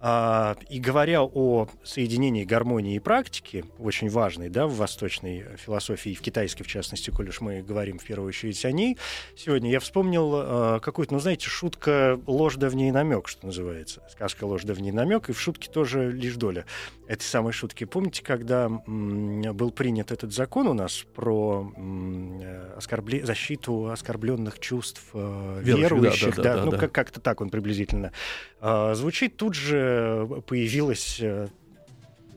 А, 0.00 0.56
и 0.68 0.78
говоря 0.80 1.22
о 1.22 1.68
соединении 1.82 2.44
гармонии 2.44 2.96
и 2.96 3.00
практики, 3.00 3.64
очень 3.78 4.10
важной, 4.10 4.50
да, 4.50 4.66
в 4.66 4.74
восточной 4.74 5.46
философии 5.56 6.12
и 6.12 6.14
в 6.14 6.20
китайской, 6.20 6.62
в 6.62 6.66
частности, 6.66 7.08
коль 7.08 7.30
уж 7.30 7.40
мы 7.40 7.62
говорим 7.62 7.98
в 7.98 8.04
первую 8.04 8.28
очередь 8.28 8.62
о 8.66 8.72
ней, 8.72 8.98
сегодня 9.34 9.70
я 9.70 9.80
вспомнил 9.80 10.80
какую-то, 10.80 11.14
ну, 11.14 11.20
знаете, 11.20 11.48
шутка 11.48 12.20
«Ложь 12.26 12.56
да 12.56 12.68
в 12.68 12.74
ней 12.74 12.90
намек», 12.90 13.28
что 13.28 13.46
называется. 13.46 14.02
Сказка 14.10 14.44
«Ложь 14.44 14.64
да 14.64 14.74
в 14.74 14.80
ней 14.80 14.92
намек», 14.92 15.30
и 15.30 15.32
в 15.32 15.40
шутке 15.40 15.70
тоже 15.70 16.01
лишь 16.10 16.36
доля 16.36 16.66
этой 17.06 17.24
самой 17.24 17.52
шутки. 17.52 17.84
Помните, 17.84 18.22
когда 18.22 18.68
был 18.68 19.70
принят 19.70 20.12
этот 20.12 20.32
закон 20.32 20.66
у 20.68 20.74
нас 20.74 21.04
про 21.14 21.72
оскорбле... 22.76 23.24
защиту 23.24 23.88
оскорбленных 23.88 24.58
чувств 24.58 25.02
э, 25.14 25.60
верующих, 25.62 26.36
да, 26.36 26.42
да, 26.42 26.42
да, 26.42 26.56
да, 26.56 26.64
ну 26.64 26.70
да. 26.72 26.78
Как- 26.78 26.92
как-то 26.92 27.20
так 27.20 27.40
он 27.40 27.50
приблизительно 27.50 28.12
э, 28.60 28.94
звучит, 28.94 29.36
тут 29.36 29.54
же 29.54 30.42
появилась 30.46 31.18
э, 31.20 31.48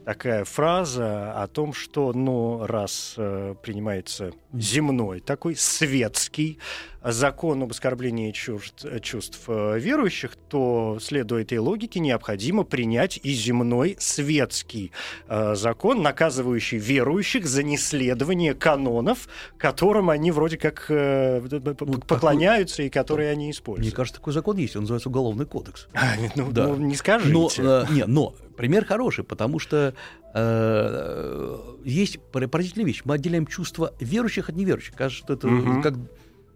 такая 0.06 0.44
фраза 0.46 1.34
о 1.42 1.48
том, 1.48 1.74
что, 1.74 2.14
ну, 2.14 2.66
раз 2.66 3.16
э, 3.18 3.56
принимается 3.62 4.32
земной, 4.54 5.20
такой 5.20 5.56
светский 5.56 6.60
закон 7.04 7.64
об 7.64 7.72
оскорблении 7.72 8.32
чувств, 8.32 8.86
чувств 9.02 9.42
э, 9.48 9.80
верующих, 9.80 10.36
то, 10.36 10.98
следуя 11.02 11.42
этой 11.42 11.58
логике, 11.58 12.00
необходимо 12.00 12.64
принять 12.64 13.20
и 13.22 13.34
земной 13.34 13.96
светский 14.00 14.92
э, 15.28 15.56
закон, 15.56 16.02
наказывающий 16.02 16.78
верующих 16.78 17.46
за 17.48 17.64
неследование 17.64 18.54
канонов, 18.54 19.28
которым 19.58 20.10
они 20.10 20.32
вроде 20.32 20.58
как 20.58 20.86
э, 20.90 21.42
Ну, 21.80 22.00
поклоняются 22.00 22.84
и 22.84 22.90
которые 22.90 23.32
они 23.32 23.46
Мне 23.46 23.52
используют. 23.52 23.96
кажется, 23.96 24.20
такой 24.20 24.34
закон 24.34 24.58
есть, 24.58 24.76
он 24.76 24.84
называется 24.84 25.10
Уголовный 25.10 25.46
кодекс. 25.46 25.88
А, 25.94 26.14
ну, 26.36 26.52
Да. 26.52 26.68
ну, 26.68 26.76
не 26.78 26.96
скажите. 26.96 27.32
Но, 27.34 27.50
э, 27.58 27.86
не, 27.92 28.06
но 28.06 28.34
пример 28.58 28.86
хороший, 28.86 29.24
потому 29.24 29.60
что 29.60 29.94
э, 30.34 31.58
есть 31.84 32.20
пор- 32.32 32.48
поразительная 32.48 32.86
вещь. 32.86 33.02
Мы 33.06 33.16
отделяем 33.16 33.46
чувства 33.48 33.94
верующих 34.00 34.50
от 34.50 34.56
неверующих. 34.56 34.96
Кажется, 34.96 35.24
что 35.24 35.34
это 35.34 35.48
Мгм. 35.48 35.82
как... 35.82 35.96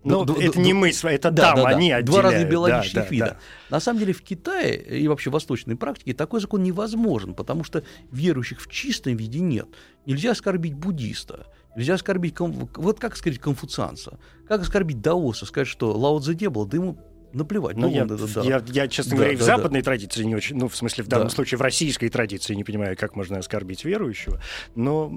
Ну, 0.06 0.24
д- 0.24 0.34
это 0.42 0.54
д- 0.54 0.62
не 0.62 0.72
мы, 0.74 0.92
это 1.04 1.30
там 1.32 1.66
они 1.66 1.90
Два 2.04 2.22
разных 2.22 2.44
отделяют. 2.44 2.50
биологических 2.52 2.96
Да, 2.96 3.04
да, 3.04 3.10
вида. 3.10 3.26
да. 3.26 3.38
На 3.76 3.80
самом 3.82 4.00
деле 4.00 4.14
в 4.14 4.22
Китае 4.22 4.78
и 5.02 5.08
вообще 5.10 5.30
в 5.30 5.34
восточной 5.34 5.76
практике 5.76 6.14
такой 6.14 6.40
закон 6.40 6.64
невозможен, 6.64 7.34
потому 7.34 7.66
что 7.66 7.84
верующих 8.10 8.62
в 8.62 8.70
чистом 8.70 9.18
виде 9.18 9.40
нет. 9.42 9.68
Нельзя 10.06 10.32
оскорбить 10.32 10.74
буддиста, 10.74 11.48
нельзя 11.76 11.96
оскорбить, 11.96 12.36
вот 12.40 13.00
как 13.00 13.18
сказать, 13.18 13.40
конфуцианца, 13.40 14.20
как 14.48 14.62
оскорбить 14.62 15.02
даоса, 15.02 15.46
сказать, 15.46 15.68
что 15.68 15.92
Лао 15.92 16.20
Цзэ 16.20 16.36
не 16.36 16.50
было, 16.50 16.66
да 16.66 16.78
ему 16.78 16.98
наплевать. 17.34 17.78
Ну, 17.78 17.88
ну, 17.88 17.94
я, 17.94 18.04
это, 18.04 18.34
да. 18.34 18.42
я, 18.42 18.64
я, 18.68 18.88
честно 18.88 19.12
Да, 19.12 19.16
говоря, 19.18 19.34
и 19.34 19.36
в 19.36 19.40
да, 19.40 19.46
да. 19.46 19.58
западной 19.58 19.82
традиции 19.82 20.24
не 20.24 20.36
очень, 20.36 20.58
ну, 20.58 20.68
в 20.68 20.76
смысле, 20.76 21.04
в 21.04 21.08
данном 21.08 21.28
Да. 21.28 21.34
случае 21.34 21.58
в 21.58 21.62
российской 21.62 22.10
традиции 22.10 22.56
не 22.56 22.64
понимаю, 22.64 22.98
как 22.98 23.16
можно 23.16 23.38
оскорбить 23.38 23.86
верующего, 23.86 24.42
но 24.76 25.12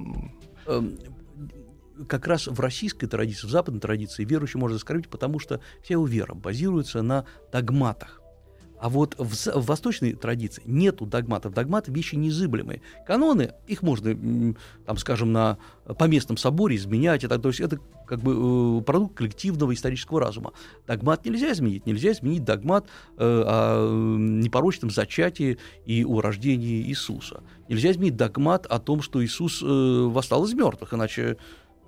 Эм, 0.66 0.98
как 2.08 2.26
раз 2.26 2.46
в 2.46 2.58
российской 2.60 3.06
традиции, 3.06 3.46
в 3.46 3.50
западной 3.50 3.80
традиции 3.80 4.24
верующий 4.24 4.58
можно 4.58 4.76
оскорбить, 4.76 5.08
потому 5.08 5.38
что 5.38 5.60
вся 5.82 5.94
его 5.94 6.06
вера 6.06 6.34
базируется 6.34 7.02
на 7.02 7.26
догматах. 7.52 8.21
А 8.82 8.88
вот 8.88 9.14
в, 9.16 9.32
в 9.32 9.64
восточной 9.64 10.12
традиции 10.14 10.60
нету 10.66 11.06
догматов. 11.06 11.54
Догматы— 11.54 11.92
вещи 11.92 12.16
незыблемые. 12.16 12.82
Каноны, 13.06 13.52
их 13.68 13.80
можно, 13.82 14.56
там, 14.84 14.96
скажем, 14.96 15.30
на 15.30 15.58
поместном 15.98 16.36
соборе 16.36 16.74
изменять. 16.74 17.22
Это, 17.22 17.38
то 17.38 17.50
есть 17.50 17.60
это 17.60 17.78
как 18.08 18.18
бы 18.18 18.80
э, 18.80 18.82
продукт 18.82 19.16
коллективного 19.16 19.72
исторического 19.72 20.18
разума. 20.18 20.52
Догмат 20.88 21.24
нельзя 21.24 21.52
изменить. 21.52 21.86
Нельзя 21.86 22.10
изменить 22.10 22.42
догмат 22.42 22.86
э, 22.86 23.24
о 23.24 23.86
э, 23.86 24.16
непорочном 24.18 24.90
зачатии 24.90 25.58
и 25.86 26.04
о 26.04 26.20
рождении 26.20 26.82
Иисуса. 26.82 27.44
Нельзя 27.68 27.92
изменить 27.92 28.16
догмат 28.16 28.66
о 28.66 28.80
том, 28.80 29.00
что 29.00 29.24
Иисус 29.24 29.62
э, 29.62 29.64
восстал 29.64 30.44
из 30.44 30.54
мертвых, 30.54 30.92
иначе 30.92 31.36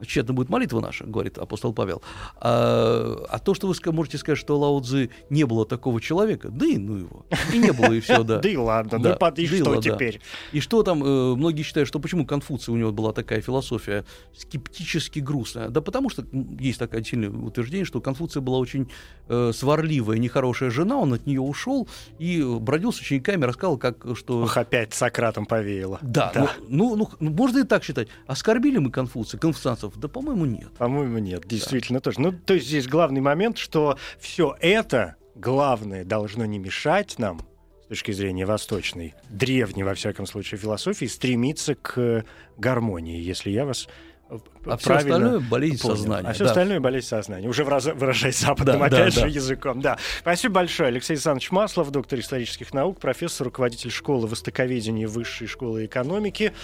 тщетно 0.03 0.35
будет 0.35 0.49
молитва 0.49 0.81
наша, 0.81 1.05
говорит 1.05 1.39
апостол 1.39 1.73
Павел. 1.73 2.03
А, 2.37 3.25
а 3.29 3.39
то, 3.39 3.55
что 3.55 3.69
вы 3.69 3.93
можете 3.93 4.19
сказать, 4.19 4.39
что 4.39 4.59
Лао 4.59 4.81
Цзы 4.81 5.11
не 5.31 5.45
было 5.45 5.67
такого 5.67 6.01
человека, 6.01 6.49
да 6.51 6.67
и 6.67 6.79
ну 6.79 6.97
его. 6.97 7.27
И 7.53 7.59
не 7.59 7.73
было, 7.73 7.93
и 7.93 8.01
все, 8.01 8.23
да. 8.23 8.39
да 8.43 8.49
и 8.49 8.57
ладно, 8.57 8.99
Да, 8.99 9.17
ну 9.21 9.31
и 9.37 9.47
что 9.47 9.81
теперь? 9.81 10.21
И 10.53 10.61
что 10.61 10.83
там, 10.83 11.03
э, 11.03 11.35
многие 11.37 11.63
считают, 11.63 11.89
что 11.89 12.01
почему 12.01 12.27
Конфуция 12.27 12.73
у 12.73 12.77
него 12.77 12.93
была 12.93 13.13
такая 13.13 13.41
философия 13.41 14.05
скептически 14.37 15.21
грустная? 15.21 15.69
Да 15.69 15.81
потому 15.81 16.11
что 16.11 16.25
есть 16.59 16.79
такое 16.79 17.03
сильное 17.03 17.31
утверждение, 17.31 17.85
что 17.85 18.01
Конфуция 18.01 18.41
была 18.41 18.59
очень 18.59 18.91
э, 19.29 19.53
сварливая, 19.55 20.19
нехорошая 20.19 20.71
жена, 20.71 20.97
он 20.97 21.13
от 21.15 21.27
нее 21.27 21.41
ушел 21.41 21.89
и 22.19 22.43
бродил 22.43 22.93
с 22.93 23.01
учениками, 23.01 23.45
рассказывал, 23.45 23.79
как, 23.79 24.05
что... 24.15 24.43
Ох, 24.43 24.57
опять 24.57 24.95
Сократом 24.95 25.47
повеяло. 25.47 25.99
Да, 26.03 26.31
Ну, 26.69 26.97
ну, 26.97 27.09
ну, 27.21 27.31
можно 27.31 27.59
и 27.59 27.63
так 27.65 27.85
считать. 27.85 28.09
Оскорбили 28.27 28.79
мы 28.79 28.91
Конфуция, 28.91 29.39
конфуцианцев? 29.85 30.01
Да, 30.01 30.09
по-моему, 30.09 30.45
нет. 30.47 30.73
По-моему, 30.79 31.19
нет, 31.19 31.47
действительно 31.47 32.01
тоже. 32.01 32.21
Ну, 32.21 32.33
то 32.33 32.55
есть 32.55 32.67
здесь 32.67 32.87
главный 32.89 33.21
момент, 33.21 33.59
что 33.59 33.99
все 34.19 34.57
это, 34.61 35.17
главное, 35.35 36.05
должно 36.05 36.45
не 36.45 36.59
мешать 36.59 37.19
нам, 37.19 37.41
с 37.85 37.87
точки 37.89 38.13
зрения 38.13 38.47
восточной, 38.47 39.15
древней, 39.29 39.83
во 39.85 39.95
всяком 39.95 40.27
случае, 40.27 40.59
философии, 40.59 41.05
стремиться 41.07 41.75
к 41.75 42.25
гармонии, 42.57 43.21
если 43.21 43.51
я 43.51 43.67
вас 43.67 43.89
э, 44.31 44.39
А 44.65 44.79
все 44.79 44.95
остальное 44.95 45.39
болезнь 45.41 45.83
понял. 45.83 45.97
сознания. 45.97 46.29
А 46.29 46.33
все 46.33 46.45
да. 46.45 46.51
остальное 46.51 46.81
болезнь 46.81 47.07
сознания. 47.09 47.47
Уже 47.47 47.63
выражаясь 47.63 48.39
западным, 48.39 48.79
Да, 48.79 48.87
опять 48.87 48.91
да, 48.91 49.11
же, 49.11 49.21
да. 49.21 49.27
языком. 49.27 49.81
Да. 49.83 49.99
Спасибо 50.21 50.55
большое. 50.55 50.89
Алексей 50.89 51.13
Александрович 51.13 51.51
Маслов, 51.51 51.91
доктор 51.91 52.19
исторических 52.19 52.73
наук, 52.73 52.99
профессор, 53.01 53.47
руководитель 53.49 53.91
школы 53.91 54.27
востоковедения 54.29 55.07
Высшей 55.07 55.47
школы 55.47 55.85
экономики. 55.85 56.55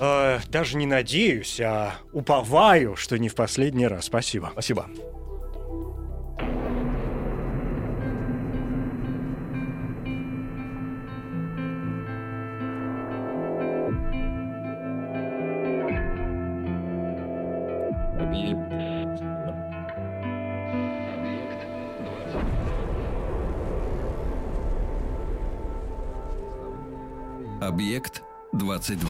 Э, 0.00 0.40
даже 0.48 0.78
не 0.78 0.86
надеюсь, 0.86 1.60
а 1.60 1.94
уповаю, 2.12 2.96
что 2.96 3.18
не 3.18 3.28
в 3.28 3.34
последний 3.34 3.86
раз. 3.86 4.06
Спасибо. 4.06 4.50
Спасибо. 4.52 4.86
Объект 27.60 28.22
22. 28.52 29.09